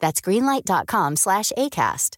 That's 0.00 0.20
greenlight.com 0.24 1.16
slash 1.16 1.52
ACAST. 1.56 2.14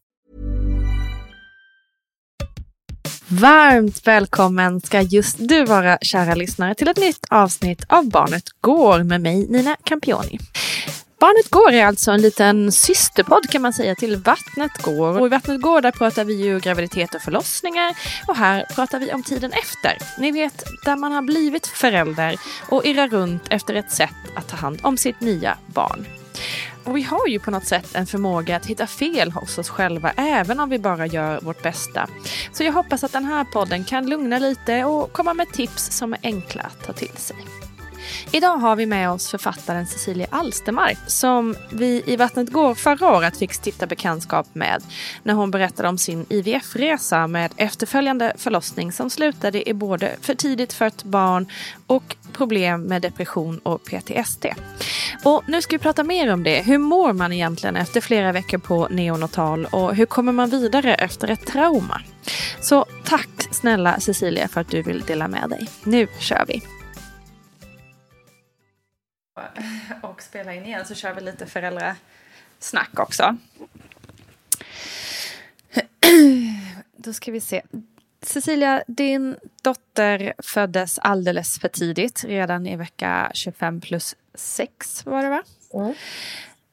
Varmt 3.29 4.07
välkommen 4.07 4.81
ska 4.81 5.01
just 5.01 5.37
du 5.39 5.65
vara 5.65 5.99
kära 6.03 6.35
lyssnare 6.35 6.75
till 6.75 6.89
ett 6.89 6.99
nytt 6.99 7.27
avsnitt 7.31 7.85
av 7.89 8.09
Barnet 8.09 8.45
Går 8.61 9.03
med 9.03 9.21
mig 9.21 9.47
Nina 9.49 9.77
Campioni. 9.85 10.39
Barnet 11.21 11.51
Går 11.51 11.73
är 11.73 11.87
alltså 11.87 12.11
en 12.11 12.23
liten 12.23 12.73
systerpodd 12.73 13.51
kan 13.51 13.63
man 13.63 13.73
säga 13.73 13.95
till 13.95 14.17
Vattnet 14.17 14.83
Går. 14.83 15.21
Och 15.21 15.27
i 15.27 15.31
Vattnet 15.31 15.61
Går 15.61 15.81
där 15.81 15.91
pratar 15.91 16.25
vi 16.25 16.35
ju 16.45 16.61
graviditet 16.61 17.15
och 17.15 17.23
förlossningar 17.23 17.97
och 18.27 18.37
här 18.37 18.67
pratar 18.75 18.99
vi 18.99 19.13
om 19.13 19.23
tiden 19.23 19.53
efter. 19.53 19.99
Ni 20.19 20.33
vet, 20.33 20.65
där 20.85 20.97
man 20.97 21.13
har 21.13 21.23
blivit 21.23 21.67
förälder 21.67 22.37
och 22.69 22.85
irrar 22.85 23.09
runt 23.09 23.43
efter 23.51 23.75
ett 23.75 23.93
sätt 23.93 24.17
att 24.37 24.49
ta 24.49 24.57
hand 24.57 24.81
om 24.83 24.97
sitt 24.97 25.21
nya 25.21 25.59
barn. 25.67 26.07
Och 26.85 26.97
vi 26.97 27.03
har 27.03 27.29
ju 27.29 27.39
på 27.39 27.51
något 27.51 27.67
sätt 27.67 27.95
en 27.95 28.07
förmåga 28.07 28.57
att 28.57 28.67
hitta 28.67 28.87
fel 28.87 29.33
hos 29.33 29.59
oss 29.59 29.69
själva 29.69 30.13
även 30.17 30.61
om 30.61 30.71
vi 30.71 30.79
bara 30.79 31.07
gör 31.07 31.41
vårt 31.41 31.63
bästa. 31.63 32.09
Så 32.53 32.65
jag 32.65 32.73
hoppas 32.73 33.05
att 33.05 33.13
den 33.13 33.25
här 33.25 33.45
podden 33.45 33.85
kan 33.85 34.11
lugna 34.11 34.39
lite 34.39 34.85
och 34.85 35.13
komma 35.13 35.35
med 35.35 35.49
tips 35.53 35.97
som 35.97 36.13
är 36.13 36.19
enkla 36.23 36.63
att 36.63 36.87
ta 36.87 36.93
till 36.93 37.17
sig. 37.17 37.37
Idag 38.33 38.57
har 38.57 38.77
vi 38.77 38.87
med 38.87 39.11
oss 39.11 39.31
författaren 39.31 39.87
Cecilia 39.87 40.27
Alstermark 40.31 40.99
som 41.07 41.57
vi 41.71 42.03
i 42.07 42.17
Vattnet 42.17 42.53
går 42.53 42.75
förra 42.75 43.17
året 43.17 43.37
fick 43.37 43.53
stifta 43.67 43.87
bekantskap 43.87 44.47
med 44.53 44.83
när 45.23 45.35
hon 45.35 45.51
berättade 45.51 45.89
om 45.89 45.99
sin 45.99 46.27
IVF-resa 46.29 47.27
med 47.27 47.53
efterföljande 47.57 48.33
förlossning 48.37 48.93
som 48.93 49.11
slutade 49.11 49.69
i 49.69 49.75
både 49.75 50.17
för 50.21 50.35
tidigt 50.35 50.73
fött 50.73 51.05
barn 51.05 51.47
och 51.87 52.17
problem 52.33 52.83
med 52.83 53.03
depression 53.03 53.59
och 53.59 53.85
PTSD. 53.85 54.47
Och 55.25 55.43
nu 55.47 55.63
ska 55.63 55.77
vi 55.77 55.79
prata 55.79 56.05
mer 56.05 56.33
om 56.33 56.43
det. 56.43 56.63
Hur 56.63 56.79
mår 56.79 57.13
man 57.13 57.33
egentligen 57.33 57.77
efter 57.77 58.01
flera 58.01 58.33
veckor 58.33 58.59
på 58.59 58.89
neonatal 58.91 59.67
och 59.67 59.95
hur 59.95 60.07
kommer 60.07 60.33
man 60.33 60.51
vidare 60.51 60.95
efter 60.95 61.29
ett 61.29 61.47
trauma? 61.47 62.01
Så 62.61 62.87
tack 63.05 63.49
snälla 63.51 64.01
Cecilia 64.01 64.49
för 64.49 64.61
att 64.61 64.71
du 64.71 64.83
vill 64.83 65.01
dela 65.01 65.29
med 65.29 65.51
dig. 65.51 65.69
Nu 65.85 66.07
kör 66.19 66.45
vi! 66.49 66.80
och 70.03 70.23
spela 70.23 70.55
in 70.55 70.67
igen 70.67 70.87
så 70.87 70.95
kör 70.95 71.15
vi 71.15 71.21
lite 71.21 71.47
föräldrasnack 71.47 72.99
också. 72.99 73.37
Då 76.97 77.13
ska 77.13 77.33
vi 77.33 77.41
se. 77.41 77.63
Cecilia, 78.23 78.83
din 78.87 79.37
dotter 79.63 80.33
föddes 80.39 80.99
alldeles 80.99 81.59
för 81.59 81.69
tidigt, 81.69 82.25
redan 82.25 82.67
i 82.67 82.77
vecka 82.77 83.31
25 83.35 83.81
plus 83.81 84.17
6 84.35 85.07
var 85.07 85.23
det 85.23 85.29
va? 85.29 85.43
Mm. 85.75 85.95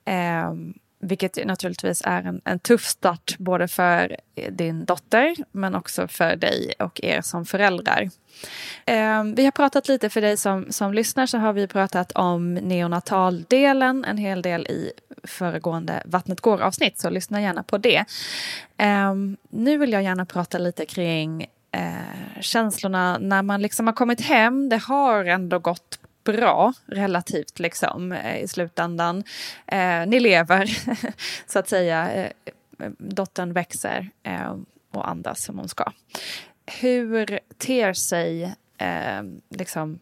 Eh, 0.05 0.75
vilket 0.99 1.45
naturligtvis 1.45 2.01
är 2.05 2.23
en, 2.23 2.41
en 2.45 2.59
tuff 2.59 2.85
start 2.85 3.35
både 3.37 3.67
för 3.67 4.17
din 4.49 4.85
dotter 4.85 5.35
men 5.51 5.75
också 5.75 6.07
för 6.07 6.35
dig 6.35 6.73
och 6.79 6.99
er 7.03 7.21
som 7.21 7.45
föräldrar. 7.45 8.09
Eh, 8.85 9.23
vi 9.23 9.45
har 9.45 9.51
pratat 9.51 9.87
lite 9.87 10.09
för 10.09 10.21
dig 10.21 10.37
som, 10.37 10.71
som 10.71 10.93
lyssnar 10.93 11.25
så 11.25 11.37
har 11.37 11.53
vi 11.53 11.67
pratat 11.67 12.11
om 12.11 12.53
neonataldelen 12.53 14.05
en 14.05 14.17
hel 14.17 14.41
del 14.41 14.67
i 14.67 14.91
föregående 15.23 16.03
Vattnet 16.05 16.41
går 16.41 16.61
avsnitt 16.61 16.99
så 16.99 17.09
lyssna 17.09 17.41
gärna 17.41 17.63
på 17.63 17.77
det. 17.77 18.05
Eh, 18.77 19.13
nu 19.49 19.77
vill 19.77 19.91
jag 19.91 20.03
gärna 20.03 20.25
prata 20.25 20.57
lite 20.57 20.85
kring 20.85 21.47
eh, 21.71 22.41
känslorna 22.41 23.17
när 23.17 23.41
man 23.41 23.61
liksom 23.61 23.87
har 23.87 23.93
kommit 23.93 24.21
hem. 24.21 24.69
Det 24.69 24.77
har 24.77 25.25
ändå 25.25 25.59
gått 25.59 25.99
bra 26.23 26.73
relativt 26.85 27.59
liksom 27.59 28.11
eh, 28.11 28.37
i 28.43 28.47
slutändan. 28.47 29.23
Eh, 29.67 30.05
ni 30.07 30.19
lever 30.19 30.77
så 31.47 31.59
att 31.59 31.69
säga. 31.69 32.11
Eh, 32.15 32.31
dottern 32.97 33.53
växer 33.53 34.09
eh, 34.23 34.55
och 34.93 35.09
andas 35.09 35.43
som 35.43 35.57
hon 35.57 35.69
ska. 35.69 35.91
Hur 36.81 37.39
ter 37.57 37.93
sig 37.93 38.43
eh, 38.77 39.23
liksom 39.49 39.99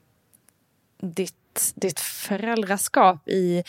ditt, 0.98 1.74
ditt 1.76 2.00
föräldraskap 2.00 3.28
i, 3.28 3.64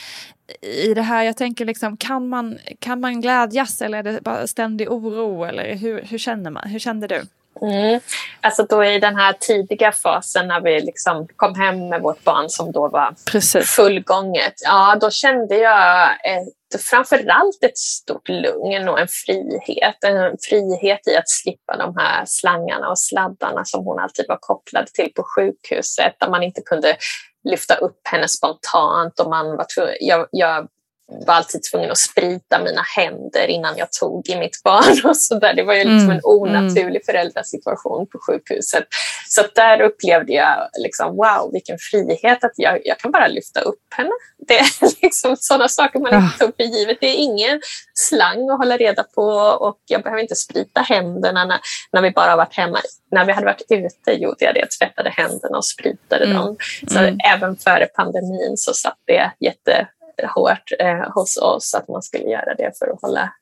i 0.63 0.95
det 0.95 1.03
här? 1.03 1.23
Jag 1.25 1.37
tänker 1.37 1.65
liksom, 1.65 1.97
kan 1.97 2.29
man, 2.29 2.59
kan 2.79 3.01
man 3.01 3.21
glädjas 3.21 3.83
eller 3.83 3.99
är 3.99 4.03
det 4.03 4.21
bara 4.23 4.47
ständig 4.47 4.91
oro? 4.91 5.45
Eller 5.45 5.75
hur, 5.75 6.03
hur, 6.03 6.19
känner 6.19 6.51
man? 6.51 6.69
hur 6.69 6.79
kände 6.79 7.07
du? 7.07 7.23
Mm. 7.63 8.01
Alltså 8.41 8.63
då 8.63 8.85
i 8.85 8.99
den 8.99 9.17
här 9.17 9.33
tidiga 9.33 9.93
fasen 9.93 10.49
när 10.49 10.61
vi 10.61 10.81
liksom 10.81 11.29
kom 11.37 11.55
hem 11.55 11.89
med 11.89 12.03
vårt 12.03 12.25
barn 12.25 12.49
som 12.49 12.73
då 12.73 12.89
var 12.89 13.15
Precis. 13.33 13.71
fullgånget. 13.71 14.55
Ja, 14.65 14.97
då 15.01 15.11
kände 15.11 15.57
jag 15.57 16.11
ett, 16.11 16.83
framförallt 16.83 17.65
ett 17.65 17.79
stort 17.79 18.29
lugn 18.29 18.89
och 18.89 19.01
en 19.01 19.09
frihet. 19.09 20.05
En 20.05 20.37
frihet 20.49 21.09
i 21.09 21.17
att 21.17 21.29
slippa 21.29 21.77
de 21.77 21.97
här 21.97 22.25
slangarna 22.27 22.89
och 22.89 22.99
sladdarna 22.99 23.65
som 23.65 23.85
hon 23.85 23.99
alltid 23.99 24.25
var 24.29 24.39
kopplad 24.41 24.87
till 24.87 25.13
på 25.17 25.25
sjukhuset 25.37 26.17
där 26.21 26.29
man 26.29 26.43
inte 26.43 26.61
kunde 26.61 26.97
lyfta 27.45 27.75
upp 27.75 28.01
henne 28.05 28.29
spontant 28.29 29.21
och 29.21 29.31
man 29.31 29.57
var 29.57 29.67
jag, 30.01 30.27
jag 30.31 30.69
var 31.09 31.35
alltid 31.35 31.63
tvungen 31.63 31.91
att 31.91 31.99
sprita 31.99 32.59
mina 32.59 32.83
händer 32.97 33.47
innan 33.47 33.77
jag 33.77 33.93
tog 33.93 34.29
i 34.29 34.37
mitt 34.37 34.63
barn. 34.65 35.11
och 35.11 35.17
så 35.17 35.39
där. 35.39 35.55
Det 35.55 35.63
var 35.63 35.75
ju 35.75 35.85
liksom 35.85 36.01
mm. 36.01 36.11
en 36.11 36.21
onaturlig 36.25 36.87
mm. 36.87 37.03
föräldrasituation 37.07 38.07
på 38.07 38.19
sjukhuset. 38.27 38.85
Så 39.29 39.43
där 39.55 39.81
upplevde 39.81 40.33
jag 40.33 40.69
liksom, 40.79 41.17
wow, 41.17 41.51
vilken 41.53 41.77
frihet 41.91 42.45
att 42.45 42.53
jag, 42.57 42.81
jag 42.85 42.99
kan 42.99 43.11
bara 43.11 43.27
lyfta 43.27 43.61
upp 43.61 43.95
henne. 43.97 44.11
Det 44.49 44.59
är 44.59 44.67
liksom 45.03 45.37
sådana 45.39 45.69
saker 45.69 46.01
man 46.01 46.15
inte 46.15 46.39
tar 46.39 46.53
för 46.57 46.63
givet. 46.63 46.99
Det 47.01 47.07
är 47.07 47.17
ingen 47.17 47.61
slang 47.95 48.51
att 48.51 48.59
hålla 48.59 48.77
reda 48.77 49.03
på 49.03 49.23
och 49.61 49.79
jag 49.87 50.03
behöver 50.03 50.23
inte 50.23 50.37
sprita 50.37 50.81
händerna 50.81 51.45
när, 51.45 51.61
när 51.93 52.03
vi 52.03 52.11
bara 52.11 52.37
varit 52.37 52.55
hemma. 52.55 52.79
När 53.11 53.25
vi 53.25 53.33
hade 53.33 53.47
varit 53.47 53.63
ute 53.71 54.13
gjorde 54.13 54.45
jag 54.45 54.55
det, 54.55 54.67
tvättade 54.79 55.11
händerna 55.11 55.57
och 55.57 55.65
spritade 55.65 56.25
mm. 56.25 56.37
dem. 56.37 56.57
Så 56.89 56.99
mm. 56.99 57.19
även 57.35 57.57
före 57.57 57.87
pandemin 57.87 58.55
så 58.57 58.75
satt 58.75 58.99
det 59.07 59.33
jätte 59.41 59.89
hårt 60.25 60.73
eh, 60.79 61.13
hos 61.15 61.37
oss 61.37 61.75
att 61.75 61.89
man 61.89 62.03
skulle 62.03 62.25
göra 62.25 62.55
det 62.55 62.79
för 62.79 62.87
att 62.87 63.03
hålla 63.03 63.33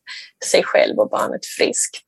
sig 0.45 0.63
själv 0.65 0.99
och 0.99 1.11
barnet 1.11 1.47
friskt. 1.59 2.07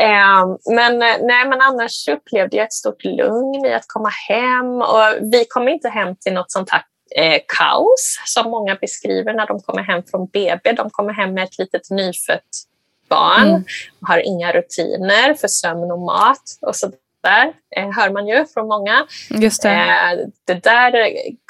Eh, 0.00 0.74
men, 0.74 0.98
nej, 0.98 1.48
men 1.48 1.60
annars 1.60 2.08
upplevde 2.08 2.56
jag 2.56 2.64
ett 2.64 2.72
stort 2.72 3.04
lugn 3.04 3.66
i 3.66 3.74
att 3.74 3.88
komma 3.88 4.08
hem 4.28 4.82
och 4.82 5.32
vi 5.32 5.44
kom 5.48 5.68
inte 5.68 5.88
hem 5.88 6.16
till 6.16 6.32
något 6.32 6.52
sånt 6.52 6.70
här 6.70 6.82
eh, 7.16 7.40
kaos 7.58 8.20
som 8.24 8.50
många 8.50 8.74
beskriver 8.74 9.34
när 9.34 9.46
de 9.46 9.60
kommer 9.60 9.82
hem 9.82 10.02
från 10.10 10.26
BB. 10.26 10.72
De 10.72 10.90
kommer 10.90 11.12
hem 11.12 11.34
med 11.34 11.44
ett 11.44 11.58
litet 11.58 11.90
nyfött 11.90 12.68
barn, 13.08 13.48
mm. 13.48 13.64
har 14.00 14.18
inga 14.18 14.52
rutiner 14.52 15.34
för 15.34 15.48
sömn 15.48 15.90
och 15.90 15.98
mat 15.98 16.42
och 16.60 16.76
så 16.76 16.90
där, 17.24 17.52
eh, 17.76 17.90
hör 17.96 18.10
man 18.10 18.26
ju 18.28 18.46
från 18.54 18.68
många. 18.68 19.06
Just 19.30 19.62
det. 19.62 19.70
Eh, 19.70 20.18
det 20.46 20.62
där 20.62 20.92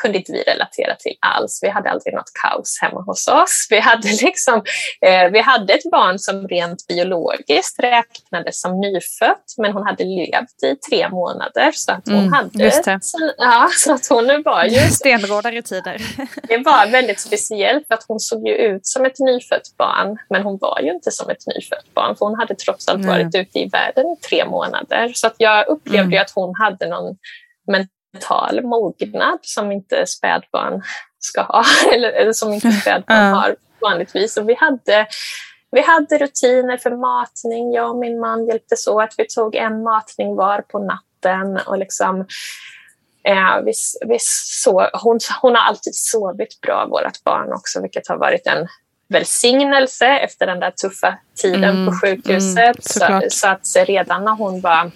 kunde 0.02 0.18
inte 0.18 0.32
vi 0.32 0.42
relatera 0.42 0.94
till 0.94 1.14
alls. 1.20 1.60
Vi 1.62 1.68
hade 1.68 1.90
aldrig 1.90 2.14
något 2.14 2.32
kaos 2.42 2.78
hemma 2.82 3.00
hos 3.00 3.28
oss. 3.28 3.66
Vi 3.70 3.80
hade, 3.80 4.08
liksom, 4.22 4.62
eh, 5.00 5.30
vi 5.32 5.40
hade 5.40 5.72
ett 5.72 5.90
barn 5.90 6.18
som 6.18 6.48
rent 6.48 6.86
biologiskt 6.86 7.78
räknades 7.78 8.60
som 8.60 8.80
nyfött, 8.80 9.44
men 9.58 9.72
hon 9.72 9.82
hade 9.82 10.04
levt 10.04 10.62
i 10.62 10.76
tre 10.90 11.08
månader. 11.08 11.70
Så 11.72 11.92
att 11.92 12.02
hon, 12.06 12.18
mm, 12.18 12.32
hade, 12.32 12.70
så, 13.00 13.32
ja, 13.36 13.68
så 13.76 13.94
att 13.94 14.06
hon 14.08 14.42
var 14.44 14.64
ju... 14.64 14.80
Stenhårda 14.90 15.50
rutiner. 15.50 16.02
det 16.48 16.58
var 16.58 16.90
väldigt 16.90 17.20
speciellt 17.20 17.86
för 17.86 17.94
att 17.94 18.04
hon 18.08 18.20
såg 18.20 18.48
ju 18.48 18.54
ut 18.54 18.86
som 18.86 19.04
ett 19.04 19.18
nyfött 19.18 19.76
barn, 19.78 20.18
men 20.30 20.42
hon 20.42 20.58
var 20.60 20.80
ju 20.80 20.90
inte 20.90 21.10
som 21.10 21.30
ett 21.30 21.46
nyfött 21.46 21.94
barn, 21.94 22.16
för 22.16 22.26
hon 22.26 22.38
hade 22.38 22.54
trots 22.54 22.88
allt 22.88 23.06
varit 23.06 23.34
ute 23.34 23.58
i 23.58 23.68
världen 23.68 24.06
i 24.06 24.16
tre 24.16 24.44
månader. 24.44 25.12
Så 25.14 25.26
att 25.26 25.34
jag 25.38 25.63
upplevde 25.68 26.16
mm. 26.16 26.22
att 26.22 26.30
hon 26.34 26.54
hade 26.54 26.88
någon 26.88 27.16
mental 27.66 28.62
mognad 28.62 29.38
som 29.42 29.72
inte 29.72 30.06
spädbarn 30.06 30.82
ska 31.18 31.42
ha, 31.42 31.64
eller, 31.94 32.08
eller 32.08 32.32
som 32.32 32.52
inte 32.52 32.72
spädbarn 32.82 33.18
mm. 33.18 33.32
har 33.32 33.56
vanligtvis. 33.80 34.36
Och 34.36 34.48
vi 34.48 34.54
hade 34.54 35.06
vi 35.70 35.82
hade 35.82 36.18
rutiner 36.18 36.76
för 36.76 36.90
matning. 36.90 37.72
Jag 37.72 37.90
och 37.90 37.96
min 37.96 38.20
man 38.20 38.46
hjälptes 38.46 38.86
åt. 38.86 39.14
Vi 39.18 39.26
tog 39.26 39.54
en 39.54 39.82
matning 39.82 40.36
var 40.36 40.60
på 40.60 40.78
natten. 40.78 41.58
Och 41.66 41.78
liksom, 41.78 42.20
eh, 43.28 43.64
vi, 43.64 43.72
vi 44.06 44.18
så, 44.20 44.90
hon, 44.92 45.18
hon 45.42 45.54
har 45.54 45.62
alltid 45.62 45.94
sovit 45.94 46.60
bra, 46.60 46.86
vårt 46.90 47.24
barn 47.24 47.52
också, 47.52 47.82
vilket 47.82 48.08
har 48.08 48.16
varit 48.16 48.46
en 48.46 48.68
välsignelse 49.08 50.06
efter 50.06 50.46
den 50.46 50.60
där 50.60 50.70
tuffa 50.70 51.18
tiden 51.42 51.64
mm, 51.64 51.86
på 51.86 51.92
sjukhuset. 51.92 53.02
Mm, 53.02 53.20
så, 53.20 53.30
så, 53.30 53.48
att 53.48 53.88
redan 53.88 54.24
när 54.24 54.32
hon 54.32 54.60
var 54.60 54.90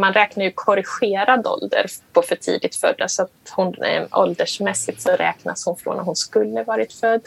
man 0.00 0.12
räknar 0.12 0.44
ju 0.44 0.52
korrigerad 0.54 1.46
ålder 1.46 1.86
på 2.12 2.22
för 2.22 2.36
tidigt 2.36 2.76
födda 2.76 3.08
så 3.08 3.22
att 3.22 3.30
hon, 3.50 3.82
eh, 3.82 4.06
åldersmässigt 4.10 5.02
så 5.02 5.10
räknas 5.10 5.66
hon 5.66 5.76
från 5.76 5.96
när 5.96 6.04
hon 6.04 6.16
skulle 6.16 6.62
varit 6.62 6.92
född. 6.92 7.20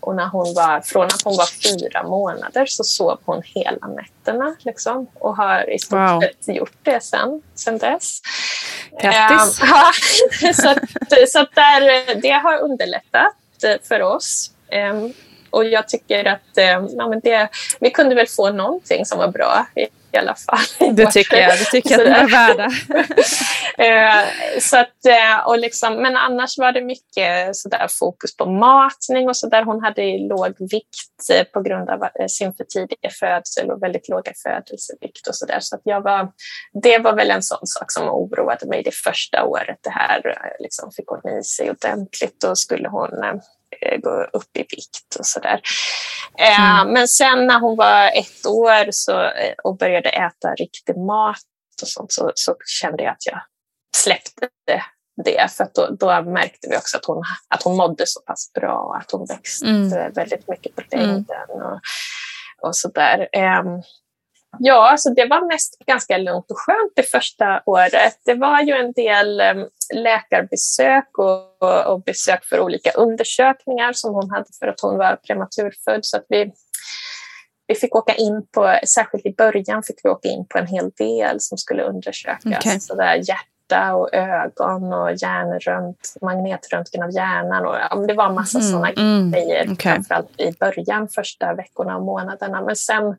Och 0.00 0.14
när 0.14 0.26
hon 0.26 0.54
var, 0.54 0.80
från 0.80 1.06
att 1.06 1.22
hon 1.22 1.36
var 1.36 1.46
fyra 1.46 2.02
månader 2.02 2.66
så 2.66 2.84
sov 2.84 3.18
hon 3.24 3.42
hela 3.44 3.86
nätterna 3.86 4.56
liksom, 4.58 5.06
och 5.14 5.36
har 5.36 5.70
i 5.70 5.78
stort 5.78 5.98
wow. 5.98 6.20
sett 6.20 6.56
gjort 6.56 6.76
det 6.82 7.02
sen, 7.02 7.42
sen 7.54 7.78
dess. 7.78 8.20
Grattis! 9.02 9.60
Um, 9.62 10.54
så 10.54 10.68
att, 10.68 10.78
så 11.28 11.40
att 11.40 11.54
där, 11.54 12.14
det 12.22 12.30
har 12.30 12.58
underlättat 12.58 13.34
för 13.88 14.02
oss. 14.02 14.50
Um, 14.92 15.12
och 15.50 15.64
jag 15.64 15.88
tycker 15.88 16.24
att 16.24 16.40
ja, 16.96 17.08
men 17.08 17.20
det, 17.20 17.48
vi 17.80 17.90
kunde 17.90 18.14
väl 18.14 18.26
få 18.26 18.50
någonting 18.50 19.06
som 19.06 19.18
var 19.18 19.28
bra 19.28 19.66
i 20.18 20.20
alla 20.20 20.34
fall. 20.34 20.94
Det 20.94 21.06
tycker 21.06 21.36
jag, 21.36 21.58
det 21.58 21.64
tycker 21.64 21.90
jag 21.90 22.00
att 22.00 22.06
de 22.06 22.12
är 22.12 22.28
värda. 22.28 22.70
Eh, 23.78 24.24
så 24.60 24.76
att, 24.76 25.06
eh, 25.06 25.46
och 25.46 25.58
liksom, 25.58 25.94
men 25.94 26.16
annars 26.16 26.58
var 26.58 26.72
det 26.72 26.82
mycket 26.82 27.56
sådär 27.56 27.86
fokus 27.98 28.36
på 28.36 28.46
matning 28.46 29.28
och 29.28 29.36
så 29.36 29.48
där. 29.48 29.62
Hon 29.62 29.82
hade 29.82 30.18
låg 30.18 30.54
vikt 30.58 31.30
eh, 31.32 31.44
på 31.44 31.62
grund 31.62 31.90
av 31.90 32.08
sin 32.28 32.54
för 32.54 32.64
tidiga 32.64 33.10
födsel 33.20 33.70
och 33.70 33.82
väldigt 33.82 34.08
låga 34.08 34.32
födelsevikt 34.42 35.26
och 35.28 35.34
sådär. 35.34 35.58
Så 35.60 35.76
att 35.76 35.82
jag 35.84 36.00
var, 36.00 36.30
det 36.82 36.98
var 36.98 37.12
väl 37.16 37.30
en 37.30 37.42
sån 37.42 37.66
sak 37.66 37.92
som 37.92 38.08
oroade 38.08 38.66
mig 38.66 38.82
det 38.82 38.94
första 38.94 39.44
året 39.44 39.78
det 39.80 39.90
här 39.90 40.22
liksom 40.58 40.90
fick 40.96 41.06
hon 41.06 41.38
i 41.38 41.42
sig 41.42 41.70
ordentligt 41.70 42.44
och 42.44 42.58
skulle 42.58 42.88
hon 42.88 43.10
gå 44.02 44.24
upp 44.32 44.56
i 44.56 44.60
vikt 44.60 45.16
och 45.18 45.26
sådär. 45.26 45.60
Eh, 46.38 46.80
mm. 46.80 46.92
Men 46.92 47.08
sen 47.08 47.46
när 47.46 47.60
hon 47.60 47.76
var 47.76 48.06
ett 48.06 48.46
år 48.46 48.90
så, 48.90 49.22
eh, 49.22 49.54
och 49.64 49.76
började 49.76 50.08
äta 50.08 50.54
riktig 50.54 50.96
mat 50.96 51.36
och 51.82 51.88
sånt 51.88 52.12
så, 52.12 52.32
så 52.34 52.56
kände 52.80 53.02
jag 53.02 53.12
att 53.12 53.26
jag 53.26 53.40
släppte 53.96 54.48
det. 55.24 55.48
För 55.48 55.68
då, 55.74 55.88
då, 55.90 56.22
märkte 56.22 56.68
vi 56.70 56.76
också 56.76 56.96
att 56.96 57.04
hon, 57.04 57.22
att 57.48 57.62
hon 57.62 57.76
mådde 57.76 58.06
så 58.06 58.20
pass 58.20 58.52
bra 58.52 58.78
och 58.78 58.96
att 58.96 59.10
hon 59.10 59.26
växte 59.26 59.66
mm. 59.66 60.12
väldigt 60.12 60.48
mycket 60.48 60.76
på 60.76 60.82
mm. 60.90 61.06
längden. 61.06 61.50
Och, 61.50 61.80
och 62.62 62.76
sådär. 62.76 63.28
Ja, 64.58 64.90
alltså 64.90 65.10
det 65.10 65.26
var 65.26 65.48
mest 65.48 65.78
ganska 65.86 66.18
lugnt 66.18 66.50
och 66.50 66.58
skönt 66.58 66.92
det 66.96 67.02
första 67.02 67.62
året. 67.66 68.20
Det 68.24 68.34
var 68.34 68.62
ju 68.62 68.72
en 68.72 68.92
del 68.92 69.40
um, 69.40 69.68
läkarbesök 69.94 71.18
och, 71.18 71.62
och, 71.62 71.86
och, 71.86 72.02
besök 72.02 72.44
för 72.44 72.60
olika 72.60 72.90
undersökningar 72.90 73.92
som 73.92 74.14
hon 74.14 74.30
hade 74.30 74.46
för 74.58 74.66
att 74.66 74.80
hon 74.80 74.98
var 74.98 75.16
prematurfödd. 75.16 76.04
Så 76.04 76.16
att 76.16 76.24
vi, 76.28 76.52
vi 77.66 77.74
fick 77.74 77.94
åka 77.94 78.14
in 78.14 78.46
på, 78.54 78.78
särskilt 78.86 79.26
i 79.26 79.34
början 79.34 79.82
fick 79.82 80.00
vi 80.04 80.10
åka 80.10 80.28
in 80.28 80.46
på 80.48 80.58
en 80.58 80.66
hel 80.66 80.90
del 80.90 81.40
som 81.40 81.58
skulle 81.58 81.82
undersökas. 81.82 82.46
Okay. 82.46 82.80
Så 82.80 82.94
där, 82.94 83.14
hjärta 83.14 83.94
och 83.94 84.14
ögon 84.14 84.92
och 84.92 85.12
hjärnrönt, 85.12 86.14
magnetröntgen 86.22 87.02
av 87.02 87.10
hjärnan. 87.10 87.66
Och, 87.66 87.76
ja, 87.90 87.96
det 87.96 88.14
var 88.14 88.28
en 88.28 88.34
massa 88.34 88.58
mm, 88.58 88.70
sådana 88.70 88.90
mm, 88.90 89.32
grejer, 89.32 89.72
okay. 89.72 89.76
framförallt 89.76 90.40
i 90.40 90.52
början, 90.60 91.08
första 91.08 91.54
veckorna 91.54 91.96
och 91.96 92.02
månaderna. 92.02 92.62
Men 92.62 92.76
sen 92.76 93.16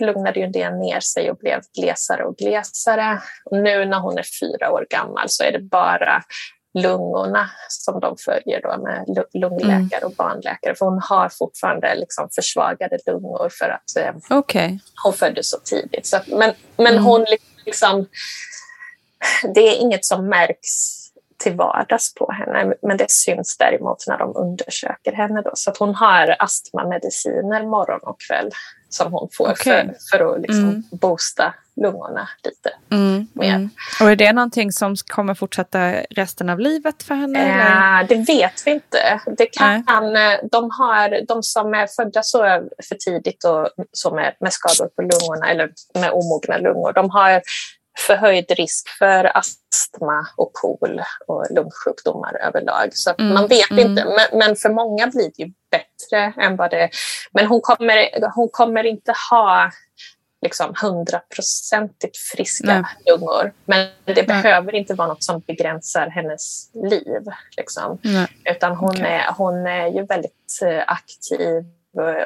lugnade 0.00 0.40
ju 0.40 0.46
det 0.46 0.70
ner 0.70 1.00
sig 1.00 1.30
och 1.30 1.36
blev 1.36 1.60
glesare 1.78 2.24
och 2.24 2.36
glesare. 2.36 3.22
Och 3.44 3.56
nu 3.56 3.84
när 3.84 4.00
hon 4.00 4.18
är 4.18 4.24
fyra 4.40 4.72
år 4.72 4.86
gammal 4.90 5.28
så 5.28 5.44
är 5.44 5.52
det 5.52 5.62
bara 5.62 6.22
lungorna 6.74 7.50
som 7.68 8.00
de 8.00 8.16
följer 8.16 8.62
då 8.62 8.82
med 8.82 9.24
lungläkare 9.34 10.04
och 10.04 10.12
barnläkare. 10.12 10.74
För 10.74 10.86
hon 10.86 11.00
har 11.02 11.28
fortfarande 11.28 11.94
liksom 11.94 12.28
försvagade 12.34 12.98
lungor 13.06 13.48
för 13.58 13.68
att 13.68 13.96
eh, 13.96 14.38
okay. 14.38 14.78
hon 15.04 15.12
föddes 15.12 15.50
så 15.50 15.58
tidigt. 15.64 16.06
Så, 16.06 16.18
men 16.26 16.54
men 16.76 16.92
mm. 16.92 17.04
hon 17.04 17.26
liksom, 17.66 18.06
det 19.54 19.60
är 19.60 19.76
inget 19.76 20.04
som 20.04 20.28
märks 20.28 20.96
till 21.38 21.54
vardags 21.54 22.14
på 22.14 22.32
henne, 22.32 22.74
men 22.82 22.96
det 22.96 23.10
syns 23.10 23.56
däremot 23.58 24.06
när 24.06 24.18
de 24.18 24.36
undersöker 24.36 25.12
henne. 25.12 25.42
Då. 25.42 25.50
Så 25.54 25.70
att 25.70 25.76
hon 25.76 25.94
har 25.94 26.36
astmamediciner 26.38 27.66
morgon 27.66 28.00
och 28.02 28.20
kväll 28.20 28.50
som 28.96 29.12
hon 29.12 29.28
får 29.32 29.50
okay. 29.50 29.86
för, 29.86 29.94
för 30.10 30.34
att 30.34 30.40
liksom 30.40 30.68
mm. 30.68 30.82
boosta 30.90 31.54
lungorna 31.76 32.28
lite 32.44 32.70
mm, 32.90 33.26
mer. 33.32 33.54
Mm. 33.54 33.70
Och 34.00 34.10
är 34.10 34.16
det 34.16 34.32
någonting 34.32 34.72
som 34.72 34.96
kommer 34.96 35.34
fortsätta 35.34 35.92
resten 35.92 36.50
av 36.50 36.60
livet 36.60 37.02
för 37.02 37.14
henne? 37.14 38.00
Äh, 38.00 38.08
det 38.08 38.14
vet 38.14 38.66
vi 38.66 38.70
inte. 38.70 39.20
Det 39.36 39.46
kan, 39.46 39.84
Nej. 40.12 40.40
de, 40.52 40.70
har, 40.70 41.26
de 41.28 41.42
som 41.42 41.74
är 41.74 41.86
födda 41.86 42.22
så 42.22 42.38
för 42.88 42.94
tidigt 42.94 43.44
och 43.44 43.68
så 43.92 44.14
med, 44.14 44.34
med 44.40 44.52
skador 44.52 44.88
på 44.88 45.02
lungorna 45.02 45.50
eller 45.50 45.70
med 45.94 46.10
omogna 46.10 46.58
lungor, 46.58 46.92
de 46.92 47.10
har 47.10 47.42
förhöjd 47.98 48.50
risk 48.50 48.88
för 48.98 49.36
astma 49.36 50.28
och 50.36 50.50
KOL 50.52 51.00
och 51.26 51.46
lungsjukdomar 51.50 52.36
överlag. 52.42 52.88
Så 52.92 53.14
mm, 53.18 53.34
man 53.34 53.46
vet 53.46 53.70
mm. 53.70 53.86
inte, 53.86 54.04
men, 54.04 54.38
men, 54.38 54.56
för 54.56 54.70
många 54.70 55.06
blir 55.06 55.30
det 55.36 55.42
ju 55.42 55.52
bättre 55.70 56.42
än 56.42 56.56
vad 56.56 56.70
det... 56.70 56.90
Men 57.32 57.46
hon 57.46 57.60
kommer, 57.60 58.30
hon 58.34 58.48
kommer 58.48 58.84
inte 58.84 59.14
ha 59.30 59.70
liksom 60.42 60.74
hundraprocentigt 60.82 62.16
friska 62.16 62.66
Nej. 62.66 62.84
lungor. 63.06 63.52
Men 63.64 63.88
det 64.04 64.14
Nej. 64.14 64.26
behöver 64.26 64.74
inte 64.74 64.94
vara 64.94 65.08
något 65.08 65.24
som 65.24 65.40
begränsar 65.40 66.06
hennes 66.06 66.70
liv. 66.74 67.22
Liksom. 67.56 67.98
Utan 68.44 68.76
hon, 68.76 68.90
okay. 68.90 69.12
är, 69.12 69.32
hon 69.32 69.66
är 69.66 69.86
ju 69.86 70.06
väldigt 70.06 70.60
eh, 70.62 70.82
aktiv 70.86 71.64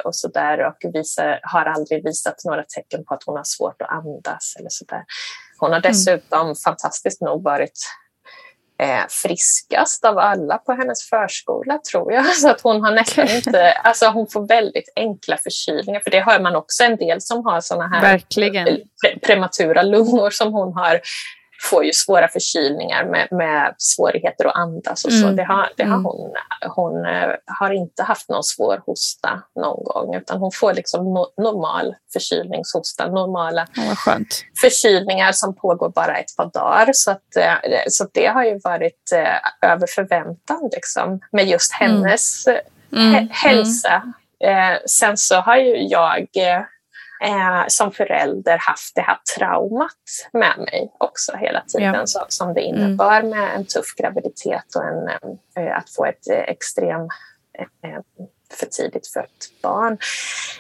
och 0.05 0.17
så 0.17 0.29
där 0.29 0.67
och 0.67 0.95
visar, 0.95 1.41
har 1.43 1.65
aldrig 1.65 2.05
visat 2.05 2.45
några 2.45 2.63
tecken 2.63 3.05
på 3.05 3.15
att 3.15 3.23
hon 3.27 3.37
har 3.37 3.45
svårt 3.45 3.83
att 3.83 3.91
andas 3.91 4.57
eller 4.59 4.71
så 4.71 4.85
där. 4.85 5.05
Hon 5.61 5.71
har 5.71 5.79
mm. 5.79 5.93
dessutom 5.93 6.41
mm. 6.41 6.55
fantastiskt 6.55 7.21
nog 7.21 7.43
varit 7.43 7.79
eh, 8.81 9.07
friskast 9.09 10.05
av 10.05 10.19
alla 10.19 10.59
på 10.59 10.73
hennes 10.73 11.09
förskola 11.09 11.79
tror 11.91 12.13
jag. 12.13 12.27
Så 12.37 12.51
att 12.51 12.61
hon 12.61 12.85
har 12.85 12.93
nästan 12.93 13.29
inte, 13.29 13.73
alltså 13.73 14.07
hon 14.07 14.27
får 14.27 14.49
väldigt 14.49 14.93
enkla 14.97 15.37
förkylningar 15.37 16.01
för 16.01 16.11
det 16.11 16.21
hör 16.21 16.41
man 16.41 16.57
också 16.57 16.85
en 16.85 16.97
del 16.97 17.21
som 17.21 17.45
har 17.45 17.61
sådana 17.61 17.89
här 17.89 18.01
Verkligen. 18.01 18.65
pre 18.65 19.19
prematura 19.23 19.83
lungor 19.83 20.31
som 20.31 20.53
hon 20.53 20.73
har 20.73 21.01
får 21.63 21.85
ju 21.85 21.93
svåra 21.93 22.29
förkylningar 22.29 23.05
med, 23.05 23.29
med 23.31 23.75
svårigheter 23.79 24.45
att 24.45 24.57
andas 24.57 25.05
och 25.05 25.13
så. 25.13 25.25
Mm. 25.25 25.37
Det 25.37 25.45
har, 25.45 25.69
det 25.77 25.83
har 25.83 25.95
mm. 25.95 26.05
hon, 26.05 26.33
hon 26.77 27.07
uh, 27.07 27.35
har 27.47 27.71
inte 27.71 28.03
haft 28.03 28.29
någon 28.29 28.45
svår 28.45 28.83
hosta 28.87 29.43
någon 29.61 29.85
gång 29.85 30.15
utan 30.15 30.39
hon 30.39 30.51
får 30.53 30.75
liksom 30.75 31.05
no 31.05 31.27
normal 31.37 31.95
förkylningshosta, 32.13 33.07
normala 33.07 33.67
oh, 33.77 34.19
förkylningar 34.61 35.33
som 35.33 35.55
pågår 35.55 35.89
bara 35.89 36.19
ett 36.19 36.37
par 36.37 36.51
dagar. 36.53 36.91
Så, 36.93 37.11
att, 37.11 37.29
uh, 37.39 37.73
så 37.89 38.07
det 38.13 38.27
har 38.27 38.45
ju 38.45 38.61
varit 38.65 39.13
uh, 39.15 39.71
över 39.71 39.87
förväntan 39.87 40.71
liksom, 40.73 41.21
med 41.33 41.47
just 41.47 41.81
mm. 41.81 41.93
hennes 41.93 42.47
mm. 42.93 43.29
hälsa. 43.31 44.03
sen 44.87 45.17
så 45.17 45.35
har 45.35 45.57
ju 45.57 45.77
jag 45.77 46.27
eh, 47.23 47.65
som 47.69 47.93
förälder 47.93 48.59
haft 48.59 48.95
det 48.95 49.01
här 49.01 49.19
traumat 49.37 49.93
med 50.33 50.59
mig 50.59 50.93
också 50.99 51.37
hela 51.37 51.65
tiden 51.69 51.95
ja. 51.95 52.07
så, 52.07 52.25
som 52.29 52.55
det 52.55 52.61
innebar 52.61 53.21
mm. 53.21 53.31
med 53.31 53.55
en 53.55 53.65
tuff 53.65 53.95
graviditet 53.97 54.75
och 54.77 54.85
en, 54.85 55.09
eh, 55.57 55.77
att 55.77 55.91
få 55.91 56.05
ett 56.05 56.29
eh, 56.31 56.39
extrem 56.39 57.01
eh, 57.59 58.01
för 58.53 58.67
tidigt 58.67 59.13
fött 59.13 59.63
barn. 59.63 59.99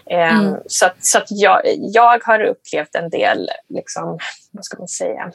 Eh, 0.06 0.38
mm. 0.38 0.60
Så, 0.66 0.86
att, 0.86 1.04
så 1.04 1.18
att 1.18 1.26
jag, 1.28 1.60
jag 1.76 2.24
har 2.24 2.40
upplevt 2.40 2.94
en 2.94 3.10
del, 3.10 3.48
liksom, 3.68 4.18
vad 4.50 4.64
ska 4.64 4.78
man 4.78 4.88
säga, 4.88 5.32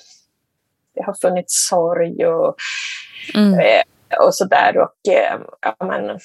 det 0.95 1.03
har 1.03 1.13
funnits 1.21 1.67
sorg 1.69 2.25
och, 2.25 2.55
mm. 3.35 3.59
eh, 3.59 3.83
och 4.25 4.35
sådär 4.35 4.77
och 4.77 4.93
ja, 5.61 5.75
men, 5.85 6.19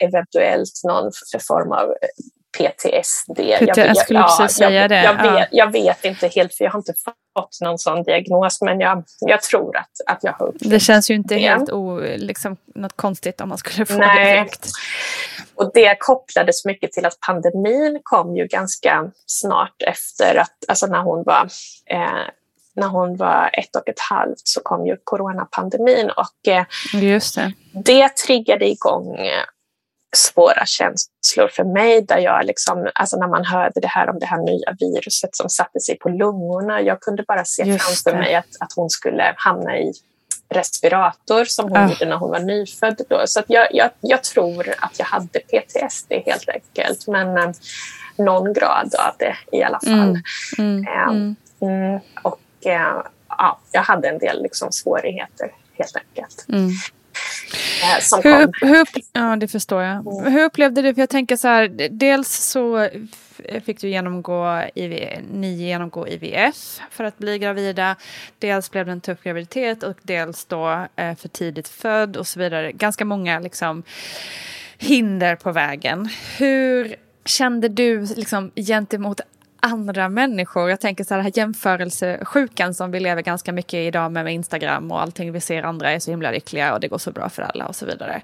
eventuellt 0.00 0.80
någon 0.84 1.10
form 1.48 1.72
av 1.72 1.94
PTSD. 2.58 3.36
PT, 3.36 3.76
jag, 3.76 3.96
skulle 3.96 4.18
ja, 4.18 4.36
precis 4.38 4.56
säga 4.56 4.70
jag, 4.70 4.90
det. 4.90 5.02
Jag, 5.02 5.26
ja. 5.26 5.32
vet, 5.32 5.48
jag 5.52 5.72
vet 5.72 6.04
inte 6.04 6.28
helt, 6.28 6.54
för 6.54 6.64
jag 6.64 6.72
har 6.72 6.78
inte 6.78 6.94
fått 7.34 7.60
någon 7.60 7.78
sån 7.78 8.02
diagnos, 8.02 8.62
men 8.62 8.80
jag, 8.80 9.04
jag 9.20 9.42
tror 9.42 9.76
att, 9.76 9.90
att 10.06 10.18
jag 10.24 10.32
har 10.32 10.52
Det 10.60 10.80
känns 10.80 11.10
ju 11.10 11.14
inte 11.14 11.34
det. 11.34 11.40
helt 11.40 11.70
o, 11.70 12.00
liksom, 12.16 12.56
något 12.74 12.96
konstigt 12.96 13.40
om 13.40 13.48
man 13.48 13.58
skulle 13.58 13.86
få 13.86 13.98
Nej. 13.98 14.24
det 14.24 14.30
direkt. 14.30 14.68
Och 15.54 15.70
det 15.74 15.96
kopplades 15.98 16.64
mycket 16.64 16.92
till 16.92 17.06
att 17.06 17.20
pandemin 17.20 18.00
kom 18.02 18.36
ju 18.36 18.46
ganska 18.46 19.10
snart 19.26 19.82
efter 19.86 20.36
att, 20.36 20.54
alltså 20.68 20.86
när 20.86 21.02
hon 21.02 21.24
var 21.24 21.48
eh, 21.90 22.28
när 22.76 22.88
hon 22.88 23.16
var 23.16 23.50
ett 23.52 23.76
och 23.76 23.88
ett 23.88 24.00
halvt 24.10 24.40
så 24.44 24.60
kom 24.60 24.86
ju 24.86 24.96
coronapandemin 25.04 26.10
och 26.10 26.48
eh, 26.52 26.64
Just 26.92 27.34
det. 27.34 27.52
det 27.72 28.08
triggade 28.08 28.68
igång 28.68 29.16
svåra 30.14 30.66
känslor 30.66 31.48
för 31.48 31.64
mig 31.64 32.02
där 32.02 32.18
jag 32.18 32.46
liksom, 32.46 32.90
alltså 32.94 33.16
när 33.16 33.28
man 33.28 33.44
hörde 33.44 33.80
det 33.80 33.88
här 33.88 34.10
om 34.10 34.18
det 34.18 34.26
här 34.26 34.38
nya 34.38 34.76
viruset 34.80 35.36
som 35.36 35.48
satte 35.48 35.80
sig 35.80 35.98
på 35.98 36.08
lungorna, 36.08 36.80
jag 36.80 37.00
kunde 37.00 37.22
bara 37.22 37.44
se 37.44 37.62
Just 37.62 37.84
framför 37.84 38.10
det. 38.10 38.24
mig 38.24 38.34
att, 38.34 38.56
att 38.60 38.72
hon 38.76 38.90
skulle 38.90 39.34
hamna 39.36 39.78
i 39.78 39.92
respirator 40.48 41.44
som 41.44 41.68
hon 41.70 41.78
uh. 41.78 41.90
gjorde 41.90 42.06
när 42.06 42.16
hon 42.16 42.30
var 42.30 42.40
nyfödd. 42.40 43.00
Då. 43.08 43.22
Så 43.26 43.42
jag, 43.46 43.68
jag, 43.70 43.90
jag, 44.00 44.22
tror 44.22 44.74
att 44.78 44.98
jag 44.98 45.06
hade 45.06 45.38
PTSD 45.38 46.12
helt 46.26 46.48
enkelt, 46.48 47.06
men 47.06 47.38
eh, 47.38 47.50
någon 48.18 48.52
grad 48.52 48.94
av 48.94 49.14
det 49.18 49.36
i 49.52 49.62
alla 49.62 49.80
fall. 49.80 50.20
Mm. 50.58 50.86
Mm. 50.86 50.86
Eh, 50.86 51.68
mm. 51.68 52.00
och 52.22 52.66
eh, 52.66 53.02
ja, 53.28 53.60
jag 53.72 53.82
hade 53.82 54.08
en 54.08 54.18
del 54.18 54.42
liksom, 54.42 54.72
svårigheter 54.72 55.52
helt 55.78 55.96
enkelt. 55.96 56.44
Som 58.00 58.20
hur, 58.24 58.44
kom. 58.44 58.68
Hur, 58.68 58.86
ja, 59.12 59.36
det 59.36 59.48
förstår 59.48 59.82
jag. 59.82 60.20
Mm. 60.20 60.32
Hur 60.32 60.44
upplevde 60.44 60.82
du, 60.82 60.94
för 60.94 61.02
jag 61.02 61.10
tänker 61.10 61.36
så 61.36 61.48
här, 61.48 61.88
dels 61.90 62.28
så 62.28 62.88
fick 63.64 63.80
du 63.80 63.88
genomgå 63.88 64.62
IV, 64.74 65.08
ni 65.32 65.52
genomgå 65.52 66.08
IVF 66.08 66.80
för 66.90 67.04
att 67.04 67.18
bli 67.18 67.38
gravida. 67.38 67.96
Dels 68.38 68.70
blev 68.70 68.86
det 68.86 68.92
en 68.92 69.00
tuff 69.00 69.22
graviditet 69.22 69.82
och 69.82 69.96
dels 70.02 70.44
då 70.44 70.86
eh, 70.96 71.16
för 71.16 71.28
tidigt 71.28 71.68
född 71.68 72.16
och 72.16 72.26
så 72.26 72.38
vidare. 72.38 72.72
Ganska 72.72 73.04
många 73.04 73.38
liksom, 73.38 73.82
hinder 74.78 75.36
på 75.36 75.52
vägen. 75.52 76.08
Hur 76.38 76.96
kände 77.24 77.68
du 77.68 78.06
liksom, 78.16 78.50
gentemot 78.56 79.20
andra 79.64 80.08
människor. 80.08 80.70
Jag 80.70 80.80
tänker 80.80 81.04
så 81.04 81.14
här, 81.14 81.20
här 81.20 81.32
jämförelsesjukan 81.34 82.74
som 82.74 82.90
vi 82.90 83.00
lever 83.00 83.22
ganska 83.22 83.52
mycket 83.52 83.74
i 83.74 83.86
idag 83.86 84.12
med, 84.12 84.24
med 84.24 84.34
Instagram 84.34 84.90
och 84.92 85.02
allting 85.02 85.32
vi 85.32 85.40
ser 85.40 85.62
andra 85.62 85.92
är 85.92 85.98
så 85.98 86.10
himla 86.10 86.30
lyckliga 86.30 86.74
och 86.74 86.80
det 86.80 86.88
går 86.88 86.98
så 86.98 87.10
bra 87.10 87.28
för 87.28 87.42
alla 87.42 87.66
och 87.66 87.76
så 87.76 87.86
vidare. 87.86 88.22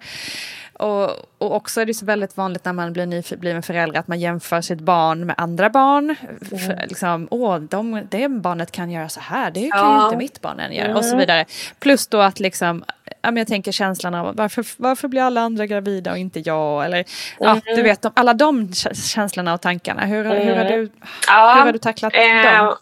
Och, 0.80 1.10
och 1.38 1.54
också 1.54 1.80
är 1.80 1.86
det 1.86 1.94
så 1.94 2.04
väldigt 2.04 2.36
vanligt 2.36 2.64
när 2.64 2.72
man 2.72 2.92
blir 2.92 3.06
nybliven 3.06 3.62
förälder 3.62 4.00
att 4.00 4.08
man 4.08 4.20
jämför 4.20 4.60
sitt 4.60 4.80
barn 4.80 5.26
med 5.26 5.34
andra 5.38 5.70
barn. 5.70 6.16
Mm. 6.20 6.58
För, 6.58 6.86
liksom, 6.88 7.28
Åh, 7.30 7.58
de, 7.58 8.06
det 8.10 8.28
barnet 8.28 8.72
kan 8.72 8.90
göra 8.90 9.08
så 9.08 9.20
här, 9.20 9.50
det 9.50 9.70
kan 9.70 9.98
ju 9.98 10.04
inte 10.04 10.16
mitt 10.16 10.40
barn 10.40 10.60
än 10.60 10.72
göra. 10.72 10.84
Mm. 10.84 10.96
Och 10.96 11.04
så 11.04 11.08
mm. 11.08 11.18
vidare. 11.18 11.44
Plus 11.78 12.06
då 12.06 12.20
att 12.20 12.40
liksom, 12.40 12.84
jag 13.22 13.46
tänker 13.46 13.72
känslan 13.72 14.14
av 14.14 14.36
varför, 14.36 14.66
varför 14.76 15.08
blir 15.08 15.22
alla 15.22 15.40
andra 15.40 15.66
gravida 15.66 16.10
och 16.10 16.18
inte 16.18 16.40
jag? 16.40 16.84
Eller, 16.84 16.96
mm. 16.96 17.06
ja, 17.38 17.74
du 17.74 17.82
vet, 17.82 18.06
alla 18.14 18.34
de 18.34 18.72
känslorna 18.94 19.54
och 19.54 19.60
tankarna. 19.60 20.06
Hur, 20.06 20.24
hur, 20.24 20.56
har, 20.56 20.64
du, 20.64 20.90
ja, 21.26 21.54
hur 21.54 21.64
har 21.64 21.72
du 21.72 21.78
tacklat 21.78 22.12
eh, 22.14 22.64
dem? 22.64 22.76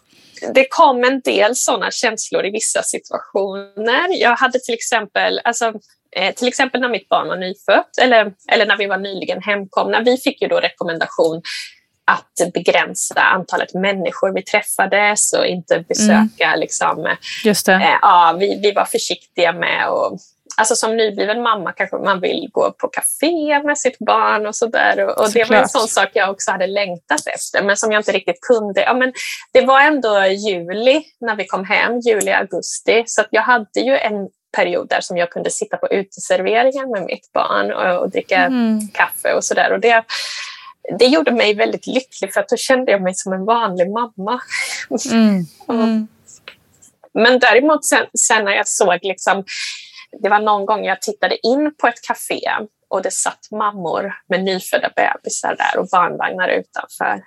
det 0.53 0.67
kom 0.69 1.03
en 1.03 1.21
del 1.21 1.55
sådana 1.55 1.91
känslor 1.91 2.45
i 2.45 2.51
vissa 2.51 2.83
situationer. 2.83 4.21
Jag 4.21 4.35
hade 4.35 4.59
till 4.59 4.73
exempel, 4.73 5.41
alltså, 5.43 5.73
eh, 6.15 6.35
till 6.35 6.47
exempel 6.47 6.81
när 6.81 6.89
mitt 6.89 7.09
barn 7.09 7.27
var 7.27 7.37
nyfött 7.37 7.97
eller, 8.01 8.33
eller 8.51 8.65
när 8.65 8.77
vi 8.77 8.87
var 8.87 8.97
nyligen 8.97 9.41
hemkomna. 9.41 10.01
Vi 10.01 10.17
fick 10.17 10.41
ju 10.41 10.47
då 10.47 10.59
rekommendation 10.59 11.41
att 12.05 12.53
begränsa 12.53 13.21
antalet 13.21 13.73
människor 13.73 14.33
vi 14.33 14.41
träffades 14.41 15.33
och 15.33 15.45
inte 15.45 15.79
besöka. 15.87 16.45
Mm. 16.45 16.59
Liksom. 16.59 17.05
Eh, 17.81 17.97
ja, 18.01 18.35
vi, 18.39 18.59
vi 18.63 18.71
var 18.71 18.85
försiktiga 18.85 19.53
med 19.53 19.87
att 19.87 20.19
Alltså 20.57 20.75
som 20.75 20.97
nybliven 20.97 21.41
mamma 21.41 21.71
kanske 21.71 21.97
man 21.97 22.19
vill 22.19 22.49
gå 22.51 22.71
på 22.71 22.87
café 22.87 23.63
med 23.63 23.77
sitt 23.77 23.99
barn 23.99 24.47
och 24.47 24.55
sådär. 24.55 25.05
Och, 25.05 25.21
och 25.21 25.31
det 25.31 25.49
var 25.49 25.55
en 25.55 25.69
sån 25.69 25.87
sak 25.87 26.09
jag 26.13 26.29
också 26.29 26.51
hade 26.51 26.67
längtat 26.67 27.27
efter, 27.35 27.63
men 27.63 27.77
som 27.77 27.91
jag 27.91 27.99
inte 27.99 28.11
riktigt 28.11 28.41
kunde. 28.41 28.81
Ja, 28.81 28.93
men 28.93 29.13
det 29.53 29.61
var 29.61 29.81
ändå 29.81 30.25
juli 30.25 31.03
när 31.21 31.35
vi 31.35 31.47
kom 31.47 31.65
hem, 31.65 31.99
juli, 31.99 32.31
augusti, 32.31 33.03
så 33.07 33.23
jag 33.31 33.41
hade 33.41 33.79
ju 33.79 33.97
en 33.97 34.29
period 34.51 34.89
där 34.89 35.01
som 35.01 35.17
jag 35.17 35.29
kunde 35.29 35.49
sitta 35.49 35.77
på 35.77 35.87
uteserveringar 35.87 36.85
med 36.85 37.05
mitt 37.05 37.31
barn 37.33 37.71
och, 37.73 38.01
och 38.01 38.09
dricka 38.09 38.37
mm. 38.37 38.87
kaffe 38.93 39.33
och 39.33 39.43
sådär. 39.43 39.71
Och 39.71 39.79
det, 39.79 40.03
det 40.99 41.05
gjorde 41.05 41.31
mig 41.31 41.53
väldigt 41.53 41.87
lycklig 41.87 42.33
för 42.33 42.41
att 42.41 42.49
då 42.49 42.57
kände 42.57 42.91
jag 42.91 43.01
mig 43.01 43.13
som 43.15 43.33
en 43.33 43.45
vanlig 43.45 43.91
mamma. 43.91 44.41
Mm. 45.11 45.45
Mm. 45.69 46.07
Men 47.13 47.39
däremot 47.39 47.85
sen, 47.85 48.05
sen, 48.27 48.45
när 48.45 48.51
jag 48.51 48.67
såg 48.67 48.99
liksom 49.01 49.43
det 50.11 50.29
var 50.29 50.39
någon 50.39 50.65
gång 50.65 50.85
jag 50.85 51.01
tittade 51.01 51.47
in 51.47 51.75
på 51.81 51.87
ett 51.87 52.01
café 52.07 52.41
och 52.87 53.01
det 53.01 53.11
satt 53.11 53.51
mammor 53.51 54.13
med 54.27 54.43
nyfödda 54.43 54.89
bebisar 54.95 55.55
där 55.55 55.79
och 55.79 55.87
barnvagnar 55.91 56.49
utanför. 56.49 57.23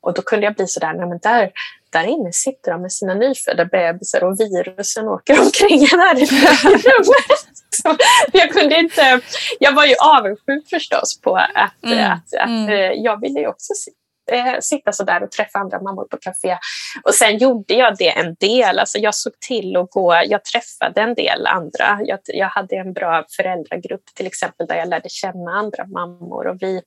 Och 0.00 0.14
då 0.14 0.22
kunde 0.22 0.46
jag 0.46 0.54
bli 0.54 0.66
sådär, 0.66 0.94
nej 0.94 1.06
men 1.06 1.18
där, 1.18 1.50
där 1.94 2.06
inne 2.06 2.32
sitter 2.32 2.72
de 2.72 2.82
med 2.82 2.92
sina 2.92 3.14
nyfödda 3.14 3.64
bebisar 3.64 4.24
och 4.24 4.40
virusen 4.40 5.08
åker 5.08 5.40
omkring 5.40 5.86
här 5.86 6.22
i 6.22 6.26
rummet. 6.26 7.40
jag, 8.32 8.50
kunde 8.50 8.78
inte, 8.78 9.20
jag 9.60 9.72
var 9.74 9.84
ju 9.84 9.94
avundsjuk 10.16 10.68
förstås 10.70 11.20
på 11.20 11.36
att, 11.36 11.84
mm. 11.84 12.12
att, 12.12 12.34
att 12.40 12.48
mm. 12.48 12.68
Eh, 12.68 12.92
jag 12.92 13.20
ville 13.20 13.40
ju 13.40 13.46
också 13.46 13.74
sitta 13.74 13.98
eh, 14.32 14.60
sitta 14.60 14.92
så 14.92 15.04
där 15.04 15.22
och 15.22 15.30
träffa 15.30 15.58
andra 15.58 15.82
mammor 15.82 16.04
på 16.04 16.16
café. 16.16 16.58
Och 17.04 17.14
sen 17.14 17.38
gjorde 17.38 17.74
jag 17.74 17.96
det 17.96 18.10
en 18.10 18.34
del. 18.34 18.78
Alltså 18.78 18.98
jag 18.98 19.14
såg 19.14 19.40
till 19.40 19.76
att 19.76 19.90
gå, 19.90 20.22
jag 20.26 20.44
träffade 20.44 21.00
en 21.00 21.14
del 21.14 21.46
andra. 21.46 21.98
Jag, 22.04 22.18
jag 22.24 22.48
hade 22.48 22.76
en 22.76 22.92
bra 22.92 23.24
föräldragrupp 23.36 24.04
till 24.14 24.26
exempel 24.26 24.66
där 24.66 24.76
jag 24.76 24.88
lärde 24.88 25.08
känna 25.08 25.50
andra 25.50 25.86
mammor 25.86 26.46
och 26.46 26.56
vi 26.60 26.82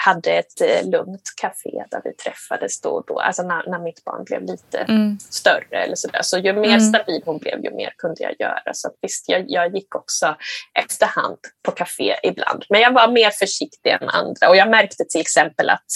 hade 0.00 0.32
ett 0.32 0.60
eh, 0.60 0.90
lugnt 0.90 1.32
café 1.40 1.84
där 1.90 2.00
vi 2.04 2.12
träffades 2.12 2.80
då 2.80 2.90
och 2.90 3.04
då, 3.06 3.20
alltså 3.20 3.42
när, 3.42 3.70
när 3.70 3.78
mitt 3.78 4.04
barn 4.04 4.24
blev 4.24 4.42
lite 4.42 4.78
mm. 4.78 5.18
större 5.30 5.84
eller 5.84 5.96
sådär. 5.96 6.22
Så 6.22 6.38
ju 6.38 6.52
mer 6.52 6.68
mm. 6.68 6.80
stabil 6.80 7.22
hon 7.24 7.38
blev, 7.38 7.64
ju 7.64 7.70
mer 7.70 7.92
kunde 7.98 8.22
jag 8.22 8.34
göra. 8.38 8.74
Så 8.74 8.90
visst, 9.02 9.28
jag, 9.28 9.44
jag 9.48 9.74
gick 9.74 9.94
också 9.94 10.36
efterhand 10.74 11.38
på 11.62 11.70
café 11.70 12.16
ibland. 12.22 12.64
Men 12.68 12.80
jag 12.80 12.92
var 12.92 13.08
mer 13.08 13.30
försiktig 13.30 13.90
än 13.90 14.08
andra 14.08 14.48
och 14.48 14.56
jag 14.56 14.70
märkte 14.70 15.04
till 15.04 15.20
exempel 15.20 15.70
att 15.70 15.90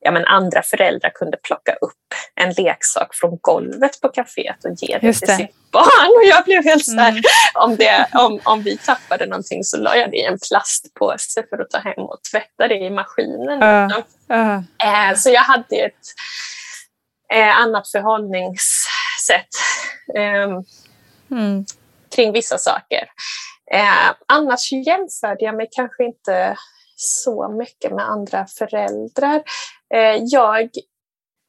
ja, 0.00 0.10
men 0.10 0.24
andra 0.24 0.62
föräldrar 0.62 1.10
kunde 1.10 1.36
plocka 1.36 1.72
upp 1.72 2.14
en 2.34 2.52
leksak 2.52 3.14
från 3.14 3.38
golvet 3.40 4.00
på 4.00 4.08
kaféet 4.08 4.64
och 4.64 4.74
ge 4.76 4.98
det 4.98 5.12
till 5.12 5.36
sitt 5.36 5.70
barn. 5.72 6.16
Och 6.16 6.24
jag 6.24 6.44
blev 6.44 6.64
helt 6.64 6.84
så 6.84 6.96
här, 6.96 7.10
mm. 7.10 7.22
om, 7.54 7.76
det, 7.76 8.06
om, 8.14 8.40
om 8.44 8.62
vi 8.62 8.76
tappade 8.76 9.26
någonting 9.26 9.64
så 9.64 9.76
la 9.76 9.96
jag 9.96 10.10
det 10.10 10.16
i 10.16 10.24
en 10.24 10.38
plastpåse 10.48 11.42
för 11.50 11.58
att 11.58 11.70
ta 11.70 11.78
hem 11.78 12.02
och 12.02 12.18
tvätta 12.32 12.68
det 12.68 12.74
i 12.74 12.90
maskinen. 12.90 13.62
Uh, 13.62 13.98
uh. 14.32 15.14
Så 15.16 15.30
jag 15.30 15.42
hade 15.42 15.76
ett 15.76 15.94
eh, 17.32 17.56
annat 17.56 17.90
förhållningssätt. 17.90 19.54
Eh, 20.16 20.62
mm. 21.30 21.64
kring 22.14 22.32
vissa 22.32 22.58
saker. 22.58 23.04
Eh, 23.72 24.14
annars 24.28 24.72
jämförde 24.72 25.44
jag 25.44 25.56
mig 25.56 25.68
kanske 25.70 26.04
inte 26.04 26.56
så 27.00 27.48
mycket 27.48 27.92
med 27.92 28.08
andra 28.08 28.46
föräldrar. 28.58 29.42
Eh, 29.94 30.16
jag, 30.20 30.68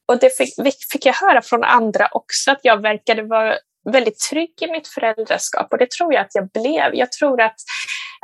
och 0.07 0.19
det 0.19 0.37
fick, 0.37 0.53
fick 0.91 1.05
jag 1.05 1.13
höra 1.13 1.41
från 1.41 1.63
andra 1.63 2.07
också, 2.11 2.51
att 2.51 2.59
jag 2.63 2.81
verkade 2.81 3.21
vara 3.21 3.55
väldigt 3.91 4.19
trygg 4.19 4.53
i 4.61 4.71
mitt 4.71 4.87
föräldraskap 4.87 5.67
och 5.71 5.77
det 5.77 5.91
tror 5.91 6.13
jag 6.13 6.21
att 6.21 6.35
jag 6.35 6.49
blev. 6.49 6.95
Jag 6.95 7.11
tror 7.11 7.41
att 7.41 7.55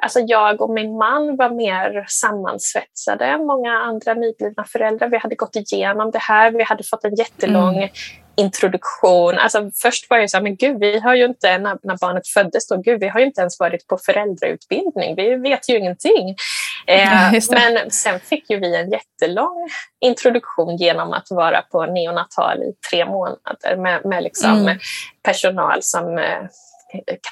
alltså 0.01 0.19
jag 0.19 0.61
och 0.61 0.69
min 0.69 0.97
man 0.97 1.35
var 1.35 1.49
mer 1.49 2.05
sammansvetsade 2.07 3.25
än 3.25 3.45
många 3.45 3.71
andra 3.71 4.13
nyblivna 4.13 4.65
föräldrar. 4.65 5.09
Vi 5.09 5.17
hade 5.17 5.35
gått 5.35 5.55
igenom 5.55 6.11
det 6.11 6.19
här, 6.19 6.51
vi 6.51 6.63
hade 6.63 6.83
fått 6.83 7.05
en 7.05 7.15
jättelång 7.15 7.77
mm 7.77 7.89
introduktion. 8.37 9.37
Alltså 9.37 9.71
först 9.81 10.09
var 10.09 10.17
jag 10.17 10.29
så 10.29 10.37
här, 10.37 10.43
men 10.43 10.55
gud, 10.55 10.79
vi 10.79 10.99
har 10.99 11.15
ju 11.15 11.25
inte, 11.25 11.57
när, 11.57 11.77
när 11.83 11.97
barnet 11.97 12.27
föddes, 12.27 12.67
då, 12.67 12.77
gud, 12.77 12.99
vi 12.99 13.07
har 13.07 13.19
ju 13.19 13.25
inte 13.25 13.41
ens 13.41 13.59
varit 13.59 13.87
på 13.87 13.97
föräldrautbildning. 13.97 15.15
Vi 15.15 15.35
vet 15.35 15.69
ju 15.69 15.77
ingenting. 15.77 16.35
Eh, 16.87 17.31
men 17.51 17.91
sen 17.91 18.19
fick 18.19 18.49
ju 18.49 18.59
vi 18.59 18.75
en 18.75 18.91
jättelång 18.91 19.69
introduktion 19.99 20.77
genom 20.77 21.13
att 21.13 21.27
vara 21.29 21.61
på 21.61 21.85
neonatal 21.85 22.63
i 22.63 22.73
tre 22.89 23.05
månader 23.05 23.77
med, 23.77 24.05
med 24.05 24.23
liksom 24.23 24.51
mm. 24.51 24.77
personal 25.23 25.77
som 25.81 26.17
eh, 26.17 26.41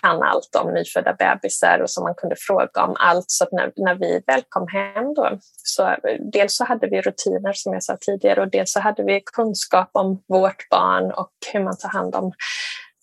kan 0.02 0.24
allt 0.24 0.56
om 0.56 0.74
nyfödda 0.74 1.14
bebisar 1.14 1.80
och 1.80 1.90
som 1.90 2.04
man 2.04 2.16
kunde 2.16 2.36
fråga 2.40 2.84
om 2.84 2.96
allt. 3.00 3.26
Så 3.28 3.48
när, 3.52 3.72
när 3.76 3.96
vi 3.96 4.24
väl 4.28 4.42
kom 4.50 4.68
hem 4.68 5.14
då, 5.14 5.38
så 5.64 5.96
dels 6.34 6.56
så 6.56 6.66
hade 6.66 6.88
vi 6.88 7.02
rutiner 7.02 7.54
som 7.54 7.74
jag 7.74 7.84
sa 7.84 7.98
tidigare 8.02 8.42
och 8.42 8.50
dels 8.50 8.72
så 8.72 8.80
hade 8.80 9.04
vi 9.04 9.22
kunskap 9.26 9.90
om 9.92 10.24
vårt 10.28 10.70
barn 10.70 11.12
och 11.12 11.32
hur 11.54 11.64
man 11.64 11.78
tar 11.78 11.90
hand 11.90 12.16
om 12.16 12.34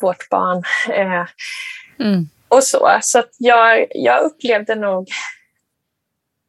vårt 0.00 0.29
barn. 0.29 0.62
Eh, 0.93 1.26
mm. 2.07 2.29
Och 2.49 2.64
så. 2.64 2.99
Så 3.02 3.23
jag, 3.38 3.87
jag 3.90 4.23
upplevde 4.23 4.75
nog 4.75 5.09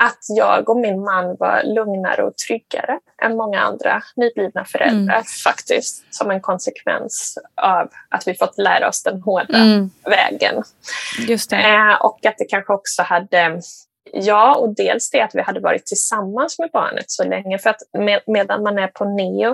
att 0.03 0.25
jag 0.27 0.69
och 0.69 0.77
min 0.77 1.03
man 1.03 1.35
var 1.39 1.63
lugnare 1.63 2.23
och 2.23 2.37
tryggare 2.37 2.99
än 3.21 3.37
många 3.37 3.59
andra 3.59 4.01
nyblivna 4.15 4.65
föräldrar 4.65 5.13
mm. 5.13 5.23
faktiskt, 5.43 6.05
som 6.09 6.31
en 6.31 6.41
konsekvens 6.41 7.37
av 7.61 7.89
att 8.09 8.27
vi 8.27 8.33
fått 8.33 8.57
lära 8.57 8.89
oss 8.89 9.03
den 9.03 9.21
hårda 9.21 9.57
mm. 9.57 9.89
vägen. 10.03 10.63
Just 11.27 11.49
det. 11.49 11.55
Eh, 11.55 12.05
och 12.05 12.25
att 12.25 12.37
det 12.37 12.45
kanske 12.45 12.73
också 12.73 13.03
hade 13.03 13.61
Ja, 14.13 14.55
och 14.55 14.75
dels 14.75 15.09
det 15.09 15.21
att 15.21 15.35
vi 15.35 15.41
hade 15.41 15.59
varit 15.59 15.85
tillsammans 15.85 16.59
med 16.59 16.69
barnet 16.73 17.05
så 17.07 17.23
länge. 17.23 17.57
För 17.57 17.69
att 17.69 17.81
med, 17.97 18.21
medan 18.27 18.63
man 18.63 18.77
är 18.77 18.87
på 18.87 19.05
neo 19.05 19.49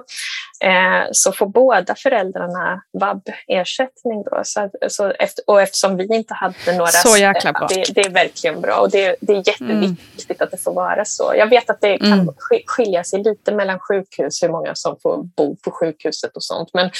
eh, 0.63 1.07
så 1.11 1.31
får 1.31 1.45
båda 1.45 1.95
föräldrarna 1.95 2.81
vab-ersättning. 2.93 4.23
Då, 4.23 4.41
så, 4.43 4.69
så 4.87 5.11
efter, 5.19 5.43
och 5.47 5.61
eftersom 5.61 5.97
vi 5.97 6.15
inte 6.15 6.33
hade 6.33 6.77
några... 6.77 6.87
Så 6.87 7.17
jäkla 7.17 7.53
bra. 7.53 7.67
Det, 7.69 7.83
det 7.95 8.01
är 8.01 8.09
verkligen 8.09 8.61
bra 8.61 8.75
och 8.79 8.91
det, 8.91 9.15
det 9.21 9.33
är 9.33 9.37
jätteviktigt 9.37 10.29
mm. 10.29 10.37
att 10.39 10.51
det 10.51 10.63
får 10.63 10.73
vara 10.73 11.05
så. 11.05 11.33
Jag 11.35 11.49
vet 11.49 11.69
att 11.69 11.81
det 11.81 11.97
kan 11.97 12.19
mm. 12.19 12.33
skilja 12.65 13.03
sig 13.03 13.23
lite 13.23 13.51
mellan 13.51 13.79
sjukhus, 13.79 14.43
hur 14.43 14.49
många 14.49 14.75
som 14.75 14.97
får 15.03 15.23
bo 15.23 15.55
på 15.55 15.71
sjukhuset 15.71 16.35
och 16.35 16.43
sånt. 16.43 16.69
Men 16.73 16.91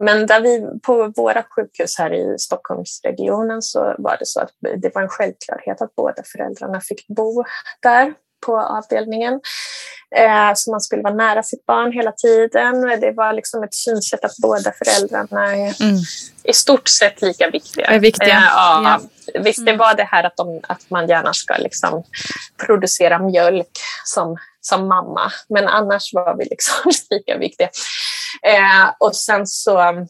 men 0.00 0.26
där 0.26 0.40
vi, 0.40 0.80
på 0.82 1.12
våra 1.16 1.42
sjukhus 1.42 1.98
här 1.98 2.12
i 2.12 2.38
Stockholmsregionen 2.38 3.62
så 3.62 3.94
var 3.98 4.16
det 4.18 4.26
så 4.26 4.40
att 4.40 4.50
det 4.82 4.94
var 4.94 5.02
en 5.02 5.08
självklarhet 5.08 5.82
att 5.82 5.94
båda 5.94 6.22
föräldrarna 6.32 6.80
fick 6.80 7.08
bo 7.08 7.44
där 7.82 8.14
på 8.46 8.60
avdelningen. 8.60 9.40
Eh, 10.16 10.52
så 10.54 10.70
man 10.70 10.80
skulle 10.80 11.02
vara 11.02 11.14
nära 11.14 11.42
sitt 11.42 11.66
barn 11.66 11.92
hela 11.92 12.12
tiden. 12.12 13.00
Det 13.00 13.12
var 13.12 13.32
liksom 13.32 13.62
ett 13.62 13.74
synsätt 13.74 14.24
att 14.24 14.36
båda 14.42 14.72
föräldrarna 14.72 15.56
är 15.56 15.82
mm. 15.82 15.96
i 16.44 16.52
stort 16.52 16.88
sett 16.88 17.22
lika 17.22 17.50
viktiga. 17.50 17.86
Är 17.86 17.98
viktiga. 17.98 18.36
Eh, 18.36 18.42
ja, 18.42 18.82
ja. 18.84 19.40
Visst, 19.40 19.64
det 19.64 19.70
mm. 19.70 19.78
var 19.78 19.94
det 19.94 20.04
här 20.04 20.24
att, 20.24 20.36
de, 20.36 20.60
att 20.62 20.90
man 20.90 21.08
gärna 21.08 21.32
ska 21.32 21.56
liksom 21.56 22.02
producera 22.66 23.18
mjölk 23.18 23.78
som, 24.04 24.36
som 24.60 24.88
mamma, 24.88 25.32
men 25.48 25.68
annars 25.68 26.14
var 26.14 26.36
vi 26.36 26.44
liksom 26.44 26.92
lika 27.10 27.38
viktiga. 27.38 27.68
Eh, 28.42 28.90
och 28.98 29.16
sen 29.16 29.46
så 29.46 30.06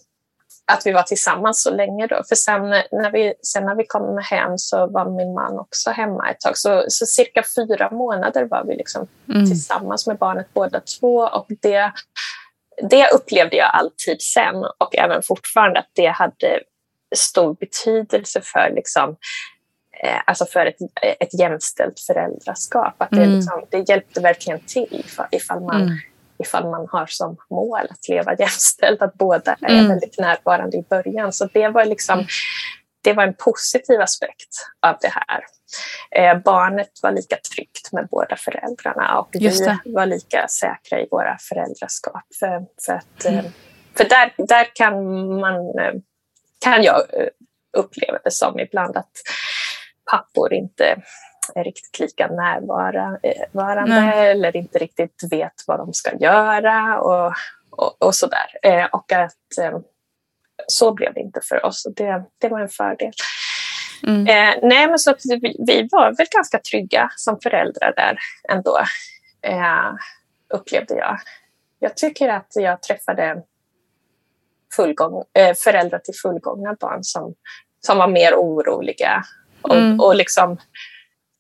att 0.73 0.87
vi 0.87 0.93
var 0.93 1.03
tillsammans 1.03 1.63
så 1.63 1.71
länge 1.71 2.07
då. 2.07 2.23
För 2.29 2.35
sen 2.35 2.63
när 2.93 3.11
vi, 3.11 3.35
sen 3.43 3.65
när 3.65 3.75
vi 3.75 3.87
kom 3.87 4.19
hem 4.19 4.59
så 4.59 4.87
var 4.87 5.11
min 5.11 5.35
man 5.35 5.59
också 5.59 5.91
hemma 5.91 6.31
ett 6.31 6.41
tag. 6.41 6.59
Så, 6.59 6.85
så 6.89 7.07
cirka 7.07 7.43
fyra 7.57 7.91
månader 7.91 8.45
var 8.45 8.65
vi 8.65 8.77
liksom 8.77 9.07
mm. 9.29 9.47
tillsammans 9.47 10.07
med 10.07 10.19
barnet 10.19 10.47
båda 10.55 10.81
två. 10.81 11.17
Och 11.17 11.47
det, 11.63 11.93
det 12.91 13.11
upplevde 13.15 13.57
jag 13.57 13.71
alltid 13.75 14.23
sen 14.23 14.57
och 14.79 14.97
även 14.99 15.23
fortfarande 15.23 15.79
att 15.79 15.91
det 15.93 16.07
hade 16.07 16.61
stor 17.17 17.55
betydelse 17.55 18.41
för 18.45 18.73
liksom, 18.75 19.17
eh, 20.03 20.21
alltså 20.27 20.45
för 20.45 20.67
ett, 20.67 20.77
ett 21.21 21.41
jämställt 21.41 22.01
föräldraskap. 22.01 22.95
Att 22.99 23.11
det, 23.11 23.17
mm. 23.17 23.35
liksom, 23.35 23.65
det 23.71 23.89
hjälpte 23.89 24.21
verkligen 24.21 24.61
till 24.61 25.05
ifall 25.31 25.61
man 25.61 25.83
mm 25.83 25.99
ifall 26.43 26.71
man 26.71 26.89
har 26.91 27.07
som 27.07 27.37
mål 27.51 27.87
att 27.91 28.09
leva 28.09 28.35
jämställt, 28.39 29.03
att 29.03 29.15
båda 29.15 29.57
är 29.61 29.75
mm. 29.75 29.89
väldigt 29.89 30.19
närvarande 30.19 30.77
i 30.77 30.83
början. 30.83 31.33
Så 31.33 31.49
det 31.53 31.69
var 31.69 31.85
liksom 31.85 32.19
mm. 32.19 32.27
det 33.03 33.13
var 33.13 33.23
en 33.23 33.35
positiv 33.35 34.01
aspekt 34.01 34.49
av 34.87 34.97
det 35.01 35.13
här. 35.13 35.45
Eh, 36.11 36.39
barnet 36.39 36.91
var 37.03 37.13
lika 37.13 37.37
tryggt 37.55 37.93
med 37.93 38.09
båda 38.11 38.37
föräldrarna 38.37 39.19
och 39.19 39.29
vi 39.33 39.51
var 39.85 40.07
lika 40.07 40.49
säkra 40.49 41.01
i 41.01 41.09
våra 41.11 41.39
föräldraskap. 41.41 42.23
För, 42.41 42.67
för, 42.87 42.93
att, 42.93 43.25
mm. 43.25 43.39
eh, 43.39 43.51
för 43.97 44.05
där, 44.05 44.35
där 44.39 44.75
kan, 44.75 44.95
man, 45.41 45.55
eh, 45.55 45.95
kan 46.65 46.83
jag 46.83 46.97
eh, 46.97 47.29
uppleva 47.77 48.19
det 48.25 48.31
som 48.31 48.59
ibland 48.59 48.97
att 48.97 49.11
pappor 50.11 50.53
inte 50.53 51.03
är 51.55 51.65
riktigt 51.65 51.99
lika 51.99 52.27
närvarande 52.27 53.99
eh, 53.99 54.21
eller 54.21 54.57
inte 54.57 54.79
riktigt 54.79 55.23
vet 55.31 55.55
vad 55.67 55.79
de 55.79 55.93
ska 55.93 56.17
göra 56.17 57.01
och, 57.01 57.33
och, 57.71 58.03
och 58.03 58.15
sådär. 58.15 58.59
Eh, 58.63 58.85
och 58.85 59.13
att 59.13 59.59
eh, 59.61 59.79
så 60.67 60.93
blev 60.93 61.15
det 61.15 61.21
inte 61.21 61.41
för 61.49 61.67
oss 61.67 61.87
och 61.87 61.95
det, 61.95 62.25
det 62.39 62.49
var 62.49 62.61
en 62.61 62.69
fördel. 62.69 63.13
Mm. 64.07 64.27
Eh, 64.27 64.59
nej, 64.63 64.89
men 64.89 64.99
så 64.99 65.15
vi, 65.25 65.57
vi, 65.67 65.89
var 65.93 66.17
väl 66.17 66.27
ganska 66.31 66.59
trygga 66.59 67.11
som 67.17 67.41
föräldrar 67.43 67.93
där 67.97 68.19
ändå, 68.49 68.79
eh, 69.43 69.93
upplevde 70.55 70.95
jag. 70.95 71.19
Jag 71.79 71.97
tycker 71.97 72.29
att 72.29 72.53
jag 72.55 72.83
träffade 72.83 73.43
fullgång, 74.77 75.25
eh, 75.33 75.55
föräldrar 75.55 75.99
till 75.99 76.15
fullgångna 76.23 76.77
barn 76.81 77.05
som, 77.05 77.35
som 77.81 77.99
var 77.99 78.09
mer 78.09 78.35
oroliga 78.35 79.23
och, 79.63 79.77
mm. 79.77 80.01
och 80.01 80.15
liksom 80.15 80.59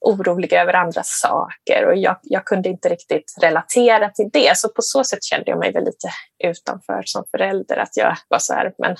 oroliga 0.05 0.63
över 0.63 0.73
andra 0.73 1.03
saker 1.05 1.87
och 1.87 1.97
jag, 1.97 2.17
jag, 2.23 2.45
kunde 2.45 2.69
inte 2.69 2.89
riktigt 2.89 3.35
relatera 3.43 4.09
till 4.09 4.31
det. 4.33 4.59
Så 4.59 4.69
på 4.69 4.83
så 4.83 5.05
sätt 5.05 5.25
kände 5.25 5.51
jag 5.51 5.59
mig 5.59 5.73
väl 5.73 5.85
lite 5.85 6.09
utanför 6.45 7.03
som 7.05 7.25
förälder. 7.31 7.77
Att 7.77 7.97
jag 7.97 8.17
var 8.29 8.39
så 8.39 8.55
här, 8.55 8.73
men 8.79 8.97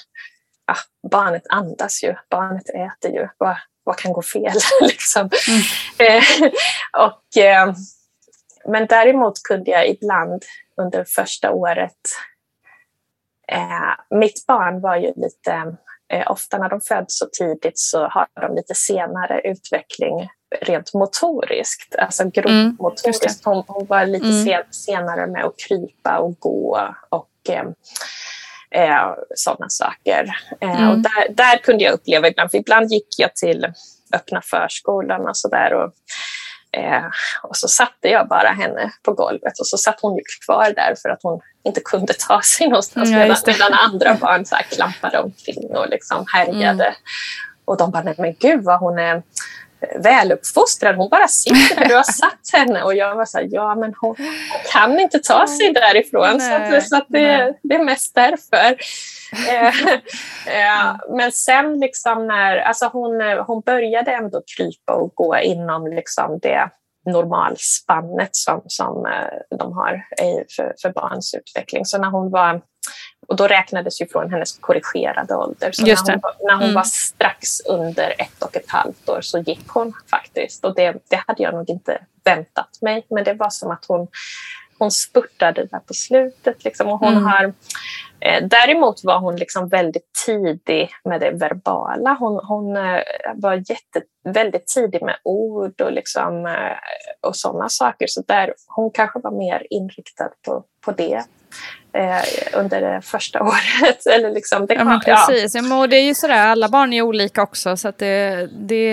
ja, 0.67 0.75
barnet 1.11 1.43
andas 1.49 2.05
ju, 2.05 2.15
barnet 2.31 2.69
äter 2.69 3.11
ju, 3.11 3.29
vad, 3.39 3.57
vad 3.85 3.97
kan 3.97 4.13
gå 4.13 4.23
fel? 4.23 4.53
liksom. 4.81 5.31
Mm. 5.49 6.19
Eh, 6.19 6.23
och, 7.07 7.43
eh, 7.43 7.73
men 8.65 8.87
däremot 8.87 9.43
kunde 9.49 9.71
jag 9.71 9.89
ibland 9.89 10.45
under 10.77 11.05
första 11.05 11.51
året 11.51 11.99
Eh, 13.53 14.19
mitt 14.19 14.47
barn 14.47 14.81
var 14.81 14.97
ju 14.97 15.13
lite, 15.17 15.77
eh, 16.13 16.31
ofta 16.31 16.59
när 16.59 16.69
de 16.69 16.81
föds 16.81 17.19
så 17.19 17.27
tidigt 17.27 17.79
så 17.79 18.09
har 18.09 18.27
de 18.41 18.55
lite 18.55 18.75
senare 18.75 19.41
utveckling 19.41 20.29
rent 20.61 20.95
motoriskt, 20.95 21.97
alltså 21.97 22.25
grovmotoriskt. 22.25 23.47
Mm, 23.47 23.57
hon, 23.57 23.65
hon, 23.67 23.87
var 23.87 24.07
lite 24.07 24.27
mm. 24.27 24.45
sen, 24.45 24.63
senare 24.71 25.27
med 25.27 25.45
att 25.45 25.59
krypa 25.59 26.19
och 26.19 26.41
gå 26.41 26.89
och 27.09 27.31
eh, 27.49 27.65
eh, 28.83 29.15
sådana 29.35 29.69
saker. 29.69 30.37
Eh, 30.61 30.81
mm. 30.81 30.91
och 30.91 30.99
där, 30.99 31.35
där 31.35 31.59
kunde 31.59 31.85
jag 31.85 31.95
uppleva 31.95 32.29
ibland, 32.29 32.51
för 32.51 32.59
ibland 32.59 32.93
gick 32.93 33.09
jag 33.19 33.37
till 33.37 33.67
öppna 34.13 34.41
förskolan 34.41 35.29
och 35.29 35.37
sådär. 35.37 35.75
Och, 35.75 35.93
eh, 36.81 37.05
och 37.43 37.57
så 37.57 37.69
satte 37.69 38.09
jag 38.09 38.29
bara 38.29 38.49
henne 38.49 38.93
på 39.03 39.13
golvet 39.13 39.59
och 39.61 39.67
så 39.67 39.79
satt 39.79 40.01
hon 40.01 40.17
ju 40.17 40.23
kvar 40.47 40.73
där 40.77 40.95
för 41.03 41.09
att 41.09 41.23
hon 41.23 41.41
inte 41.65 41.81
kunde 41.81 42.13
ta 42.13 42.43
sig 42.43 42.69
någonstans 42.69 43.11
ja, 43.11 43.19
medan, 43.19 43.37
medan 43.47 43.73
andra 43.73 44.15
barn 44.15 44.45
så 44.45 44.57
klampade 44.71 45.19
omkring 45.19 45.77
och 45.77 45.89
liksom 45.89 46.25
härjade. 46.35 46.85
Mm. 46.85 46.95
Och 47.65 47.77
de 47.77 47.91
bara, 47.91 48.03
nej 48.03 48.15
men 48.19 48.35
gud 48.41 48.65
vad 48.65 48.81
hon 48.81 48.99
är 48.99 49.23
väluppfostrad. 49.97 50.97
Hon 50.97 51.09
bara 51.09 51.29
sitter 51.29 51.81
där. 51.81 51.89
Du 51.89 51.95
har 51.95 52.03
satt 52.03 52.51
henne. 52.53 52.83
Och 52.83 52.95
jag 52.95 53.17
var 53.17 53.25
så 53.25 53.39
här, 53.39 53.49
ja 53.51 53.75
men 53.75 53.95
hon, 54.01 54.17
kan 54.73 55.01
inte 55.01 55.19
ta 55.19 55.47
sig 55.47 55.73
därifrån. 55.73 56.37
Nej, 56.39 56.81
så, 56.81 56.89
så 56.89 56.97
att 56.97 57.07
det, 57.09 57.55
det, 57.63 57.75
är 57.75 57.85
mest 57.85 58.15
därför. 58.15 58.77
Eh, 59.49 59.67
eh, 60.47 60.97
men 61.17 61.33
sen 61.33 61.81
liksom 61.81 62.27
när, 62.27 62.57
alltså 62.57 62.91
hon, 62.93 63.21
hon 63.47 63.61
började 63.61 64.13
ändå 64.13 64.43
krypa 64.57 64.93
och 64.93 65.15
gå 65.15 65.39
inom 65.39 65.87
liksom 65.87 66.39
det 66.43 66.71
normalspannet 67.07 68.31
som, 68.33 68.63
som 68.67 69.07
eh, 69.07 69.57
de 69.59 69.73
har 69.73 70.03
för, 70.57 70.75
för 70.83 70.91
barns 70.91 71.35
utveckling. 71.35 71.85
Så 71.85 71.99
när 71.99 72.11
hon 72.11 72.31
var 72.31 72.63
och 73.29 73.37
då 73.37 73.47
räknades 73.47 74.01
ju 74.01 74.07
från 74.07 74.31
hennes 74.31 74.59
korrigerade 74.59 75.35
ålder. 75.35 75.73
Så 75.73 75.83
när 75.87 76.13
hon, 76.13 76.21
när 76.41 76.55
hon 76.55 76.63
mm. 76.63 76.75
var 76.75 76.83
strax 76.83 77.61
under 77.61 78.15
ett 78.19 78.43
och 78.43 78.57
ett 78.57 78.71
halvt 78.71 79.09
år 79.09 79.21
så 79.21 79.39
gick 79.39 79.69
hon 79.69 79.93
faktiskt. 80.11 80.65
Och 80.65 80.75
det, 80.75 80.97
det 81.09 81.23
hade 81.27 81.43
jag 81.43 81.55
nog 81.55 81.71
inte 81.71 81.99
väntat 82.25 82.79
mig. 82.81 83.07
Men 83.11 83.25
det 83.25 83.35
var 83.35 83.51
som 83.51 83.71
att 83.71 83.85
hon, 83.89 84.09
hon 84.79 84.91
spurtade 84.91 85.65
där 85.65 85.79
på 85.79 85.95
slutet. 85.95 86.65
Liksom. 86.65 86.89
Och 86.89 86.99
hon 86.99 87.13
mm. 87.13 87.25
har, 87.25 87.45
eh, 88.21 88.45
däremot 88.45 89.05
var 89.05 89.19
hon 89.19 89.37
liksom 89.37 89.69
väldigt 89.69 90.11
tidig 90.27 90.91
med 91.05 91.21
det 91.21 91.31
verbala. 91.31 92.17
Hon, 92.21 92.41
hon 92.45 92.77
eh, 92.77 93.01
var 93.35 93.55
jätte, 93.55 94.03
väldigt 94.25 94.67
tidig 94.67 95.03
med 95.03 95.17
ord 95.25 95.81
och, 95.81 95.93
liksom, 95.93 96.47
eh, 96.47 96.77
och 97.21 97.37
sådana 97.37 97.69
saker. 97.69 98.07
Så 98.09 98.23
där, 98.29 98.55
hon 98.67 98.91
kanske 98.91 99.19
var 99.19 99.31
mer 99.31 99.67
inriktad 99.71 100.31
på, 100.47 100.65
på 100.85 100.93
det 100.93 101.25
under 102.53 102.81
det 102.81 103.03
första 103.03 103.41
året. 103.43 104.07
Eller 104.07 104.31
liksom, 104.31 104.67
det 104.67 104.77
kom, 104.77 105.01
ja, 105.07 105.27
precis. 105.27 105.55
Ja. 105.55 105.63
Ja, 105.63 105.87
det 105.87 105.97
är 105.97 106.05
ju 106.05 106.15
sådär, 106.15 106.47
alla 106.47 106.69
barn 106.69 106.93
är 106.93 107.03
olika 107.03 107.43
också 107.43 107.77
så 107.77 107.89
att 107.89 107.99
det, 107.99 108.49
det 108.53 108.91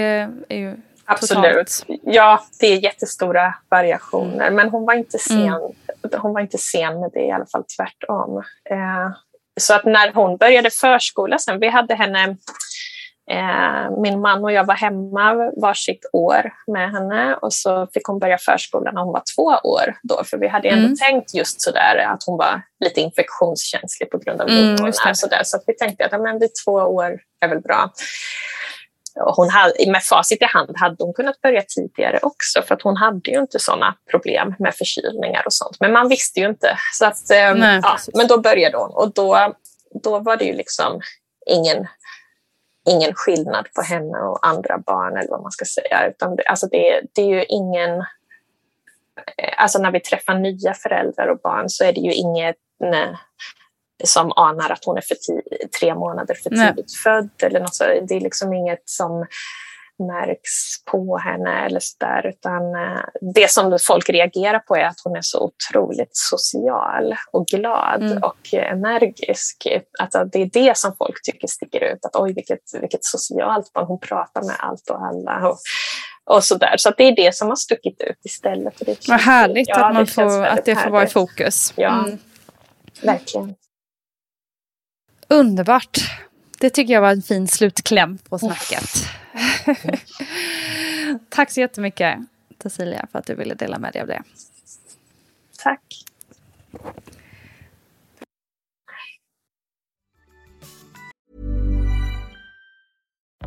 är 0.50 0.58
ju 0.58 0.78
Absolut. 1.06 1.44
Totalt. 1.44 2.02
Ja, 2.04 2.44
det 2.60 2.68
är 2.68 2.84
jättestora 2.84 3.56
variationer. 3.70 4.48
Mm. 4.48 4.56
Men 4.56 4.70
hon 4.70 4.86
var 4.86 4.94
inte 4.94 5.20
sen. 5.20 5.40
Mm. 5.40 5.72
Hon 6.18 6.34
var 6.34 6.42
inte 6.42 6.58
sen 6.58 7.00
med 7.00 7.10
det 7.14 7.26
i 7.26 7.32
alla 7.32 7.46
fall, 7.46 7.64
tvärtom. 7.78 8.38
Eh, 8.70 9.12
så 9.60 9.74
att 9.74 9.86
när 9.86 10.14
hon 10.14 10.38
började 10.38 10.70
förskola 10.70 11.38
sen, 11.38 11.60
vi 11.60 11.70
hade 11.70 11.96
henne 11.96 12.24
Eh, 12.24 12.36
min 14.02 14.22
man 14.22 14.44
och 14.44 14.52
jag 14.52 14.64
var 14.64 14.76
hemma 14.76 15.52
varsitt 15.62 16.06
år 16.14 16.54
med 16.68 16.92
henne 16.92 17.36
och 17.36 17.54
så 17.54 17.88
fick 17.94 18.04
hon 18.04 18.20
börja 18.20 18.38
förskolan 18.38 18.94
när 18.94 19.02
hon 19.02 19.14
var 19.14 19.24
två 19.36 19.70
år. 19.70 19.96
Då, 20.04 20.24
för 20.24 20.38
vi 20.38 20.48
hade 20.48 20.70
ändå 20.70 20.86
mm. 20.86 20.98
tänkt 20.98 21.34
just 21.34 21.62
sådär 21.62 22.08
att 22.14 22.24
hon 22.26 22.38
var 22.38 22.62
lite 22.86 23.02
infektionskänslig 23.02 24.10
på 24.12 24.18
grund 24.18 24.42
av 24.42 24.48
lungorna. 24.48 24.94
Mm, 25.06 25.16
så, 25.16 25.28
där, 25.28 25.44
så 25.44 25.60
vi 25.68 25.74
tänkte 25.74 26.06
att 26.06 26.22
men, 26.22 26.40
vid 26.40 26.52
två 26.66 26.72
år 26.72 27.20
är 27.42 27.48
väl 27.48 27.62
bra. 27.62 27.92
Och 29.20 29.36
hon 29.36 29.50
hade, 29.50 29.92
med 29.92 30.04
facit 30.04 30.42
i 30.42 30.46
hand 30.46 30.76
hade 30.76 30.96
hon 31.00 31.14
kunnat 31.14 31.42
börja 31.42 31.62
tidigare 31.62 32.20
också 32.22 32.62
för 32.62 32.76
att 32.76 32.82
hon 32.82 32.98
hade 32.98 33.32
ju 33.32 33.40
inte 33.40 33.60
sådana 33.60 33.96
problem 34.12 34.56
med 34.60 34.76
förkylningar 34.76 35.44
och 35.46 35.54
sånt. 35.54 35.78
Men 35.80 35.92
man 35.92 36.10
visste 36.10 36.40
ju 36.40 36.50
inte. 36.50 36.78
Så 36.94 37.06
att, 37.06 37.32
eh, 37.32 37.56
Nej, 37.56 37.80
ja, 37.84 37.98
men 38.14 38.28
då 38.28 38.38
började 38.38 38.78
hon 38.78 38.92
och 38.92 39.14
då, 39.14 39.54
då 40.04 40.20
var 40.20 40.38
det 40.38 40.46
ju 40.46 40.54
liksom 40.54 41.02
ingen 41.46 41.88
ingen 42.88 43.14
skillnad 43.14 43.68
på 43.76 43.82
henne 43.82 44.18
och 44.18 44.48
andra 44.48 44.78
barn 44.78 45.18
eller 45.18 45.30
vad 45.30 45.42
man 45.42 45.52
ska 45.52 45.66
säga. 45.66 46.08
Utan 46.08 46.36
det, 46.36 46.44
alltså 46.44 46.68
det, 46.68 47.02
det 47.14 47.22
är 47.22 47.28
ju 47.28 47.44
ingen... 47.44 48.00
Eh, 49.38 49.54
alltså 49.58 49.80
när 49.80 49.92
vi 49.92 50.00
träffar 50.00 50.34
nya 50.34 50.74
föräldrar 50.74 51.28
och 51.28 51.40
barn 51.40 51.70
så 51.70 51.84
är 51.84 51.94
det 51.94 52.00
ju 52.02 52.14
inget 52.14 52.56
nej, 52.80 53.16
som 54.04 54.32
anar 54.36 54.70
att 54.70 54.86
hon 54.86 54.98
är 54.98 55.02
för 55.02 55.18
tre 55.80 55.96
månader 55.96 56.36
för 56.36 56.50
tidigt 56.50 56.76
nej. 56.76 56.86
född. 57.04 57.30
Eller 57.44 57.60
något 57.60 57.76
så. 57.76 57.84
Det 57.84 58.16
är 58.16 58.22
liksom 58.22 58.54
inget 58.54 58.90
som 58.90 59.26
märks 60.00 60.86
på 60.92 61.18
henne 61.18 61.66
eller 61.66 61.80
sådär. 61.80 62.28
Utan 62.28 62.76
eh, 62.76 63.02
det 63.36 63.52
som 63.52 63.78
folk 63.82 64.10
reagerar 64.10 64.60
på 64.60 64.76
är 64.76 64.86
att 64.86 65.02
hon 65.04 65.16
är 65.16 65.22
så 65.22 65.40
otroligt 65.52 66.12
social 66.12 67.16
och 67.32 67.46
glad 67.46 68.04
mm. 68.04 68.24
och 68.24 68.54
energisk. 68.54 69.68
Alltså 70.00 70.26
det 70.26 70.42
är 70.42 70.50
det 70.54 70.78
som 70.78 70.96
folk 70.98 71.24
tycker 71.24 71.48
sticker 71.48 71.84
ut. 71.84 72.06
Att 72.06 72.16
oj, 72.16 72.34
vilket, 72.34 72.60
vilket 72.82 73.04
socialt 73.04 73.74
barn. 73.74 73.86
Hon 73.86 74.00
pratar 74.00 74.44
med 74.44 74.56
allt 74.60 74.90
och 74.90 75.06
alla. 75.06 75.50
Och, 75.50 75.58
och 76.26 76.44
så 76.44 76.58
där. 76.58 76.78
Så 76.78 76.90
det 76.98 77.04
är 77.04 77.16
det 77.16 77.36
som 77.36 77.48
har 77.48 77.56
stuckit 77.56 78.02
ut 78.02 78.26
istället. 78.26 78.74
Det 78.80 79.08
Vad 79.08 79.20
härligt 79.20 79.70
ja, 79.70 79.86
att, 79.86 79.94
man 79.94 80.06
det 80.06 80.12
får, 80.12 80.46
att 80.46 80.66
det 80.66 80.76
får 80.76 80.90
vara 80.90 81.04
i 81.04 81.08
fokus. 81.08 81.74
Ja, 81.76 82.06
mm. 82.06 82.18
verkligen. 83.02 83.56
Underbart. 85.28 85.98
Det 86.60 86.70
tycker 86.70 86.94
jag 86.94 87.02
var 87.02 87.12
en 87.12 87.22
fin 87.22 87.48
slutkläm 87.48 88.18
på 88.18 88.40
snacket. 88.40 89.08
Tack 91.30 91.52
så 91.52 91.60
jättemycket, 91.60 92.18
Cecilia, 92.64 93.08
för 93.12 93.20
att 93.20 93.26
du 93.26 93.36
ville 93.36 93.54
dela 93.54 93.80
med 93.80 93.94
dig 93.94 94.02
av 94.02 94.08
det. 94.08 94.24
Tack. 95.64 95.82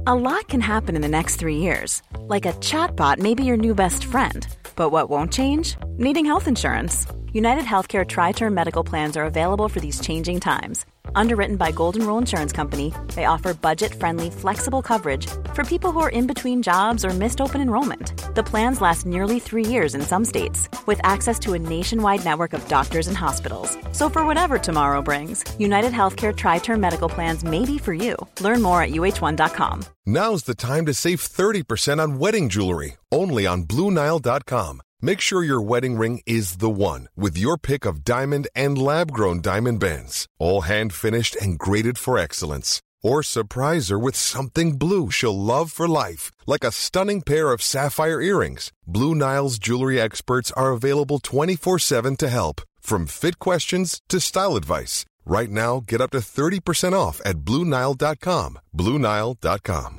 A 0.06 0.14
lot 0.14 0.48
can 0.48 0.60
happen 0.60 0.96
in 0.96 1.02
the 1.02 1.08
next 1.08 1.38
three 1.40 1.56
years. 1.56 2.02
Like 2.28 2.48
a 2.48 2.52
chatbot 2.60 3.18
may 3.18 3.34
be 3.34 3.44
your 3.44 3.56
new 3.56 3.74
best 3.74 4.04
friend. 4.04 4.46
But 4.74 4.90
what 4.90 5.08
won't 5.10 5.32
change? 5.32 5.76
Needing 5.98 6.26
health 6.26 6.48
insurance. 6.48 7.06
United 7.32 7.64
Healthcare 7.64 8.04
Tri 8.04 8.32
Term 8.32 8.54
Medical 8.54 8.84
Plans 8.84 9.16
are 9.16 9.24
available 9.24 9.68
for 9.68 9.80
these 9.80 10.00
changing 10.00 10.40
times 10.40 10.86
Underwritten 11.14 11.56
by 11.56 11.72
Golden 11.72 12.06
Rule 12.06 12.18
Insurance 12.18 12.52
Company, 12.52 12.92
they 13.14 13.24
offer 13.24 13.54
budget-friendly, 13.54 14.30
flexible 14.30 14.82
coverage 14.82 15.26
for 15.54 15.64
people 15.64 15.92
who 15.92 16.00
are 16.00 16.10
in 16.10 16.26
between 16.26 16.62
jobs 16.62 17.04
or 17.04 17.10
missed 17.10 17.40
open 17.40 17.60
enrollment. 17.60 18.12
The 18.34 18.42
plans 18.42 18.80
last 18.80 19.06
nearly 19.06 19.38
three 19.38 19.66
years 19.66 19.94
in 19.94 20.02
some 20.02 20.24
states, 20.24 20.68
with 20.86 21.00
access 21.02 21.38
to 21.40 21.54
a 21.54 21.58
nationwide 21.58 22.24
network 22.24 22.52
of 22.52 22.66
doctors 22.68 23.08
and 23.08 23.16
hospitals. 23.16 23.76
So 23.92 24.08
for 24.08 24.26
whatever 24.26 24.58
tomorrow 24.58 25.02
brings, 25.02 25.44
United 25.58 25.92
Healthcare 25.92 26.36
Tri-Term 26.36 26.80
Medical 26.80 27.08
Plans 27.08 27.44
may 27.44 27.64
be 27.64 27.78
for 27.78 27.94
you. 27.94 28.16
Learn 28.40 28.62
more 28.62 28.82
at 28.82 28.90
uh1.com. 28.90 29.84
Now's 30.06 30.44
the 30.44 30.54
time 30.54 30.86
to 30.86 30.94
save 30.94 31.20
30% 31.20 32.00
on 32.00 32.18
wedding 32.18 32.48
jewelry, 32.48 32.96
only 33.10 33.46
on 33.46 33.64
BlueNile.com. 33.64 34.80
Make 35.04 35.20
sure 35.20 35.42
your 35.42 35.60
wedding 35.60 35.96
ring 35.96 36.20
is 36.26 36.58
the 36.58 36.70
one 36.70 37.08
with 37.16 37.36
your 37.36 37.58
pick 37.58 37.84
of 37.84 38.04
diamond 38.04 38.46
and 38.54 38.78
lab 38.78 39.10
grown 39.10 39.40
diamond 39.40 39.80
bands, 39.80 40.28
all 40.38 40.60
hand 40.60 40.92
finished 40.92 41.34
and 41.34 41.58
graded 41.58 41.98
for 41.98 42.16
excellence. 42.18 42.80
Or 43.02 43.24
surprise 43.24 43.88
her 43.88 43.98
with 43.98 44.14
something 44.14 44.78
blue 44.78 45.10
she'll 45.10 45.36
love 45.36 45.72
for 45.72 45.88
life, 45.88 46.30
like 46.46 46.62
a 46.62 46.70
stunning 46.70 47.20
pair 47.20 47.50
of 47.50 47.62
sapphire 47.62 48.20
earrings. 48.20 48.70
Blue 48.86 49.12
Nile's 49.12 49.58
jewelry 49.58 50.00
experts 50.00 50.52
are 50.52 50.70
available 50.70 51.18
24 51.18 51.80
7 51.80 52.16
to 52.18 52.28
help, 52.28 52.60
from 52.80 53.08
fit 53.08 53.40
questions 53.40 54.00
to 54.08 54.20
style 54.20 54.54
advice. 54.54 55.04
Right 55.26 55.50
now, 55.50 55.82
get 55.84 56.00
up 56.00 56.12
to 56.12 56.18
30% 56.18 56.92
off 56.92 57.20
at 57.24 57.38
BlueNile.com. 57.38 58.60
BlueNile.com. 58.72 59.98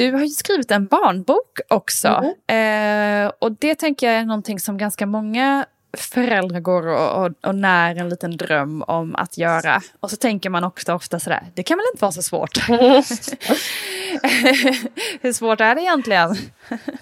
Du 0.00 0.12
har 0.12 0.20
ju 0.20 0.28
skrivit 0.28 0.70
en 0.70 0.86
barnbok 0.86 1.60
också. 1.68 2.34
Mm. 2.48 3.26
Eh, 3.26 3.32
och 3.38 3.52
det 3.52 3.74
tänker 3.74 4.06
jag 4.06 4.16
är 4.16 4.24
någonting 4.24 4.60
som 4.60 4.78
ganska 4.78 5.06
många 5.06 5.66
föräldrar 5.96 6.60
går 6.60 6.86
och, 6.86 7.24
och, 7.24 7.32
och 7.46 7.54
när 7.54 7.96
en 7.96 8.08
liten 8.08 8.36
dröm 8.36 8.82
om 8.82 9.16
att 9.16 9.38
göra. 9.38 9.80
Och 10.00 10.10
så 10.10 10.16
tänker 10.16 10.50
man 10.50 10.64
också 10.64 10.94
ofta 10.94 11.20
sådär, 11.20 11.46
det 11.54 11.62
kan 11.62 11.78
väl 11.78 11.86
inte 11.92 12.04
vara 12.04 12.12
så 12.12 12.22
svårt? 12.22 12.58
Hur 15.20 15.32
svårt 15.32 15.60
är 15.60 15.74
det 15.74 15.80
egentligen? 15.80 16.30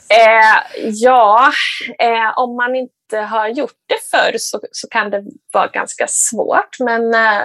Eh, 0.08 0.56
ja, 0.84 1.52
eh, 1.98 2.38
om 2.38 2.56
man 2.56 2.76
inte 2.76 3.18
har 3.18 3.48
gjort 3.48 3.78
det 3.86 3.98
förr 4.10 4.38
så, 4.38 4.60
så 4.72 4.88
kan 4.88 5.10
det 5.10 5.24
vara 5.52 5.66
ganska 5.66 6.06
svårt. 6.08 6.76
Men 6.80 7.14
eh, 7.14 7.42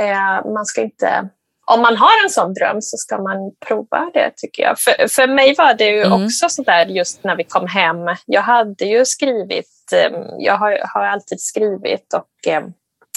eh 0.00 0.52
man 0.54 0.66
ska 0.66 0.82
inte 0.82 1.28
om 1.66 1.80
man 1.80 1.96
har 1.96 2.24
en 2.24 2.30
sån 2.30 2.54
dröm 2.54 2.82
så 2.82 2.96
ska 2.96 3.18
man 3.18 3.36
prova 3.66 4.10
det 4.14 4.30
tycker 4.36 4.62
jag. 4.62 4.78
För, 4.78 5.08
för 5.08 5.26
mig 5.26 5.54
var 5.58 5.74
det 5.74 5.88
ju 5.88 6.02
mm. 6.02 6.24
också 6.24 6.48
så 6.48 6.62
där 6.62 6.86
just 6.86 7.24
när 7.24 7.36
vi 7.36 7.44
kom 7.44 7.66
hem. 7.66 7.98
Jag 8.26 8.42
hade 8.42 8.84
ju 8.84 9.04
skrivit, 9.04 9.92
ehm, 9.92 10.14
jag 10.38 10.56
har, 10.56 10.80
har 10.94 11.04
alltid 11.04 11.40
skrivit 11.40 12.14
och 12.14 12.52
ehm, 12.52 12.64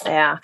eh, 0.06 0.38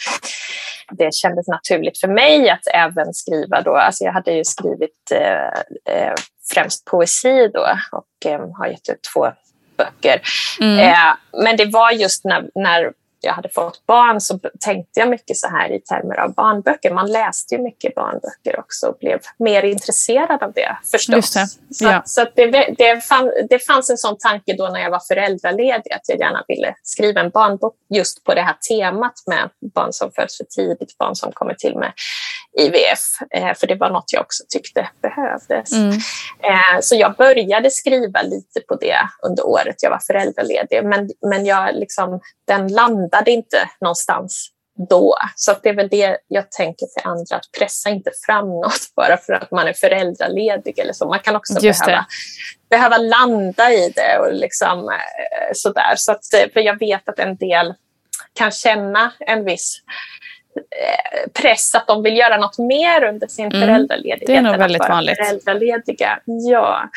det 0.92 1.13
kändes 1.13 1.48
naturligt 1.48 2.00
för 2.00 2.08
mig 2.08 2.50
att 2.50 2.68
även 2.74 3.13
skriva 3.13 3.62
då. 3.62 3.76
Alltså 3.76 4.04
jag 4.04 4.13
hade 4.13 4.32
ju 4.32 4.44
skrivit 4.44 5.12
eh, 5.12 5.96
eh, 5.96 6.13
främst 6.54 6.86
poesi 6.86 7.48
då 7.54 7.68
och 7.92 8.32
eh, 8.32 8.48
har 8.58 8.68
gett 8.68 8.89
ut 8.89 9.02
två 9.13 9.32
böcker. 9.78 10.22
Mm. 10.60 10.80
Eh, 10.80 11.13
men 11.44 11.58
det 11.58 11.66
var 11.66 11.92
just 11.92 12.26
när, 12.26 12.50
när 12.56 12.94
jag 13.26 13.34
hade 13.34 13.50
fått 13.50 13.86
barn 13.86 14.22
så 14.22 14.40
tänkte 14.60 15.00
jag 15.00 15.10
mycket 15.10 15.38
så 15.38 15.48
här 15.48 15.72
i 15.72 15.80
termer 15.80 16.20
av 16.20 16.34
barnböcker. 16.34 16.94
Man 16.94 17.12
läste 17.12 17.56
ju 17.56 17.62
mycket 17.62 17.96
barnböcker 17.96 18.60
också 18.60 18.88
och 18.88 18.98
blev 19.00 19.20
mer 19.40 19.64
intresserad 19.64 20.44
av 20.44 20.54
det 20.54 20.78
förstås. 20.92 21.34
Det. 21.34 21.48
Ja. 21.80 22.02
Så, 22.06 22.22
så 22.22 22.28
det, 22.36 22.76
det, 22.78 23.04
fann, 23.04 23.32
det 23.50 23.60
fanns 23.60 23.90
en 23.90 23.98
sån 23.98 24.18
tanke 24.18 24.56
då 24.58 24.68
när 24.68 24.80
jag 24.80 24.92
var 24.92 25.02
föräldraledig 25.08 25.94
att 25.94 26.10
jag 26.10 26.20
gärna 26.20 26.44
ville 26.48 26.76
skriva 26.84 27.22
en 27.22 27.30
barnbok 27.30 27.76
just 27.90 28.24
på 28.24 28.34
det 28.34 28.42
här 28.42 28.56
temat 28.70 29.14
med 29.28 29.50
barn 29.76 29.94
som 29.94 30.12
föds 30.12 30.38
för 30.38 30.44
tidigt, 30.44 30.98
barn 30.98 31.16
som 31.16 31.32
kommer 31.32 31.54
till 31.54 31.76
med 31.76 31.92
IVF. 32.60 33.00
Eh, 33.32 33.54
för 33.56 33.68
det 33.68 33.76
var 33.76 33.89
något 33.89 34.13
jag 34.13 34.22
också 34.22 34.44
tyckte 34.50 34.89
behövdes. 35.02 35.74
Mm. 35.74 35.92
Eh, 36.44 36.80
så 36.82 36.96
jag 36.96 37.16
började 37.16 37.72
skriva 37.72 38.22
lite 38.22 38.60
på 38.68 38.76
det 38.76 38.98
under 39.28 39.46
året 39.46 39.76
jag 39.84 39.89
var 39.89 40.00
föräldraledig. 40.08 40.86
Men, 40.86 41.10
men 41.30 41.46
jag 41.46 41.76
liksom, 41.76 42.20
den 42.48 42.68
landade 42.68 43.32
inte 43.32 43.70
någonstans 43.82 44.50
då. 44.89 45.16
Så 45.36 45.56
det 45.63 45.70
är 45.70 45.74
väl 45.74 45.88
det 45.88 46.18
jag 46.28 46.52
tänker 46.52 46.86
till 46.86 47.04
andra, 47.04 47.36
att 47.36 47.52
pressa 47.60 47.89
inte 47.89 48.12
fram 48.26 48.50
något 48.50 48.82
bara 48.96 49.18
för 49.18 49.34
att 49.34 49.52
man 49.52 49.68
är 49.68 49.74
föräldraledig 49.74 50.80
eller 50.80 50.94
så. 50.94 51.08
Man 51.08 51.20
kan 51.20 51.36
också 51.36 51.54
behöva, 51.54 52.06
behöva 52.70 52.98
landa 52.98 53.72
i 53.72 53.94
det 53.96 54.20
och 54.20 54.34
liksom 54.34 54.89
eh, 54.89 55.52
sådär. 55.54 55.94
Så 55.96 56.12
att, 56.12 56.26
för 56.54 56.60
jag 56.60 56.80
vet 56.80 57.10
att 57.10 57.20
en 57.20 57.38
del 57.38 57.74
kan 58.34 58.52
känna 58.52 59.12
en 59.20 59.46
viss 59.46 59.82
press 61.34 61.76
att 61.76 61.88
de 61.88 62.04
vill 62.04 62.18
göra 62.18 62.38
något 62.38 62.58
mer 62.58 63.04
under 63.04 63.28
sin 63.28 63.46
mm. 63.46 63.62
föräldraledighet. 63.62 64.28
Det 64.28 64.36
är 64.36 64.42
nog 64.42 64.58
väldigt 64.58 64.89
vanligt. 64.89 65.18
Föräldralediga. 65.18 66.20
Ja. 66.26 66.89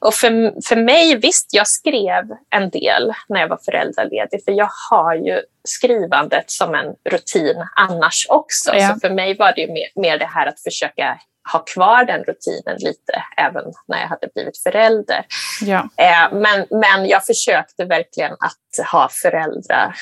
Och 0.00 0.14
för, 0.14 0.62
för 0.68 0.76
mig, 0.76 1.16
visst, 1.16 1.54
jag 1.54 1.68
skrev 1.68 2.24
en 2.50 2.70
del 2.70 3.12
när 3.28 3.40
jag 3.40 3.48
var 3.48 3.58
föräldraledig, 3.64 4.44
för 4.44 4.52
jag 4.52 4.68
har 4.90 5.14
ju 5.14 5.40
skrivandet 5.68 6.50
som 6.50 6.74
en 6.74 6.94
rutin 7.10 7.66
annars 7.76 8.26
också. 8.28 8.74
Ja. 8.74 8.88
Så 8.88 9.00
för 9.00 9.10
mig 9.10 9.36
var 9.36 9.52
det 9.56 9.66
mer, 9.66 10.02
mer 10.02 10.18
det 10.18 10.26
här 10.34 10.46
att 10.46 10.60
försöka 10.60 11.18
ha 11.52 11.58
kvar 11.58 12.04
den 12.04 12.24
rutinen 12.24 12.76
lite 12.78 13.22
även 13.36 13.64
när 13.88 14.00
jag 14.00 14.08
hade 14.08 14.28
blivit 14.34 14.58
förälder. 14.62 15.26
Ja. 15.60 15.88
Eh, 15.96 16.32
men, 16.32 16.66
men 16.70 17.06
jag 17.08 17.26
försökte 17.26 17.84
verkligen 17.84 18.32
att 18.32 18.90
ha 18.92 19.08
föräldrar 19.22 19.94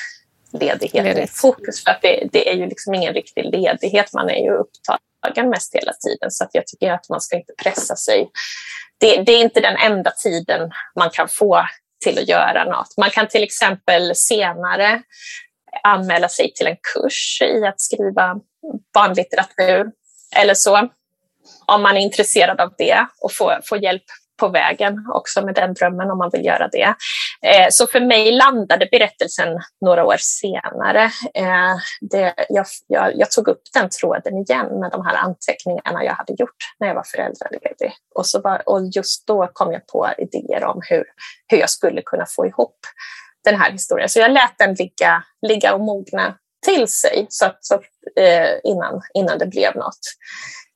ledigheten 0.53 1.23
i 1.23 1.27
fokus. 1.27 1.83
För 1.83 1.91
att 1.91 2.01
det, 2.01 2.27
det, 2.31 2.49
är 2.49 2.53
ju 2.53 2.65
liksom 2.65 2.93
ingen 2.93 3.13
riktig 3.13 3.45
ledighet. 3.45 4.13
Man 4.13 4.29
är 4.29 4.43
ju 4.43 4.51
upptagen 4.51 5.49
mest 5.49 5.75
hela 5.75 5.93
tiden. 5.93 6.31
Så 6.31 6.47
jag 6.51 6.67
tycker 6.67 6.91
att 6.91 7.09
man 7.09 7.21
ska 7.21 7.37
inte 7.37 7.53
pressa 7.63 7.95
sig. 7.95 8.29
Det, 8.97 9.23
det, 9.23 9.31
är 9.31 9.41
inte 9.41 9.59
den 9.59 9.77
enda 9.77 10.11
tiden 10.11 10.71
man 10.95 11.09
kan 11.09 11.27
få 11.27 11.65
till 12.03 12.19
att 12.19 12.27
göra 12.27 12.65
något. 12.65 12.97
Man 12.97 13.09
kan 13.09 13.27
till 13.27 13.43
exempel 13.43 14.15
senare 14.15 15.01
anmäla 15.83 16.29
sig 16.29 16.53
till 16.53 16.67
en 16.67 16.77
kurs 16.93 17.41
i 17.41 17.65
att 17.65 17.81
skriva 17.81 18.35
barnlitteratur 18.93 19.91
eller 20.35 20.53
så. 20.53 20.89
Om 21.65 21.81
man 21.81 21.97
är 21.97 22.01
intresserad 22.01 22.61
av 22.61 22.73
det 22.77 23.05
och 23.21 23.33
få, 23.33 23.59
få 23.63 23.77
hjälp 23.77 24.03
på 24.43 24.49
vägen 24.49 25.05
också 25.13 25.45
med 25.45 25.55
den 25.55 25.73
drömmen 25.73 26.11
om 26.11 26.17
man 26.17 26.29
vill 26.29 26.45
göra 26.45 26.67
det. 26.67 26.95
Eh, 27.41 27.67
så 27.69 27.87
för 27.87 27.99
mig 27.99 28.31
landade 28.31 28.87
berättelsen 28.91 29.47
några 29.85 30.05
år 30.05 30.15
senare. 30.19 31.03
Eh, 31.33 31.75
det, 32.01 32.33
jag, 32.49 32.65
jag, 32.87 33.11
jag, 33.15 33.31
tog 33.31 33.47
upp 33.47 33.61
den 33.73 33.89
tråden 33.89 34.37
igen 34.37 34.79
med 34.79 34.91
de 34.91 35.05
här 35.05 35.15
anteckningarna 35.15 36.03
jag 36.03 36.13
hade 36.13 36.33
gjort 36.33 36.55
när 36.79 36.87
jag 36.87 36.95
var 36.95 37.03
föräldraledig. 37.03 37.93
Och, 38.15 38.25
så 38.25 38.41
var, 38.41 38.69
och 38.69 38.81
just 38.95 39.27
då 39.27 39.49
kom 39.53 39.71
jag 39.71 39.87
på 39.87 40.09
idéer 40.17 40.63
om 40.65 40.81
hur, 40.89 41.03
hur 41.47 41.57
jag 41.57 41.69
skulle 41.69 42.01
kunna 42.01 42.25
få 42.25 42.45
ihop 42.45 42.77
den 43.43 43.55
här 43.55 43.71
historien. 43.71 44.09
Så 44.09 44.19
jag 44.19 44.31
lät 44.31 44.57
den 44.57 44.73
ligga, 44.73 45.23
ligga 45.47 45.73
och 45.73 45.81
mogna 45.81 46.35
till 46.65 46.87
sig 46.87 47.25
så 47.29 47.45
att, 47.45 47.57
så, 47.65 47.75
eh, 48.21 48.49
innan, 48.63 49.01
innan 49.13 49.37
det 49.37 49.47
blev 49.47 49.75
något. 49.75 49.99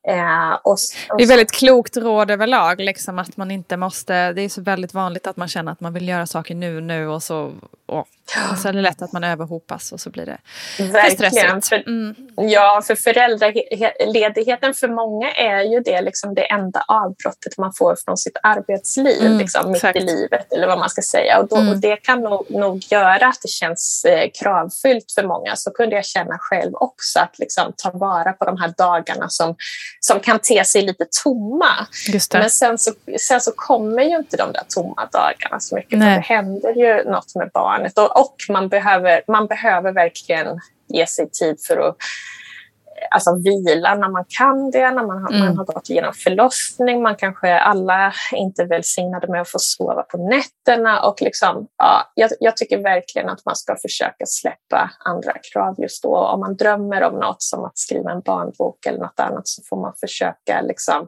Eh, 0.08 0.54
och, 0.64 0.78
och 1.10 1.18
det 1.18 1.24
är 1.24 1.28
väldigt 1.28 1.52
klokt 1.52 1.98
råd 1.98 2.32
överlag, 2.32 2.80
liksom 2.80 3.20
att 3.20 3.38
man 3.38 3.52
inte 3.52 3.78
måste, 3.78 4.34
det 4.34 4.42
är 4.42 4.50
så 4.50 4.62
väldigt 4.62 4.94
vanligt 4.94 5.28
att 5.28 5.38
man 5.38 5.48
känner 5.48 5.72
att 5.72 5.80
man 5.80 5.94
vill 5.94 6.08
göra 6.08 6.26
saker 6.26 6.56
nu, 6.56 6.82
nu 6.82 7.08
och 7.08 7.24
så, 7.24 7.54
och, 7.86 8.08
och 8.52 8.58
så 8.58 8.68
är 8.68 8.74
det 8.74 8.82
lätt 8.82 9.02
att 9.02 9.12
man 9.12 9.24
överhopas 9.24 9.92
och 9.92 10.00
så 10.00 10.10
blir 10.10 10.26
det 10.26 10.38
Verkligen. 10.84 11.62
För, 11.62 11.84
mm. 11.88 12.16
Ja, 12.36 12.82
för 12.88 12.96
föräldraledigheten 12.96 14.74
för 14.74 14.88
många 14.88 15.32
är 15.32 15.62
ju 15.62 15.80
det, 15.80 16.02
liksom 16.02 16.36
det 16.36 16.52
enda 16.52 16.86
avbrottet 16.88 17.58
man 17.58 17.74
får 17.74 17.96
från 18.06 18.18
sitt 18.18 18.38
arbetsliv, 18.44 19.26
mm, 19.26 19.38
liksom, 19.38 19.72
mitt 19.72 19.96
i 19.96 20.00
livet 20.00 20.54
eller 20.54 20.68
vad 20.68 20.80
man 20.80 20.90
ska 20.90 21.02
säga. 21.02 21.40
Och, 21.40 21.48
då, 21.48 21.56
mm. 21.56 21.70
och 21.70 21.78
det 21.78 21.96
kan 21.96 22.22
nog, 22.22 22.46
nog, 22.50 22.84
göra 22.90 23.28
att 23.28 23.42
det 23.42 23.50
känns 23.50 24.06
eh, 24.06 24.30
kravfyllt 24.40 25.12
för 25.16 25.24
många. 25.24 25.56
Så 25.56 25.72
kunde 25.72 25.96
jag 25.96 26.06
känna 26.06 26.38
själv 26.40 26.76
också, 26.76 27.20
att 27.20 27.40
liksom, 27.40 27.74
ta 27.78 27.92
vara 27.92 28.34
på 28.34 28.46
de 28.46 28.58
här 28.58 28.74
dagarna 28.78 29.30
som 29.30 29.56
som 30.00 30.20
kan 30.20 30.40
te 30.40 30.64
sig 30.66 30.82
lite 30.82 31.06
tomma. 31.24 31.88
Men 32.40 32.50
sen 32.50 32.78
så, 32.78 32.92
sen 33.20 33.42
så 33.42 33.52
kommer 33.52 34.04
ju 34.04 34.16
inte 34.18 34.38
de 34.38 34.52
där 34.52 34.64
tomma 34.70 35.10
dagarna 35.12 35.60
så 35.60 35.76
mycket. 35.76 36.00
För 36.00 36.06
det 36.16 36.22
händer 36.22 36.74
ju 36.74 37.04
något 37.12 37.36
med 37.36 37.50
barnet 37.54 37.98
och, 37.98 38.20
och 38.20 38.36
man, 38.50 38.70
behöver, 38.70 39.22
man 39.28 39.48
behöver 39.48 39.92
verkligen 39.92 40.60
ge 40.88 41.08
sig 41.08 41.30
tid 41.30 41.58
för 41.68 41.78
att 41.78 41.96
alltså 43.12 43.36
vila 43.44 43.96
när 43.96 44.10
man 44.10 44.26
kan 44.30 44.72
det, 44.72 44.92
när 44.92 45.06
man 45.06 45.22
har, 45.22 45.30
mm. 45.30 45.46
man 45.46 45.58
har 45.58 45.66
gått 45.66 45.90
igenom 45.90 46.14
förlossning. 46.14 47.02
Man 47.02 47.16
kanske 47.16 47.60
alla 47.60 48.14
inte 48.36 48.62
är 48.62 48.68
välsignade 48.68 49.28
med 49.28 49.42
att 49.42 49.50
få 49.50 49.60
sova 49.60 50.04
på 50.04 50.18
nätterna. 50.18 51.02
Och 51.02 51.22
liksom, 51.22 51.68
ja, 51.78 52.12
jag, 52.16 52.30
jag, 52.40 52.58
tycker 52.58 52.84
verkligen 52.84 53.30
att 53.30 53.46
man 53.46 53.56
ska 53.56 53.76
försöka 53.82 54.26
släppa 54.26 54.92
andra 55.06 55.34
krav 55.54 55.76
just 55.78 56.04
då. 56.04 56.18
Om 56.18 56.40
man 56.40 56.56
drömmer 56.56 57.04
om 57.04 57.20
något 57.20 57.42
som 57.42 57.66
att 57.66 57.78
skriva 57.78 58.12
en 58.12 58.22
barnbok 58.22 58.86
eller 58.86 59.00
något 59.00 59.20
annat 59.20 59.48
så 59.48 59.62
får 59.70 59.82
man 59.82 59.94
försöka 60.00 60.62
liksom, 60.62 61.08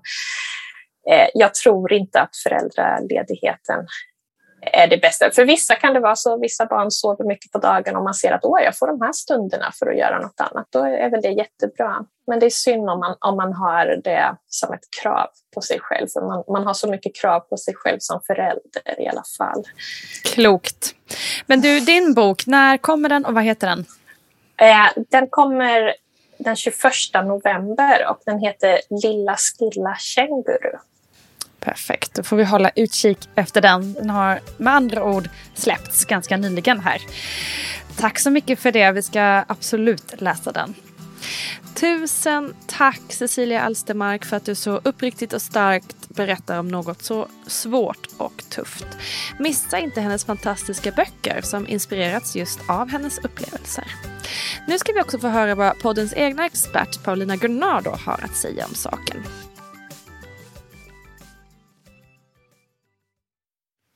eh, 1.12 1.28
jag 1.34 1.54
tror 1.54 1.93
inte 1.93 2.19
att 2.21 2.36
föräldraledigheten 2.43 3.86
är 4.62 4.88
det 4.88 4.98
bästa. 4.98 5.32
För 5.32 5.45
vissa 5.45 5.76
kan 5.76 5.93
det 5.93 6.00
vara 6.00 6.15
så, 6.15 6.39
vissa 6.39 6.65
barn 6.65 6.91
sover 6.91 7.26
mycket 7.26 7.52
på 7.52 7.58
dagen 7.58 7.95
och 7.95 8.04
man 8.04 8.13
ser 8.13 8.32
att 8.32 8.45
Åh, 8.45 8.63
jag 8.63 8.78
får 8.78 8.88
de 8.88 9.02
här 9.02 9.13
stunderna 9.13 9.72
för 9.80 9.88
att 9.88 9.98
göra 9.98 10.19
något 10.22 10.41
annat. 10.41 10.67
Då 10.69 10.80
är 10.80 11.10
väl 11.10 11.22
det 11.22 11.30
jättebra. 11.30 12.06
Men 12.28 12.39
det 12.39 12.45
är 12.45 12.50
synd 12.50 12.89
om 12.89 13.00
man, 13.00 13.15
om 13.19 13.38
man 13.38 13.54
har 13.54 14.02
det 14.04 14.36
som 14.48 14.74
ett 14.74 15.02
krav 15.02 15.28
på 15.56 15.62
sig 15.62 15.80
själv. 15.80 16.08
För 16.08 16.22
man, 16.22 16.43
man 16.48 16.67
har 16.67 16.74
så 16.74 16.89
mycket 16.89 17.15
krav 17.15 17.39
på 17.39 17.58
sig 17.58 17.74
själv 17.76 17.98
som 18.00 18.22
förälder 18.28 19.02
i 19.02 19.08
alla 19.08 19.24
fall. 19.38 19.63
Klokt. 20.34 20.95
Men 21.45 21.62
du, 21.62 21.80
din 21.80 22.13
bok, 22.13 22.45
när 22.48 22.78
kommer 22.78 23.10
den 23.10 23.26
och 23.26 23.34
vad 23.34 23.43
heter 23.43 23.67
den? 23.67 23.86
Eh, 24.58 25.04
den 25.10 25.28
kommer 25.28 25.95
den 26.38 26.56
21 26.56 26.76
november 27.26 28.08
och 28.10 28.19
den 28.26 28.39
heter 28.39 28.80
Lilla 28.89 29.36
stilla 29.36 29.95
känguru. 30.00 30.78
Perfekt, 31.60 32.13
då 32.13 32.24
får 32.24 32.38
vi 32.38 32.43
hålla 32.43 32.72
utkik 32.76 33.30
efter 33.36 33.62
den. 33.62 33.93
Den 33.93 34.10
har 34.10 34.39
med 34.58 34.74
andra 34.74 35.04
ord 35.04 35.30
släppts 35.54 36.06
ganska 36.06 36.38
nyligen 36.38 36.80
här. 36.80 37.02
Tack 37.98 38.19
så 38.19 38.30
mycket 38.30 38.60
för 38.60 38.72
det, 38.72 38.91
vi 38.91 39.02
ska 39.02 39.43
absolut 39.48 40.22
läsa 40.22 40.52
den. 40.52 40.76
Tusen 41.76 42.56
tack 42.67 43.02
Cecilia 43.10 43.62
Alstermark 43.62 44.26
för 44.26 44.38
att 44.38 44.45
du 44.45 44.56
så 44.56 44.82
uppriktigt 44.84 45.34
och 45.34 45.41
starkt 45.41 46.10
berättar 46.10 46.60
om 46.60 46.67
något 46.67 47.02
så 47.02 47.28
svårt 47.48 48.08
och 48.17 48.43
tufft. 48.50 48.86
Missa 49.39 49.80
inte 49.80 50.02
hennes 50.02 50.26
fantastiska 50.26 50.91
böcker 50.91 51.41
som 51.41 51.67
inspirerats 51.67 52.36
just 52.36 52.60
av 52.69 52.89
hennes 52.89 53.17
upplevelser. 53.17 53.86
Nu 54.67 54.80
ska 54.80 54.93
vi 54.93 55.02
också 55.02 55.19
få 55.19 55.28
höra 55.28 55.56
vad 55.56 55.80
poddens 55.80 56.13
egna 56.13 56.45
expert 56.45 57.04
Paulina 57.04 57.36
Gunnardo 57.36 57.89
har 58.06 58.19
att 58.24 58.36
säga 58.36 58.65
om 58.65 58.76
saken. 58.76 59.24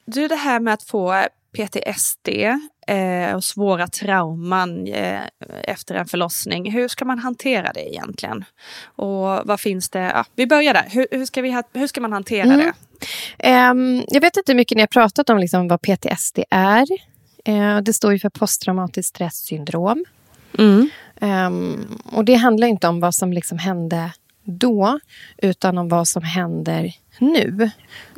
Du, 0.06 0.28
det 0.28 0.36
här 0.36 0.60
med 0.60 0.74
att 0.74 0.84
få 0.84 1.26
PTSD 1.54 2.28
eh, 2.88 3.36
och 3.36 3.44
svåra 3.44 3.88
trauman 3.88 4.88
eh, 4.88 5.22
efter 5.63 5.96
en 5.96 6.06
förlossning. 6.06 6.72
Hur 6.72 6.88
ska 6.88 7.06
man 7.06 7.20
hantera 7.20 7.74
det 7.74 7.94
egentligen? 7.94 8.46
Och 8.86 9.42
vad 9.46 9.60
finns 9.60 9.89
det? 9.89 10.00
Ja, 10.00 10.26
vi 10.36 10.48
börjar 10.48 10.74
där. 10.74 10.86
Hur, 10.89 11.08
hur, 11.12 11.26
ska, 11.26 11.42
vi 11.42 11.52
ha, 11.52 11.63
hur 11.74 11.88
ska 11.88 12.02
man 12.02 12.13
hantera 12.13 12.44
mm. 12.44 12.60
det? 12.60 12.74
Um, 13.72 14.06
jag 14.08 14.22
vet 14.22 14.38
inte 14.38 14.52
hur 14.52 14.58
mycket 14.58 14.76
ni 14.76 14.82
har 14.82 14.88
pratat 14.88 15.30
om 15.30 15.38
liksom, 15.38 15.68
vad 15.68 15.82
PTSD 15.82 16.39
är. 16.50 16.86
Uh, 17.50 17.78
det 17.78 17.94
står 17.94 18.13
ju 18.13 18.20
för 18.20 18.30
posttraumatiskt 18.30 19.10
stresssyndrom. 19.10 20.06
Mm. 20.58 20.89
Um, 21.22 22.00
och 22.06 22.26
det 22.26 22.36
handlar 22.36 22.68
inte 22.68 22.88
om 22.88 23.00
vad 23.00 23.16
som 23.16 23.34
liksom 23.34 23.58
hände 23.58 24.12
då, 24.43 24.99
utan 25.38 25.77
om 25.77 25.89
vad 25.89 26.08
som 26.08 26.23
händer 26.23 26.93
nu. 27.19 27.69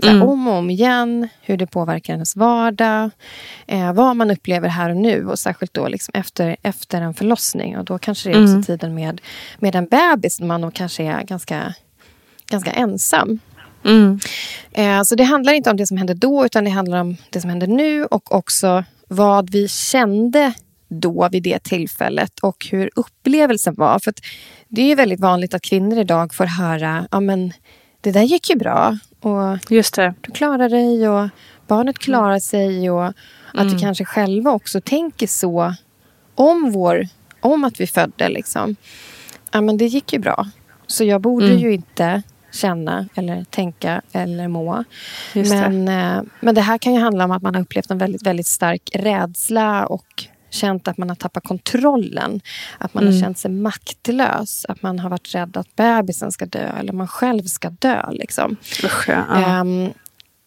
Mm. 0.03 0.21
Om 0.21 0.47
och 0.47 0.53
om 0.53 0.69
igen, 0.69 1.27
hur 1.41 1.57
det 1.57 1.67
påverkar 1.67 2.13
ens 2.13 2.35
vardag, 2.35 3.09
eh, 3.67 3.93
vad 3.93 4.15
man 4.15 4.31
upplever 4.31 4.69
här 4.69 4.89
och 4.89 4.97
nu 4.97 5.27
och 5.27 5.39
särskilt 5.39 5.73
då 5.73 5.87
liksom 5.87 6.11
efter, 6.13 6.55
efter 6.61 7.01
en 7.01 7.13
förlossning. 7.13 7.77
Och 7.77 7.85
då 7.85 7.97
kanske 7.97 8.29
det 8.29 8.35
är 8.35 8.41
också 8.41 8.51
mm. 8.51 8.63
tiden 8.63 8.95
med, 8.95 9.21
med 9.59 9.75
en 9.75 9.85
bebis 9.85 10.39
när 10.39 10.47
man 10.47 10.61
då 10.61 10.71
kanske 10.71 11.03
är 11.03 11.23
ganska, 11.23 11.73
ganska 12.49 12.71
ensam. 12.71 13.39
Mm. 13.85 14.19
Eh, 14.71 15.03
så 15.03 15.15
det 15.15 15.23
handlar 15.23 15.53
inte 15.53 15.69
om 15.69 15.77
det 15.77 15.87
som 15.87 15.97
hände 15.97 16.13
då, 16.13 16.45
utan 16.45 16.63
det 16.63 16.69
handlar 16.69 17.01
om 17.01 17.17
det 17.29 17.41
som 17.41 17.49
händer 17.49 17.67
nu 17.67 18.05
och 18.05 18.35
också 18.35 18.83
vad 19.07 19.49
vi 19.49 19.67
kände 19.67 20.53
då 20.87 21.29
vid 21.31 21.43
det 21.43 21.63
tillfället 21.63 22.39
och 22.39 22.67
hur 22.71 22.89
upplevelsen 22.95 23.75
var. 23.75 23.99
För 23.99 24.13
det 24.67 24.91
är 24.91 24.95
väldigt 24.95 25.19
vanligt 25.19 25.53
att 25.53 25.61
kvinnor 25.61 25.97
idag 25.97 26.33
får 26.33 26.45
höra 26.45 27.07
ja, 27.11 27.19
men 27.19 27.53
det 28.01 28.11
där 28.11 28.21
gick 28.21 28.49
ju 28.49 28.55
bra. 28.55 28.97
Och 29.21 29.71
Just 29.71 29.95
det. 29.95 30.13
Du 30.21 30.31
klarar 30.31 30.69
dig 30.69 31.09
och 31.09 31.29
barnet 31.67 31.99
klarar 31.99 32.39
sig. 32.39 32.89
Och 32.89 33.05
att 33.05 33.15
mm. 33.53 33.73
vi 33.73 33.79
kanske 33.79 34.05
själva 34.05 34.51
också 34.51 34.81
tänker 34.81 35.27
så 35.27 35.73
om, 36.35 36.71
vår, 36.71 37.07
om 37.39 37.63
att 37.63 37.79
vi 37.79 37.87
födde. 37.87 38.29
Liksom. 38.29 38.75
Ja, 39.51 39.61
men 39.61 39.77
det 39.77 39.85
gick 39.85 40.13
ju 40.13 40.19
bra. 40.19 40.47
Så 40.87 41.03
jag 41.03 41.21
borde 41.21 41.47
mm. 41.47 41.59
ju 41.59 41.73
inte 41.73 42.23
känna 42.51 43.07
eller 43.15 43.43
tänka 43.43 44.01
eller 44.11 44.47
må. 44.47 44.83
men, 45.33 45.85
det. 45.85 45.93
Eh, 45.93 46.21
men 46.39 46.55
det 46.55 46.61
här 46.61 46.77
kan 46.77 46.93
ju 46.93 46.99
handla 46.99 47.25
om 47.25 47.31
att 47.31 47.41
man 47.41 47.55
har 47.55 47.61
upplevt 47.61 47.91
en 47.91 47.97
väldigt, 47.97 48.25
väldigt 48.25 48.47
stark 48.47 48.89
rädsla 48.93 49.85
och 49.85 50.25
känt 50.55 50.87
att 50.87 50.97
man 50.97 51.09
har 51.09 51.15
tappat 51.15 51.43
kontrollen. 51.43 52.41
Att 52.77 52.93
man 52.93 53.03
mm. 53.03 53.13
har 53.13 53.21
känt 53.21 53.37
sig 53.37 53.51
maktlös. 53.51 54.65
Att 54.69 54.81
man 54.81 54.99
har 54.99 55.09
varit 55.09 55.35
rädd 55.35 55.57
att 55.57 55.75
bebisen 55.75 56.31
ska 56.31 56.45
dö 56.45 56.71
eller 56.79 56.93
man 56.93 57.07
själv 57.07 57.43
ska 57.43 57.69
dö. 57.69 58.11
Liksom. 58.11 58.55
Usch, 58.83 59.09
ja. 59.09 59.61
um, 59.61 59.93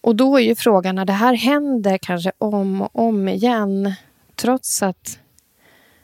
och 0.00 0.16
då 0.16 0.36
är 0.36 0.42
ju 0.42 0.54
frågan 0.54 0.94
när 0.94 1.04
det 1.04 1.12
här 1.12 1.34
händer 1.34 1.98
kanske 1.98 2.32
om 2.38 2.82
och 2.82 3.06
om 3.06 3.28
igen 3.28 3.94
trots 4.36 4.82
att 4.82 5.18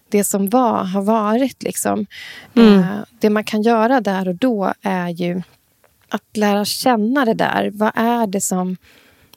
det 0.08 0.24
som 0.24 0.48
var 0.48 0.84
har 0.84 1.02
varit. 1.02 1.62
Liksom. 1.62 2.06
Mm. 2.56 2.78
Uh, 2.78 2.84
det 3.20 3.30
man 3.30 3.44
kan 3.44 3.62
göra 3.62 4.00
där 4.00 4.28
och 4.28 4.34
då 4.34 4.72
är 4.82 5.08
ju 5.08 5.42
att 6.08 6.36
lära 6.36 6.64
känna 6.64 7.24
det 7.24 7.34
där. 7.34 7.70
Vad 7.74 7.92
är 7.94 8.26
det 8.26 8.40
som 8.40 8.76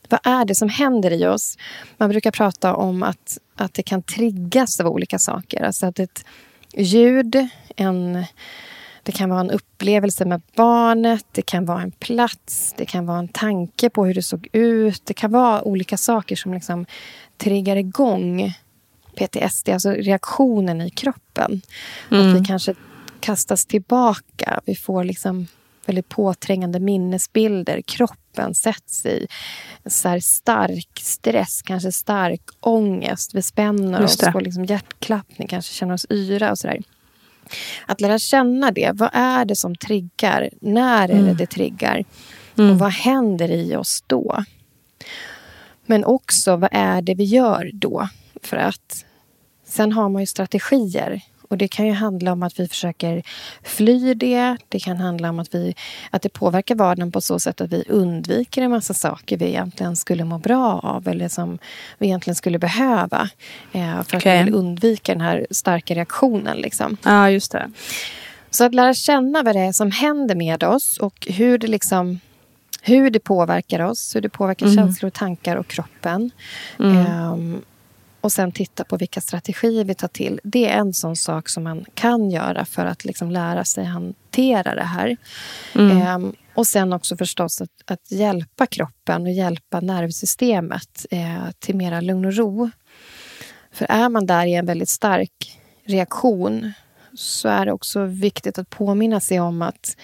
vad 0.10 0.20
är 0.24 0.46
det 0.46 0.56
som 0.56 0.70
händer 0.70 1.12
i 1.12 1.28
oss? 1.28 1.58
Man 1.98 2.10
brukar 2.10 2.32
prata 2.32 2.76
om 2.76 3.04
att, 3.04 3.38
att 3.56 3.74
det 3.74 3.84
kan 3.84 4.02
triggas 4.02 4.80
av 4.80 4.88
olika 4.88 5.20
saker. 5.20 5.64
Alltså 5.64 5.86
att 5.86 6.00
ett 6.00 6.26
ljud, 6.74 7.48
en, 7.76 8.26
det 9.04 9.12
kan 9.12 9.30
vara 9.30 9.40
en 9.40 9.52
upplevelse 9.52 10.26
med 10.26 10.42
barnet, 10.56 11.26
det 11.32 11.42
kan 11.42 11.66
vara 11.66 11.82
en 11.82 11.92
plats, 11.92 12.74
det 12.78 12.86
kan 12.86 13.06
vara 13.06 13.20
en 13.20 13.28
tanke 13.28 13.90
på 13.90 14.06
hur 14.06 14.14
det 14.14 14.24
såg 14.24 14.48
ut. 14.52 15.06
Det 15.06 15.14
kan 15.14 15.32
vara 15.32 15.64
olika 15.64 15.98
saker 15.98 16.36
som 16.36 16.54
liksom 16.54 16.86
triggar 17.38 17.76
igång 17.76 18.54
PTSD, 19.16 19.70
alltså 19.70 19.92
reaktionen 19.92 20.82
i 20.82 20.90
kroppen. 20.90 21.62
Mm. 22.12 22.28
Att 22.28 22.42
vi 22.42 22.46
kanske 22.46 22.76
kastas 23.20 23.66
tillbaka. 23.66 24.62
Vi 24.66 24.76
får 24.76 25.04
liksom 25.04 25.48
väldigt 25.86 26.10
påträngande 26.10 26.80
minnesbilder. 26.80 27.82
Kroppen 28.38 28.56
sätts 28.56 29.06
i 29.06 29.28
så 29.86 30.20
stark 30.22 31.00
stress, 31.02 31.62
kanske 31.62 31.92
stark 31.92 32.42
ångest. 32.60 33.34
Vi 33.34 33.42
spänner 33.42 34.04
oss, 34.04 34.18
får 34.32 34.42
liksom 34.42 34.66
hjärtklappning, 34.66 35.48
kanske 35.48 35.74
känner 35.74 35.94
oss 35.94 36.06
yra 36.10 36.52
och 36.52 36.58
sådär. 36.58 36.82
Att 37.86 38.02
lära 38.02 38.20
känna 38.20 38.72
det. 38.72 38.92
Vad 38.94 39.10
är 39.14 39.46
det 39.46 39.56
som 39.56 39.76
triggar? 39.76 40.50
När 40.62 41.04
är 41.04 41.08
det 41.08 41.14
mm. 41.14 41.38
det 41.38 41.46
triggar? 41.46 42.04
Mm. 42.58 42.72
Och 42.72 42.80
vad 42.80 42.92
händer 42.92 43.52
i 43.52 43.76
oss 43.76 44.04
då? 44.08 44.44
Men 45.86 46.06
också, 46.06 46.56
vad 46.56 46.70
är 46.72 47.02
det 47.02 47.16
vi 47.16 47.24
gör 47.24 47.72
då? 47.74 48.10
För 48.44 48.58
att 48.58 49.06
sen 49.68 49.92
har 49.92 50.10
man 50.10 50.22
ju 50.22 50.26
strategier 50.26 51.22
och 51.48 51.58
Det 51.58 51.68
kan 51.68 51.86
ju 51.86 51.92
handla 51.92 52.32
om 52.32 52.44
att 52.44 52.60
vi 52.60 52.68
försöker 52.68 53.24
fly 53.64 54.14
det. 54.14 54.58
Det 54.70 54.80
kan 54.80 54.98
handla 54.98 55.30
om 55.30 55.40
att, 55.40 55.56
vi, 55.56 55.76
att 56.12 56.22
det 56.22 56.30
påverkar 56.30 56.76
vardagen 56.76 57.12
på 57.12 57.22
så 57.22 57.40
sätt 57.40 57.62
att 57.62 57.74
vi 57.74 57.84
undviker 57.90 58.62
en 58.62 58.72
massa 58.72 58.94
saker 58.94 59.38
vi 59.38 59.46
egentligen 59.46 59.96
skulle 59.96 60.24
må 60.24 60.38
bra 60.38 60.80
av 60.84 61.08
eller 61.08 61.30
som 61.30 61.58
vi 61.98 62.08
egentligen 62.08 62.36
skulle 62.36 62.60
behöva 62.60 63.30
eh, 63.72 64.04
för 64.04 64.18
okay. 64.18 64.38
att 64.38 64.42
vi 64.42 64.44
vill 64.44 64.60
undvika 64.60 65.12
den 65.12 65.22
här 65.22 65.48
starka 65.52 65.96
reaktionen. 65.96 66.58
Liksom. 66.58 66.98
Ja, 67.04 67.30
just 67.30 67.52
det. 67.52 67.72
Så 68.50 68.64
att 68.64 68.76
lära 68.76 68.94
känna 68.94 69.44
vad 69.44 69.56
det 69.56 69.62
är 69.62 69.72
som 69.72 69.92
händer 69.92 70.36
med 70.36 70.64
oss 70.64 70.98
och 70.98 71.28
hur 71.30 71.58
det 71.58 71.68
liksom 71.68 72.20
hur 72.82 73.10
det 73.10 73.20
påverkar 73.20 73.80
oss, 73.80 74.16
hur 74.16 74.22
det 74.22 74.30
påverkar 74.30 74.66
mm. 74.66 74.76
känslor, 74.76 75.10
tankar 75.10 75.56
och 75.56 75.68
kroppen. 75.68 76.32
Mm. 76.80 77.32
Um, 77.32 77.62
och 78.28 78.32
sen 78.32 78.52
titta 78.52 78.84
på 78.84 78.98
vilka 78.98 79.22
strategier 79.22 79.84
vi 79.84 79.96
tar 79.96 80.08
till. 80.08 80.40
Det 80.44 80.70
är 80.70 80.78
en 80.78 80.94
sån 80.94 81.16
sak 81.16 81.50
som 81.50 81.64
man 81.64 81.86
kan 81.94 82.32
göra 82.32 82.66
för 82.66 82.86
att 82.86 83.06
liksom 83.06 83.32
lära 83.32 83.64
sig 83.64 83.86
hantera 83.86 84.76
det 84.76 84.84
här. 84.84 85.18
Mm. 85.76 85.98
Ehm, 85.98 86.36
och 86.54 86.68
sen 86.68 86.94
också 86.94 87.18
förstås 87.18 87.62
att, 87.62 87.70
att, 87.86 88.12
hjälpa 88.12 88.66
kroppen 88.66 89.22
och 89.22 89.32
hjälpa 89.32 89.80
nervsystemet 89.80 91.06
eh, 91.12 91.52
till 91.60 91.76
mera 91.76 92.02
lugn 92.02 92.26
och 92.26 92.34
ro. 92.34 92.70
För 93.72 93.86
är 93.90 94.10
man 94.10 94.26
där 94.26 94.46
i 94.46 94.54
en 94.54 94.66
väldigt 94.66 94.90
stark 94.90 95.60
reaktion 95.86 96.74
så 97.14 97.48
är 97.48 97.66
det 97.66 97.72
också 97.72 98.04
viktigt 98.06 98.58
att 98.58 98.70
påminna 98.70 99.20
sig 99.20 99.40
om 99.40 99.62
att 99.62 99.98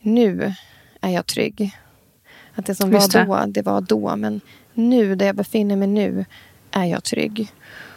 nu 0.00 0.54
är 1.00 1.10
jag 1.10 1.26
trygg. 1.26 1.78
Att 2.54 2.66
det 2.66 2.74
som 2.74 2.92
Just 2.92 3.14
var 3.14 3.46
då, 3.46 3.52
det 3.52 3.62
var 3.62 3.80
då. 3.80 4.16
Men 4.16 4.40
nu, 4.74 5.14
där 5.14 5.26
jag 5.26 5.36
befinner 5.36 5.76
mig 5.76 5.88
nu, 5.88 6.24
är 6.70 6.84
jag 6.84 7.04
trygg. 7.04 7.48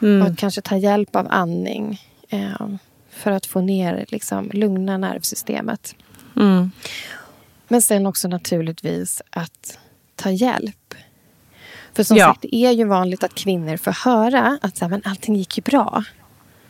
Mm. 0.02 0.22
Och 0.22 0.28
att 0.28 0.38
kanske 0.38 0.62
ta 0.62 0.78
hjälp 0.78 1.16
av 1.16 1.28
andning 1.30 2.02
eh, 2.30 2.68
för 3.10 3.32
att 3.32 3.46
få 3.46 3.62
ner, 3.62 4.06
liksom, 4.10 4.50
lugna 4.54 4.98
nervsystemet. 4.98 5.96
Mm. 6.36 6.72
Men 7.68 7.82
sen 7.82 8.06
också 8.06 8.28
naturligtvis 8.28 9.22
att 9.30 9.80
ta 10.16 10.32
hjälp. 10.32 10.94
För 11.94 12.04
som 12.04 12.18
ja. 12.18 12.28
sagt, 12.28 12.42
det 12.42 12.56
är 12.56 12.72
ju 12.72 12.86
vanligt 12.86 13.24
att 13.24 13.34
kvinnor 13.34 13.78
får 13.78 13.92
höra 13.92 14.60
att 14.62 14.78
så 14.78 14.86
här, 14.86 14.90
men 14.90 15.02
allting 15.06 15.36
gick 15.36 15.58
ju 15.58 15.62
bra. 15.62 16.04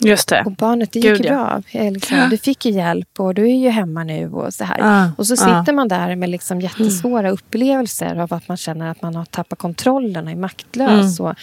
Just 0.04 0.30
det. 0.30 0.44
Och 0.46 0.52
barnet, 0.52 0.92
det 0.92 1.00
gick 1.00 1.10
Gud, 1.10 1.26
ju 1.26 1.30
bra. 1.30 1.62
Liksom, 1.72 2.28
Du 2.30 2.38
fick 2.38 2.66
ju 2.66 2.72
hjälp 2.72 3.20
och 3.20 3.34
du 3.34 3.50
är 3.50 3.56
ju 3.56 3.70
hemma 3.70 4.04
nu 4.04 4.32
och 4.32 4.54
så 4.54 4.64
här. 4.64 4.80
Ah, 4.82 5.10
och 5.18 5.28
så 5.28 5.36
sitter 5.36 5.70
ah. 5.70 5.74
man 5.74 5.88
där 5.88 6.16
med 6.16 6.30
liksom 6.30 6.62
jättesvåra 6.62 7.20
mm. 7.20 7.34
upplevelser 7.34 8.16
av 8.16 8.34
att 8.34 8.48
man 8.48 8.58
känner 8.58 8.92
att 8.92 9.02
man 9.02 9.16
har 9.16 9.26
tappat 9.26 9.60
kontrollen 9.60 10.26
och 10.26 10.32
är 10.32 10.36
maktlös. 10.36 11.20
Mm. 11.20 11.32
Och 11.32 11.38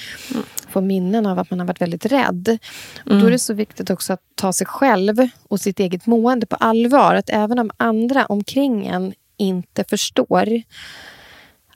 får 0.70 0.80
minnen 0.80 1.26
av 1.26 1.38
att 1.38 1.50
man 1.50 1.60
har 1.60 1.66
varit 1.66 1.80
väldigt 1.80 2.06
rädd. 2.06 2.48
Mm. 2.48 2.58
Och 3.04 3.10
då 3.10 3.16
är 3.16 3.20
det 3.20 3.26
mm. 3.26 3.38
så 3.38 3.54
viktigt 3.54 3.90
också 3.90 4.12
att 4.12 4.22
ta 4.34 4.52
sig 4.52 4.66
själv 4.66 5.28
och 5.48 5.60
sitt 5.60 5.80
eget 5.80 6.06
mående 6.06 6.46
på 6.46 6.56
allvar. 6.56 7.14
Att 7.14 7.30
även 7.30 7.58
om 7.58 7.70
andra 7.76 8.26
omkring 8.26 8.86
en 8.86 9.14
inte 9.36 9.84
förstår 9.84 10.62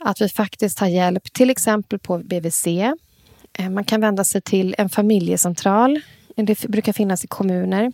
att 0.00 0.20
vi 0.20 0.28
faktiskt 0.28 0.78
har 0.78 0.86
hjälp, 0.86 1.32
till 1.32 1.50
exempel 1.50 1.98
på 1.98 2.18
BVC. 2.18 2.66
Eh, 3.58 3.70
man 3.70 3.84
kan 3.84 4.00
vända 4.00 4.24
sig 4.24 4.40
till 4.40 4.74
en 4.78 4.88
familjecentral 4.88 6.00
det 6.36 6.68
brukar 6.68 6.92
finnas 6.92 7.24
i 7.24 7.26
kommuner. 7.26 7.92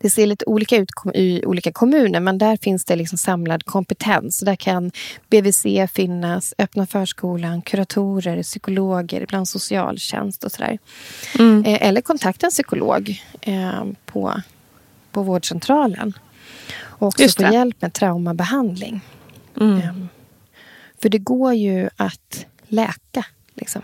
Det 0.00 0.10
ser 0.10 0.26
lite 0.26 0.44
olika 0.44 0.76
ut 0.76 0.88
i 1.14 1.44
olika 1.44 1.72
kommuner 1.72 2.20
men 2.20 2.38
där 2.38 2.56
finns 2.56 2.84
det 2.84 2.96
liksom 2.96 3.18
samlad 3.18 3.64
kompetens. 3.64 4.40
Där 4.40 4.56
kan 4.56 4.90
BVC 5.30 5.66
finnas, 5.92 6.54
öppna 6.58 6.86
förskolan, 6.86 7.62
kuratorer, 7.62 8.42
psykologer, 8.42 9.20
ibland 9.20 9.48
socialtjänst 9.48 10.44
och 10.44 10.52
sådär. 10.52 10.78
Mm. 11.38 11.64
Eh, 11.64 11.88
eller 11.88 12.00
kontakta 12.00 12.46
en 12.46 12.50
psykolog 12.50 13.22
eh, 13.40 13.84
på, 14.06 14.40
på 15.12 15.22
vårdcentralen. 15.22 16.12
Och 16.74 17.06
också 17.06 17.28
få 17.28 17.52
hjälp 17.52 17.82
med 17.82 17.92
traumabehandling. 17.92 19.00
Mm. 19.60 19.78
Eh, 19.78 19.94
för 21.02 21.08
det 21.08 21.18
går 21.18 21.54
ju 21.54 21.88
att 21.96 22.46
läka. 22.68 23.26
Liksom. 23.54 23.82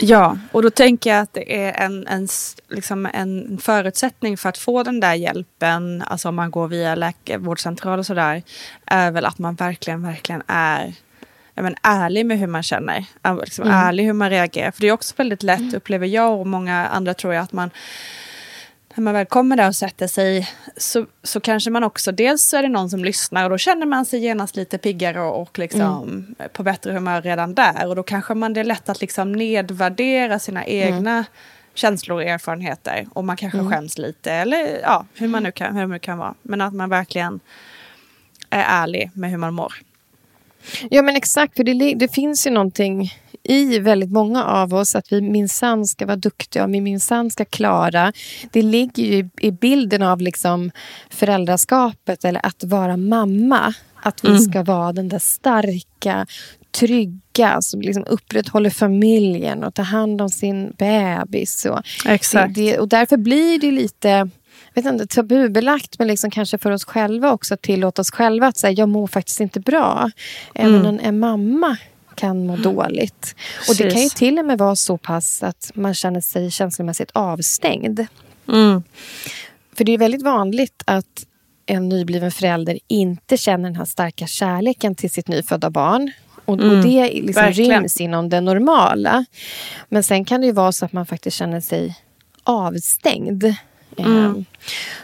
Ja, 0.00 0.38
och 0.52 0.62
då 0.62 0.70
tänker 0.70 1.10
jag 1.10 1.20
att 1.20 1.32
det 1.32 1.64
är 1.64 1.84
en, 1.84 2.06
en, 2.06 2.28
liksom 2.68 3.06
en 3.14 3.58
förutsättning 3.58 4.36
för 4.36 4.48
att 4.48 4.58
få 4.58 4.82
den 4.82 5.00
där 5.00 5.14
hjälpen, 5.14 6.02
alltså 6.06 6.28
om 6.28 6.34
man 6.34 6.50
går 6.50 6.68
via 6.68 6.94
läkarvårdscentral 6.94 7.98
och 7.98 8.06
sådär, 8.06 8.42
är 8.86 9.10
väl 9.10 9.24
att 9.24 9.38
man 9.38 9.54
verkligen, 9.54 10.02
verkligen 10.02 10.42
är 10.46 10.94
men, 11.54 11.74
ärlig 11.82 12.26
med 12.26 12.38
hur 12.38 12.46
man 12.46 12.62
känner. 12.62 13.04
Liksom, 13.40 13.64
Mm. 13.64 13.74
Ärlig 13.76 14.04
hur 14.04 14.12
man 14.12 14.30
reagerar. 14.30 14.70
För 14.70 14.80
det 14.80 14.88
är 14.88 14.92
också 14.92 15.14
väldigt 15.16 15.42
lätt, 15.42 15.74
upplever 15.74 16.06
jag 16.06 16.40
och 16.40 16.46
många 16.46 16.86
andra 16.86 17.14
tror 17.14 17.34
jag, 17.34 17.42
att 17.42 17.52
man 17.52 17.70
när 18.98 19.02
man 19.02 19.14
väl 19.14 19.26
kommer 19.26 19.56
där 19.56 19.68
och 19.68 19.74
sätter 19.74 20.06
sig 20.06 20.48
så, 20.76 21.06
så 21.22 21.40
kanske 21.40 21.70
man 21.70 21.84
också, 21.84 22.12
dels 22.12 22.42
så 22.42 22.56
är 22.56 22.62
det 22.62 22.68
någon 22.68 22.90
som 22.90 23.04
lyssnar 23.04 23.44
och 23.44 23.50
då 23.50 23.58
känner 23.58 23.86
man 23.86 24.04
sig 24.04 24.20
genast 24.20 24.56
lite 24.56 24.78
piggare 24.78 25.20
och, 25.20 25.42
och 25.42 25.58
liksom 25.58 26.34
på 26.52 26.62
bättre 26.62 26.92
humör 26.92 27.22
redan 27.22 27.54
där. 27.54 27.86
Och 27.86 27.96
då 27.96 28.02
kanske 28.02 28.34
man 28.34 28.52
det 28.52 28.60
är 28.60 28.64
lätt 28.64 28.88
att 28.88 29.00
liksom 29.00 29.32
nedvärdera 29.32 30.38
sina 30.38 30.64
egna 30.66 31.24
känslor 31.74 32.16
och 32.16 32.24
erfarenheter. 32.24 33.06
Och 33.12 33.24
man 33.24 33.36
kanske 33.36 33.58
Mm. 33.58 33.70
skäms 33.70 33.98
lite 33.98 34.32
eller 34.32 34.80
ja, 34.82 35.04
hur 35.14 35.28
man 35.28 35.42
nu 35.42 35.52
kan, 35.52 35.74
hur 35.74 35.80
det 35.80 35.86
nu 35.86 35.98
kan 35.98 36.18
vara. 36.18 36.34
Men 36.42 36.60
att 36.60 36.74
man 36.74 36.90
verkligen 36.90 37.40
är 38.50 38.64
ärlig 38.82 39.10
med 39.14 39.30
hur 39.30 39.38
man 39.38 39.54
mår. 39.54 39.74
Ja 40.90 41.02
men 41.02 41.16
exakt, 41.16 41.56
för 41.56 41.64
det, 41.64 41.94
det 41.94 42.08
finns 42.14 42.46
ju 42.46 42.50
någonting 42.50 43.12
i 43.42 43.78
väldigt 43.78 44.10
många 44.10 44.44
av 44.44 44.74
oss 44.74 44.94
att 44.94 45.12
vi 45.12 45.20
minsann 45.20 45.86
ska 45.86 46.06
vara 46.06 46.16
duktiga 46.16 46.64
och 46.64 46.74
vi 46.74 46.80
minsann 46.80 47.30
ska 47.30 47.44
klara. 47.44 48.12
Det 48.52 48.62
ligger 48.62 49.02
ju 49.04 49.28
i, 49.40 49.50
bilden 49.50 50.02
av 50.02 50.20
liksom 50.20 50.70
föräldraskapet 51.10 52.24
eller 52.24 52.46
att 52.46 52.64
vara 52.64 52.96
mamma. 52.96 53.74
Att 54.02 54.24
vi 54.24 54.28
Mm. 54.28 54.40
ska 54.40 54.62
vara 54.62 54.92
den 54.92 55.08
där 55.08 55.18
starka, 55.18 56.26
trygga 56.70 57.58
som 57.60 57.80
liksom 57.80 58.04
upprätthåller 58.04 58.70
familjen 58.70 59.64
och 59.64 59.74
tar 59.74 59.82
hand 59.82 60.22
om 60.22 60.28
sin 60.28 60.72
bebis. 60.78 61.66
Och, 61.66 61.80
Exakt. 62.06 62.54
Det, 62.54 62.70
det, 62.72 62.78
och 62.78 62.88
därför 62.88 63.16
blir 63.16 63.58
det 63.58 63.70
lite 63.70 64.30
vet 64.82 64.92
inte, 64.92 65.06
tabubelagt, 65.06 65.98
men 65.98 66.08
liksom 66.08 66.30
kanske 66.30 66.58
för 66.58 66.70
oss 66.70 66.84
själva 66.84 67.32
också 67.32 67.54
att 67.54 67.62
tillåta 67.62 68.02
oss 68.02 68.10
själva 68.10 68.46
att 68.46 68.56
säga 68.56 68.72
jag 68.72 68.88
mår 68.88 69.06
faktiskt 69.06 69.40
inte 69.40 69.60
bra. 69.60 70.10
Även 70.54 70.74
Mm. 70.74 70.86
en, 70.86 71.00
en 71.00 71.18
mamma 71.18 71.76
kan 72.14 72.46
må 72.46 72.56
dåligt. 72.56 73.34
Och 73.68 73.74
det 73.74 73.78
kan 73.78 73.86
ju 73.86 73.92
Precis. 73.94 74.14
till 74.14 74.38
och 74.38 74.44
med 74.44 74.58
vara 74.58 74.76
så 74.76 74.98
pass 74.98 75.42
att 75.42 75.70
man 75.74 75.94
känner 75.94 76.20
sig 76.20 76.50
känslomässigt 76.50 77.10
avstängd. 77.14 78.06
Mm. 78.48 78.82
För 79.76 79.84
det 79.84 79.92
är 79.92 79.98
väldigt 79.98 80.22
vanligt 80.22 80.82
att 80.84 81.24
en 81.66 81.88
nybliven 81.88 82.30
förälder 82.30 82.78
inte 82.88 83.36
känner 83.36 83.64
den 83.64 83.76
här 83.76 83.84
starka 83.84 84.26
kärleken 84.26 84.94
till 84.94 85.10
sitt 85.10 85.28
nyfödda 85.28 85.70
barn. 85.70 86.12
Och, 86.44 86.54
och 86.54 86.60
Mm, 86.62 86.82
det 86.82 87.04
liksom 87.12 87.42
verkligen. 87.42 87.80
ryms 87.80 88.00
inom 88.00 88.28
det 88.28 88.40
normala. 88.40 89.24
Men 89.88 90.02
sen 90.02 90.24
kan 90.24 90.40
det 90.40 90.46
ju 90.46 90.52
vara 90.52 90.72
så 90.72 90.84
att 90.84 90.92
man 90.92 91.06
faktiskt 91.06 91.36
känner 91.36 91.60
sig 91.60 91.96
avstängd. 92.42 93.44
Mm. 94.06 94.24
Ehm, 94.26 94.44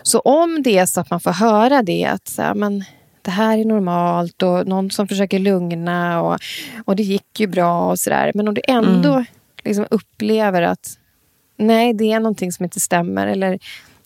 Så 0.03 0.19
om 0.21 0.63
det 0.63 0.79
är 0.79 0.87
så 0.87 1.01
att 1.01 1.11
man 1.11 1.21
får 1.21 1.31
höra 1.33 1.83
det, 1.83 2.05
att 2.05 2.29
så 2.29 2.43
här, 2.43 2.55
men, 2.55 2.85
det 3.23 3.31
här 3.31 3.59
är 3.59 3.65
normalt 3.65 4.43
och 4.43 4.67
någon 4.67 4.91
som 4.91 5.09
försöker 5.09 5.39
lugna 5.39 6.23
och, 6.23 6.39
och 6.85 6.97
det 6.97 7.03
gick 7.03 7.41
ju 7.41 7.47
bra 7.47 7.91
och 7.91 7.99
sådär. 7.99 8.33
Men 8.35 8.49
om 8.49 8.55
du 8.55 8.61
ändå 8.69 9.13
Mm. 9.13 9.25
liksom 9.65 9.87
upplever 9.91 10.63
att 10.63 10.99
nej, 11.57 11.95
det 11.95 12.13
är 12.13 12.21
någonting 12.21 12.53
som 12.53 12.65
inte 12.65 12.81
stämmer 12.81 13.27
eller 13.27 13.59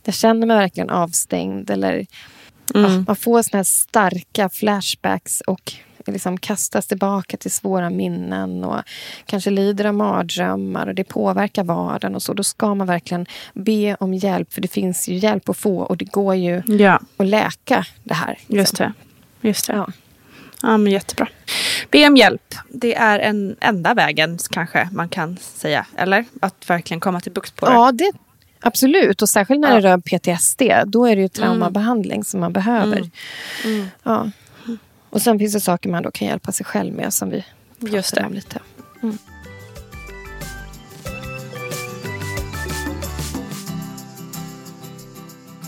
jag 0.04 0.14
känner 0.14 0.46
mig 0.46 0.56
verkligen 0.56 0.90
avstängd 0.90 1.70
eller 1.70 2.06
Mm. 2.74 2.92
ja, 2.92 3.04
man 3.06 3.16
får 3.16 3.42
såna 3.42 3.58
här 3.58 3.64
starka 3.64 4.48
flashbacks 4.48 5.40
och 5.40 5.72
liksom 6.12 6.38
kastas 6.38 6.86
tillbaka 6.86 7.36
till 7.36 7.50
svåra 7.50 7.90
minnen 7.90 8.64
och 8.64 8.80
kanske 9.26 9.50
lider 9.50 9.84
av 9.84 9.94
mardrömmar 9.94 10.86
och 10.86 10.94
det 10.94 11.04
påverkar 11.04 11.64
vardagen 11.64 12.14
och 12.14 12.22
så. 12.22 12.32
Då 12.32 12.42
ska 12.44 12.74
man 12.74 12.86
verkligen 12.86 13.26
be 13.54 13.94
om 14.00 14.14
hjälp 14.14 14.52
för 14.52 14.60
det 14.60 14.68
finns 14.68 15.08
ju 15.08 15.14
hjälp 15.14 15.48
att 15.48 15.56
få 15.56 15.78
och 15.78 15.96
det 15.96 16.04
går 16.04 16.34
ju 16.34 16.62
Ja, 16.66 17.00
att 17.16 17.26
läka 17.26 17.86
det 18.04 18.14
här. 18.14 18.38
liksom. 18.46 18.56
just 18.58 18.76
det. 18.78 18.92
Just 19.40 19.66
det. 19.66 19.72
Ja. 19.72 19.88
Ja, 20.62 20.76
men 20.78 20.92
jättebra. 20.92 21.28
Be 21.90 22.06
om 22.06 22.16
hjälp. 22.16 22.54
Det 22.68 22.94
är 22.94 23.18
en 23.18 23.56
enda 23.60 23.94
vägen 23.94 24.38
kanske 24.50 24.88
man 24.92 25.08
kan 25.08 25.36
säga. 25.40 25.86
Eller? 25.96 26.24
Att 26.40 26.70
verkligen 26.70 27.00
komma 27.00 27.20
till 27.20 27.32
bukt 27.32 27.56
på 27.56 27.66
det. 27.66 27.72
Ja, 27.72 27.92
det, 27.92 28.12
absolut. 28.60 29.22
Och 29.22 29.28
särskilt 29.28 29.60
när 29.60 29.68
Ja. 29.68 29.80
det 29.80 29.88
rör 29.88 29.98
PTSD. 29.98 30.62
Då 30.86 31.04
är 31.06 31.16
det 31.16 31.22
ju 31.22 31.28
traumabehandling 31.28 32.24
som 32.24 32.40
man 32.40 32.52
behöver. 32.52 32.96
Mm. 32.98 33.10
Mm. 33.64 33.86
Ja. 34.02 34.30
Och 35.10 35.22
sen 35.22 35.38
finns 35.38 35.52
det 35.52 35.60
saker 35.60 35.88
man 35.90 36.02
då 36.02 36.10
kan 36.10 36.28
hjälpa 36.28 36.52
sig 36.52 36.66
själv 36.66 36.94
med 36.94 37.14
som 37.14 37.30
vi 37.30 37.44
Just 37.78 37.92
pratade 38.14 38.20
det. 38.20 38.26
om 38.26 38.32
lite. 38.32 38.60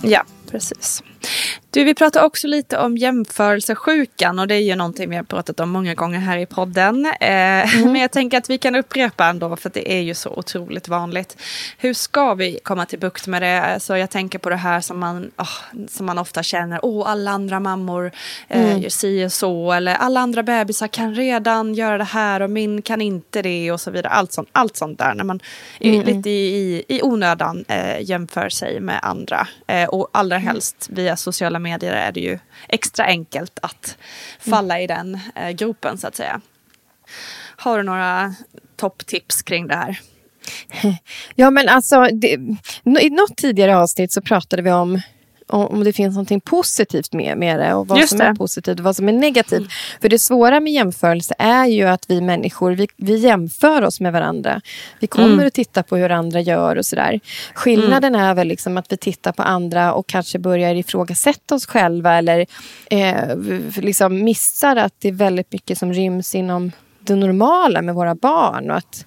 Ja, 0.03 0.24
precis. 0.51 1.03
Du, 1.73 1.85
vi 1.85 1.95
pratar 1.95 2.25
också 2.25 2.47
lite 2.47 2.79
om 2.79 2.97
jämförelsesjukan 2.97 4.39
och 4.39 4.49
det 4.49 4.55
är 4.55 4.59
ju 4.61 4.75
någonting 4.75 5.11
vi 5.11 5.16
har 5.16 5.23
pratat 5.23 5.61
om 5.61 5.71
många 5.71 5.95
gånger 5.95 6.18
här 6.18 6.39
i 6.39 6.47
podden. 6.47 7.07
Eh, 7.07 7.21
Men 7.85 7.97
jag 7.97 8.11
tänker 8.11 8.39
att 8.39 8.51
vi 8.51 8.59
kan 8.59 8.75
upprepa 8.75 9.27
ändå 9.27 9.57
för 9.57 9.68
att 9.68 9.75
det 9.75 9.93
är 9.93 10.01
ju 10.01 10.14
så 10.14 10.31
otroligt 10.31 10.89
vanligt. 10.89 11.37
Hur 11.79 11.95
ska 11.95 12.35
vi 12.35 12.59
komma 12.62 12.87
till 12.87 12.99
bukt 12.99 13.27
med 13.27 13.43
det? 13.43 13.77
Så 13.81 13.97
jag 13.97 14.11
tänker 14.11 14.39
på 14.39 14.51
det 14.51 14.57
här 14.57 14.81
som 14.81 14.99
man, 14.99 15.31
åh, 15.37 15.49
som 15.89 16.07
man 16.07 16.18
ofta 16.18 16.43
känner, 16.43 16.81
åh 16.83 17.11
alla 17.11 17.31
andra 17.31 17.61
mammor 17.61 18.12
eh, 18.49 18.61
Mm. 18.71 18.83
gör 18.83 18.91
si 18.91 19.25
och 19.27 19.33
så 19.33 19.73
eller 19.73 19.95
alla 19.95 20.21
andra 20.21 20.43
bebisar 20.43 20.87
kan 20.89 21.14
redan 21.14 21.75
göra 21.75 21.99
det 21.99 22.05
här 22.05 22.41
och 22.43 22.51
min 22.51 22.83
kan 22.83 23.01
inte 23.01 23.43
det 23.43 23.73
och 23.73 23.81
så 23.81 23.91
vidare. 23.91 24.12
Allt 24.12 24.33
sånt, 24.33 24.49
allt 24.53 24.77
sånt 24.77 24.99
där 24.99 25.14
när 25.14 25.25
man 25.25 25.41
Mm. 25.81 26.05
lite 26.16 26.31
i, 26.31 26.47
i, 26.57 26.85
i 26.97 27.03
onödan 27.03 27.64
eh, 27.68 28.01
jämför 28.03 28.49
sig 28.49 28.81
med 28.81 28.99
andra. 29.03 29.49
Eh, 29.66 29.89
och 29.89 30.09
allra 30.12 30.39
helst 30.39 30.87
via 30.91 31.16
sociala 31.16 31.60
medier 31.61 31.93
är 31.93 32.13
det 32.13 32.21
ju 32.21 32.39
extra 32.69 33.05
enkelt 33.05 33.59
att 33.63 33.99
falla 34.39 34.81
i 34.81 34.87
den 34.87 35.19
eh, 35.35 35.51
gropen 35.51 35.99
så 35.99 36.07
att 36.07 36.17
säga. 36.17 36.41
Har 37.57 37.79
du 37.79 37.85
några 37.85 38.35
topptips 38.77 39.43
kring 39.43 39.67
det 39.67 39.77
här? 39.77 40.01
Ja, 41.35 41.51
men 41.51 41.69
alltså, 41.69 42.09
det, 42.13 42.29
I 43.01 43.11
något 43.11 43.37
tidigare 43.37 43.77
avsnitt 43.77 44.13
så 44.13 44.23
pratade 44.23 44.63
vi 44.63 44.71
om 44.71 45.01
om 45.51 45.85
det 45.85 45.93
finns 45.93 46.17
något 46.17 46.45
positivt 46.45 47.13
med, 47.13 47.39
med 47.39 47.59
det 47.61 47.75
och 47.75 47.89
vad 47.89 47.99
Just 47.99 48.09
som 48.11 48.19
det. 48.19 48.25
är 48.25 48.35
positivt 48.35 48.79
och 48.79 48.85
vad 48.85 48.97
som 48.97 49.09
är 49.09 49.13
negativt. 49.13 49.69
För 50.01 50.09
det 50.09 50.19
svåra 50.19 50.61
med 50.61 50.73
jämförelse 50.73 51.35
är 51.39 51.67
ju 51.67 51.85
att 51.89 52.05
vi 52.09 52.21
människor 52.21 52.73
vi, 52.73 52.89
vi 52.97 53.17
jämför 53.17 53.83
oss 53.83 54.01
med 54.01 54.13
varandra. 54.13 54.61
Vi 55.01 55.07
kommer 55.07 55.33
Mm. 55.33 55.47
att 55.47 55.53
titta 55.55 55.83
på 55.83 55.97
hur 55.97 56.11
andra 56.11 56.41
gör 56.41 56.77
och 56.77 56.87
sådär. 56.87 57.21
Skillnaden 57.55 58.15
är 58.15 58.35
väl 58.35 58.49
liksom 58.49 58.77
att 58.77 58.93
vi 58.93 58.97
tittar 58.97 59.33
på 59.33 59.43
andra 59.43 59.93
och 59.95 60.07
kanske 60.07 60.39
börjar 60.39 60.75
ifrågasätta 60.75 61.55
oss 61.55 61.67
själva 61.67 62.15
eller 62.19 62.47
eh, 62.91 63.37
liksom 63.77 64.25
missar 64.25 64.77
att 64.77 64.95
det 64.99 65.09
är 65.09 65.13
väldigt 65.13 65.53
mycket 65.53 65.79
som 65.79 65.93
ryms 65.93 66.35
inom 66.35 66.73
det 67.01 67.15
normala 67.17 67.83
med 67.83 67.95
våra 67.95 68.15
barn 68.15 68.71
och 68.71 68.77
att 68.77 69.07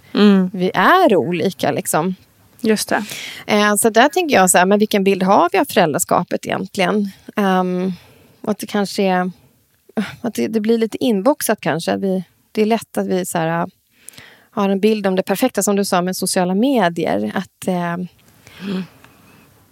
vi 0.53 0.71
är 0.73 1.15
olika. 1.15 1.71
Liksom. 1.71 2.15
Just 2.63 2.89
det. 2.89 3.03
Eh, 3.47 3.75
så 3.75 3.89
där 3.89 4.09
tänker 4.09 4.35
jag, 4.35 4.49
så 4.51 4.57
här, 4.57 4.65
men 4.65 4.79
vilken 4.79 5.03
bild 5.03 5.23
har 5.23 5.49
vi 5.51 5.57
av 5.57 5.65
föräldraskapet 5.65 6.45
egentligen? 6.45 7.09
Och 8.41 8.51
att 8.51 8.59
det 8.59 8.67
kanske 8.67 9.03
är, 9.03 9.31
att 10.21 10.33
det, 10.33 10.47
det 10.47 10.59
blir 10.59 10.77
lite 10.77 11.03
inboxat 11.03 11.57
kanske. 11.61 11.97
Vi, 11.97 12.23
det 12.51 12.61
är 12.61 12.65
lätt 12.65 12.97
att 12.97 13.07
vi 13.07 13.25
så 13.25 13.37
här, 13.37 13.67
har 14.51 14.69
en 14.69 14.79
bild 14.79 15.07
om 15.07 15.15
det 15.15 15.23
perfekta, 15.23 15.63
som 15.63 15.75
du 15.75 15.85
sa 15.85 16.01
med 16.01 16.15
sociala 16.15 16.55
medier. 16.55 17.31
Att, 17.35 17.67
eh, 17.67 17.93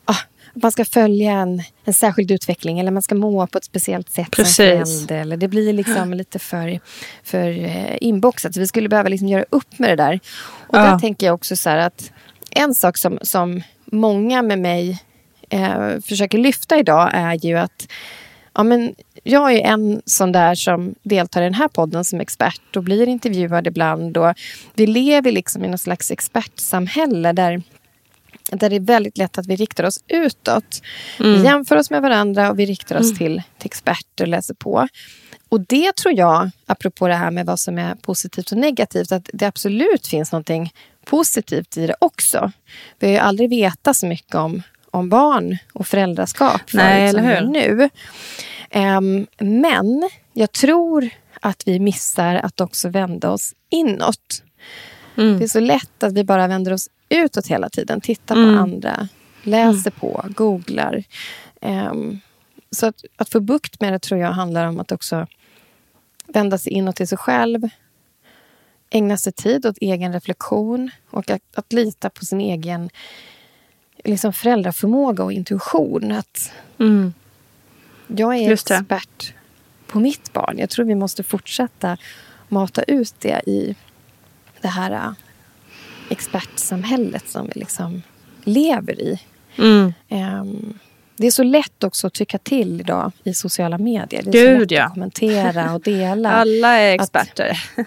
ah, 0.06 0.16
att 0.56 0.64
man 0.64 0.72
ska 0.72 0.86
följa 0.86 1.32
en, 1.32 1.64
en 1.84 1.94
särskild 1.94 2.32
utveckling 2.32 2.80
eller 2.80 2.92
man 2.92 3.02
ska 3.02 3.16
må 3.16 3.48
på 3.48 3.58
ett 3.58 3.66
speciellt 3.66 4.10
sätt 4.10 4.26
som 4.36 4.44
Precis. 4.44 4.56
förälder. 4.58 5.18
Eller 5.22 5.38
det 5.38 5.48
blir 5.48 5.74
liksom 5.74 6.14
lite 6.14 6.40
för, 6.40 6.80
för 7.24 7.50
eh, 7.50 7.98
inboxat. 8.02 8.54
Så 8.54 8.60
vi 8.60 8.68
skulle 8.68 8.90
behöva 8.90 9.10
liksom 9.10 9.28
göra 9.28 9.46
upp 9.50 9.80
med 9.80 9.90
det 9.90 9.96
där. 10.04 10.20
Och 10.44 10.78
Ja. 10.78 10.82
där 10.82 11.00
tänker 11.00 11.26
jag 11.26 11.36
också 11.36 11.56
så 11.56 11.70
här 11.70 11.78
att 11.78 12.12
en 12.52 12.76
sak 12.76 12.98
som, 12.98 13.20
som 13.22 13.62
många 13.86 14.42
med 14.42 14.60
mig 14.60 15.04
eh, 15.50 16.00
försöker 16.06 16.38
lyfta 16.38 16.78
idag 16.78 17.10
är 17.14 17.46
ju 17.46 17.58
att 17.58 17.88
ja, 18.54 18.64
men 18.64 18.96
jag 19.24 19.54
är 19.54 19.62
en 19.62 20.02
sån 20.06 20.32
där 20.32 20.56
som 20.56 20.96
deltar 21.04 21.42
i 21.42 21.44
den 21.44 21.54
här 21.54 21.68
podden 21.68 22.06
som 22.06 22.22
expert 22.22 22.76
och 22.76 22.84
blir 22.84 23.08
intervjuad 23.08 23.68
ibland. 23.68 24.18
Och 24.18 24.34
vi 24.74 24.88
lever 24.88 25.32
liksom 25.32 25.66
i 25.66 25.68
något 25.68 25.82
slags 25.82 26.12
expertsamhälle 26.12 27.34
där 27.34 27.62
där 28.52 28.70
det 28.70 28.76
är 28.76 28.80
väldigt 28.80 29.18
lätt 29.18 29.38
att 29.38 29.48
vi 29.48 29.56
riktar 29.56 29.84
oss 29.84 30.04
utåt. 30.08 30.82
Mm. 31.20 31.34
Vi 31.34 31.44
jämför 31.44 31.76
oss 31.76 31.90
med 31.90 32.02
varandra 32.02 32.52
och 32.52 32.60
vi 32.60 32.66
riktar 32.66 32.96
oss 32.96 33.06
Mm. 33.06 33.18
till, 33.18 33.42
till 33.58 33.66
experter 33.66 34.24
och 34.24 34.28
läser 34.28 34.54
på. 34.54 34.88
Och 35.50 35.62
det 35.62 35.96
tror 35.96 36.18
jag, 36.18 36.50
apropå 36.66 37.08
det 37.08 37.14
här 37.14 37.32
med 37.32 37.46
vad 37.46 37.60
som 37.60 37.78
är 37.78 37.96
positivt 37.96 38.52
och 38.52 38.58
negativt, 38.58 39.12
att 39.12 39.30
det 39.34 39.46
absolut 39.46 40.08
finns 40.08 40.32
någonting 40.32 40.74
positivt 41.06 41.78
i 41.78 41.88
det 41.88 41.96
också. 42.00 42.52
Vi 43.00 43.08
har 43.08 43.14
ju 43.14 43.20
aldrig 43.20 43.50
vetat 43.50 43.96
så 43.96 44.06
mycket 44.06 44.36
om, 44.36 44.62
om 44.92 45.10
barn 45.10 45.58
och 45.74 45.88
föräldraskap 45.88 46.62
Nej, 46.74 47.12
förut 47.12 47.22
som 47.22 47.30
eller 47.30 47.42
gör 47.42 47.48
nu. 47.48 47.90
Ehm, 48.70 49.28
men 49.40 50.10
jag 50.34 50.52
tror 50.52 51.10
att 51.42 51.64
vi 51.68 51.80
missar 51.80 52.36
att 52.36 52.62
också 52.62 52.90
vända 52.90 53.30
oss 53.30 53.54
inåt. 53.70 54.44
Mm. 55.18 55.38
Det 55.40 55.44
är 55.46 55.48
så 55.48 55.60
lätt 55.60 56.04
att 56.04 56.14
vi 56.14 56.24
bara 56.24 56.48
vänder 56.48 56.74
oss 56.74 56.90
utåt 57.10 57.48
hela 57.48 57.70
tiden. 57.70 58.02
Tittar 58.02 58.36
på 58.36 58.42
Mm. 58.42 58.58
andra, 58.58 59.08
läser 59.44 59.92
på, 59.92 60.26
googlar. 60.30 61.04
Ehm, 61.62 62.20
så 62.72 62.86
att, 62.86 63.04
att 63.18 63.30
få 63.30 63.40
bukt 63.40 63.82
med 63.82 63.94
det 63.94 64.00
tror 64.00 64.20
jag 64.20 64.32
handlar 64.32 64.66
om 64.66 64.80
att 64.80 64.92
också 64.92 65.28
vända 66.28 66.58
sig 66.58 66.74
inåt 66.74 66.96
till 66.96 67.08
sig 67.08 67.18
själv. 67.18 67.70
Ägna 68.92 69.18
sig 69.18 69.34
tid 69.34 69.66
åt 69.66 69.78
egen 69.82 70.14
reflektion 70.14 70.92
och 71.10 71.30
att, 71.30 71.42
att 71.56 71.74
lita 71.74 72.10
på 72.10 72.26
sin 72.26 72.42
egen 72.42 72.90
liksom 74.04 74.34
föräldraförmåga 74.34 75.24
och 75.24 75.34
intuition. 75.34 76.12
Att 76.12 76.52
Mm. 76.80 77.14
Jag 78.08 78.38
är 78.38 78.52
expert 78.52 79.34
på 79.88 80.00
mitt 80.00 80.34
barn. 80.34 80.58
Jag 80.58 80.70
tror 80.70 80.86
vi 80.86 80.96
måste 80.96 81.24
fortsätta 81.24 81.98
mata 82.48 82.84
ut 82.84 83.14
det 83.20 83.42
i 83.50 83.76
det 84.62 84.68
här 84.68 84.92
äh, 84.92 85.12
expertsamhället 86.10 87.30
som 87.30 87.48
vi 87.48 87.60
liksom 87.60 88.02
lever 88.44 89.02
i. 89.02 89.22
Mm. 89.58 89.94
Ehm, 90.10 90.80
det 91.22 91.28
är 91.28 91.32
så 91.32 91.44
lätt 91.44 91.84
också 91.84 92.08
att 92.08 92.14
tycka 92.14 92.38
till 92.38 92.80
idag 92.80 93.12
i 93.24 93.34
sociala 93.34 93.78
medier. 93.78 94.22
Det 94.26 94.40
är 94.40 94.46
så 94.54 94.60
Gud, 94.60 94.60
lätt 94.60 94.72
ja. 94.72 94.86
att 94.86 94.94
kommentera 94.94 95.74
och 95.74 95.82
dela. 95.82 96.32
Alla 96.32 96.68
är 96.78 96.96
Att- 96.96 97.02
experter. 97.02 97.64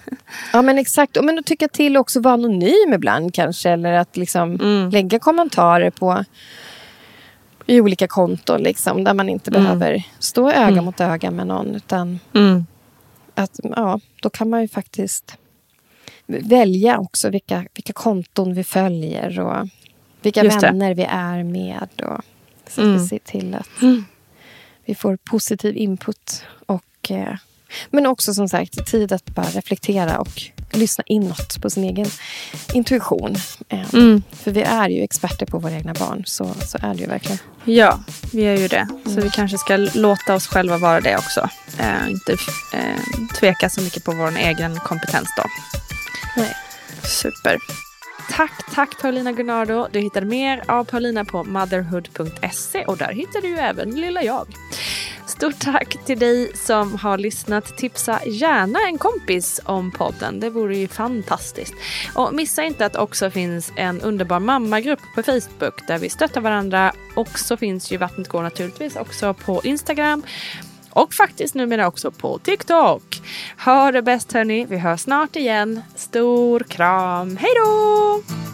Ja, 0.53 0.62
men 0.62 0.78
exakt. 0.78 1.16
Och 1.16 1.24
Men 1.24 1.39
att 1.39 1.47
tycka 1.47 1.68
till 1.68 1.97
och 1.97 2.01
också 2.01 2.20
vara 2.20 2.35
anonym 2.35 2.93
ibland 2.95 3.35
kanske. 3.35 3.70
Eller 3.70 3.93
att 3.93 4.16
liksom 4.16 4.55
Mm. 4.61 4.91
lägga 4.91 5.18
kommentarer 5.18 5.91
på 5.91 6.24
i 7.66 7.80
olika 7.80 8.07
konton. 8.09 8.62
Liksom, 8.62 9.05
där 9.05 9.14
man 9.14 9.28
inte 9.28 9.51
Mm. 9.51 9.62
behöver 9.62 10.03
stå 10.18 10.51
öga 10.51 10.66
Mm. 10.68 10.85
mot 10.85 11.01
öga 11.01 11.30
med 11.30 11.47
någon. 11.47 11.74
Utan 11.74 12.18
Mm. 12.35 12.66
att, 13.35 13.61
ja, 13.62 14.01
då 14.22 14.30
kan 14.30 14.51
man 14.51 14.62
ju 14.62 14.68
faktiskt 14.68 15.37
välja 16.26 16.99
också 16.99 17.30
vilka, 17.30 17.64
vilka 17.74 17.93
konton 17.93 18.55
vi 18.55 18.64
följer. 18.64 19.41
Och 19.41 19.68
vilka 20.22 20.45
Just 20.45 20.61
det. 20.61 20.66
vänner 20.66 20.95
vi 20.95 21.03
är 21.11 21.43
med. 21.45 21.89
Och, 22.03 22.24
så 22.74 22.80
att 22.80 22.86
Mm. 22.86 23.02
vi 23.02 23.08
ser 23.08 23.18
till 23.18 23.54
att 23.54 23.82
Mm. 23.82 24.04
vi 24.84 24.94
får 24.94 25.16
positiv 25.16 25.76
input. 25.76 26.42
Och, 26.66 27.10
eh, 27.10 27.34
men 27.90 28.06
också 28.06 28.34
som 28.34 28.48
sagt 28.48 28.86
tid 28.86 29.12
att 29.12 29.24
bara 29.26 29.46
reflektera 29.46 30.18
och 30.18 30.42
lyssna 30.72 31.04
inåt 31.06 31.60
på 31.62 31.70
sin 31.70 31.84
egen 31.84 32.06
intuition. 32.72 33.36
Eh, 33.68 33.94
Mm. 33.94 34.22
För 34.32 34.50
vi 34.50 34.62
är 34.62 34.88
ju 34.88 35.02
experter 35.02 35.46
på 35.46 35.58
våra 35.58 35.72
egna 35.72 35.94
barn. 35.94 36.22
Så, 36.26 36.54
så 36.66 36.78
är 36.82 36.94
det 36.94 37.00
ju 37.00 37.06
verkligen. 37.06 37.38
Ja, 37.64 38.00
vi 38.32 38.42
är 38.42 38.56
ju 38.58 38.68
det. 38.68 38.88
Så 39.04 39.20
vi 39.20 39.30
kanske 39.30 39.58
ska 39.58 39.76
låta 39.76 40.34
oss 40.34 40.46
själva 40.46 40.78
vara 40.78 41.00
det 41.00 41.16
också. 41.16 41.48
Eh, 41.78 42.10
inte 42.10 42.32
eh, 42.72 43.00
tveka 43.40 43.68
så 43.70 43.80
mycket 43.80 44.04
på 44.04 44.12
vår 44.12 44.36
egen 44.38 44.76
kompetens 44.80 45.28
då. 45.36 45.44
Nej. 46.36 46.54
Super. 47.02 47.58
Tack, 48.30 48.74
tack 48.74 49.02
Paulina 49.02 49.32
Gunnardo. 49.32 49.88
Du 49.92 49.98
hittar 49.98 50.22
mer 50.22 50.64
av 50.68 50.84
Paulina 50.84 51.24
på 51.24 51.44
motherhood.se 51.44 52.84
och 52.84 52.96
där 52.96 53.12
hittar 53.12 53.40
du 53.40 53.48
ju 53.48 53.56
även 53.56 53.90
lilla 53.90 54.22
jag. 54.22 54.46
Stort 55.26 55.58
tack 55.58 56.04
till 56.04 56.18
dig 56.18 56.50
som 56.54 56.94
har 56.94 57.18
lyssnat. 57.18 57.76
Tipsa 57.76 58.20
gärna 58.26 58.78
en 58.88 58.98
kompis 58.98 59.60
om 59.64 59.90
podden. 59.90 60.40
Det 60.40 60.50
vore 60.50 60.76
ju 60.76 60.88
fantastiskt. 60.88 61.74
Och 62.14 62.34
missa 62.34 62.64
inte 62.64 62.86
att 62.86 62.96
också 62.96 63.30
finns 63.30 63.72
en 63.76 64.00
underbar 64.00 64.40
mammagrupp 64.40 65.00
på 65.14 65.22
Facebook 65.22 65.86
där 65.86 65.98
vi 65.98 66.08
stöttar 66.08 66.40
varandra. 66.40 66.92
Och 67.16 67.38
så 67.38 67.56
finns 67.56 67.92
ju 67.92 67.96
Vattnet 67.96 68.28
går 68.28 68.42
naturligtvis 68.42 68.96
också 68.96 69.34
på 69.34 69.60
Instagram. 69.64 70.22
Och 70.95 71.14
faktiskt 71.14 71.55
numera 71.55 71.86
också 71.86 72.11
på 72.11 72.38
TikTok. 72.38 73.22
Ha 73.64 73.92
det 73.92 74.03
bäst 74.03 74.32
hörni. 74.32 74.66
Vi 74.68 74.78
hörs 74.78 75.01
snart 75.01 75.36
igen. 75.36 75.82
Stor 75.97 76.61
kram. 76.61 77.36
Hej 77.36 77.51
då! 77.57 78.53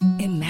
Imagine 0.00 0.49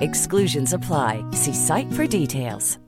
Exclusions 0.00 0.72
apply. 0.72 1.24
See 1.32 1.54
site 1.54 1.90
for 1.92 2.06
details. 2.06 2.78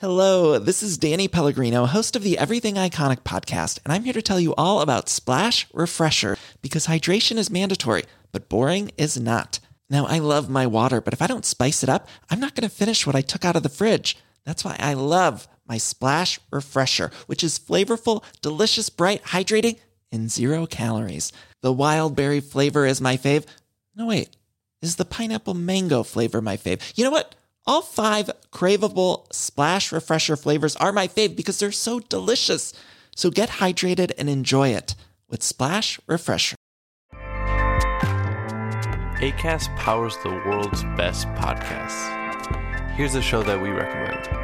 Hello, 0.00 0.58
this 0.58 0.82
is 0.82 0.98
Danny 0.98 1.28
Pellegrino, 1.28 1.86
host 1.86 2.16
of 2.16 2.24
the 2.24 2.36
Everything 2.36 2.74
Iconic 2.74 3.20
podcast, 3.20 3.78
and 3.84 3.92
I'm 3.92 4.02
here 4.02 4.12
to 4.12 4.20
tell 4.20 4.40
you 4.40 4.52
all 4.56 4.80
about 4.80 5.08
Splash 5.08 5.68
Refresher 5.72 6.36
because 6.60 6.88
hydration 6.88 7.36
is 7.36 7.48
mandatory, 7.48 8.02
but 8.32 8.48
boring 8.48 8.90
is 8.98 9.18
not. 9.18 9.60
Now, 9.88 10.06
I 10.06 10.18
love 10.18 10.50
my 10.50 10.66
water, 10.66 11.00
but 11.00 11.14
if 11.14 11.22
I 11.22 11.28
don't 11.28 11.46
spice 11.46 11.84
it 11.84 11.88
up, 11.88 12.08
I'm 12.28 12.40
not 12.40 12.56
going 12.56 12.68
to 12.68 12.74
finish 12.74 13.06
what 13.06 13.14
I 13.14 13.20
took 13.20 13.44
out 13.44 13.54
of 13.56 13.62
the 13.62 13.68
fridge. 13.68 14.18
That's 14.44 14.64
why 14.64 14.76
I 14.80 14.94
love 14.94 15.46
my 15.66 15.78
Splash 15.78 16.40
Refresher, 16.50 17.12
which 17.26 17.44
is 17.44 17.58
flavorful, 17.58 18.24
delicious, 18.42 18.90
bright, 18.90 19.22
hydrating, 19.22 19.78
and 20.10 20.30
zero 20.30 20.66
calories. 20.66 21.32
The 21.62 21.72
wild 21.72 22.16
berry 22.16 22.40
flavor 22.40 22.84
is 22.84 23.00
my 23.00 23.16
fave. 23.16 23.46
No, 23.94 24.06
wait. 24.06 24.36
Is 24.84 24.96
the 24.96 25.06
pineapple 25.06 25.54
mango 25.54 26.02
flavor 26.02 26.42
my 26.42 26.58
fave? 26.58 26.92
You 26.94 27.04
know 27.04 27.10
what? 27.10 27.34
All 27.66 27.80
five 27.80 28.30
craveable 28.52 29.32
splash 29.32 29.90
refresher 29.90 30.36
flavors 30.36 30.76
are 30.76 30.92
my 30.92 31.08
fave 31.08 31.34
because 31.34 31.58
they're 31.58 31.72
so 31.72 32.00
delicious. 32.00 32.74
So 33.16 33.30
get 33.30 33.48
hydrated 33.48 34.12
and 34.18 34.28
enjoy 34.28 34.68
it 34.68 34.94
with 35.30 35.42
Splash 35.42 35.98
Refresher. 36.06 36.56
ACAST 39.22 39.74
powers 39.78 40.18
the 40.22 40.28
world's 40.28 40.82
best 40.98 41.28
podcasts. 41.28 42.90
Here's 42.90 43.14
a 43.14 43.22
show 43.22 43.42
that 43.42 43.62
we 43.62 43.70
recommend. 43.70 44.43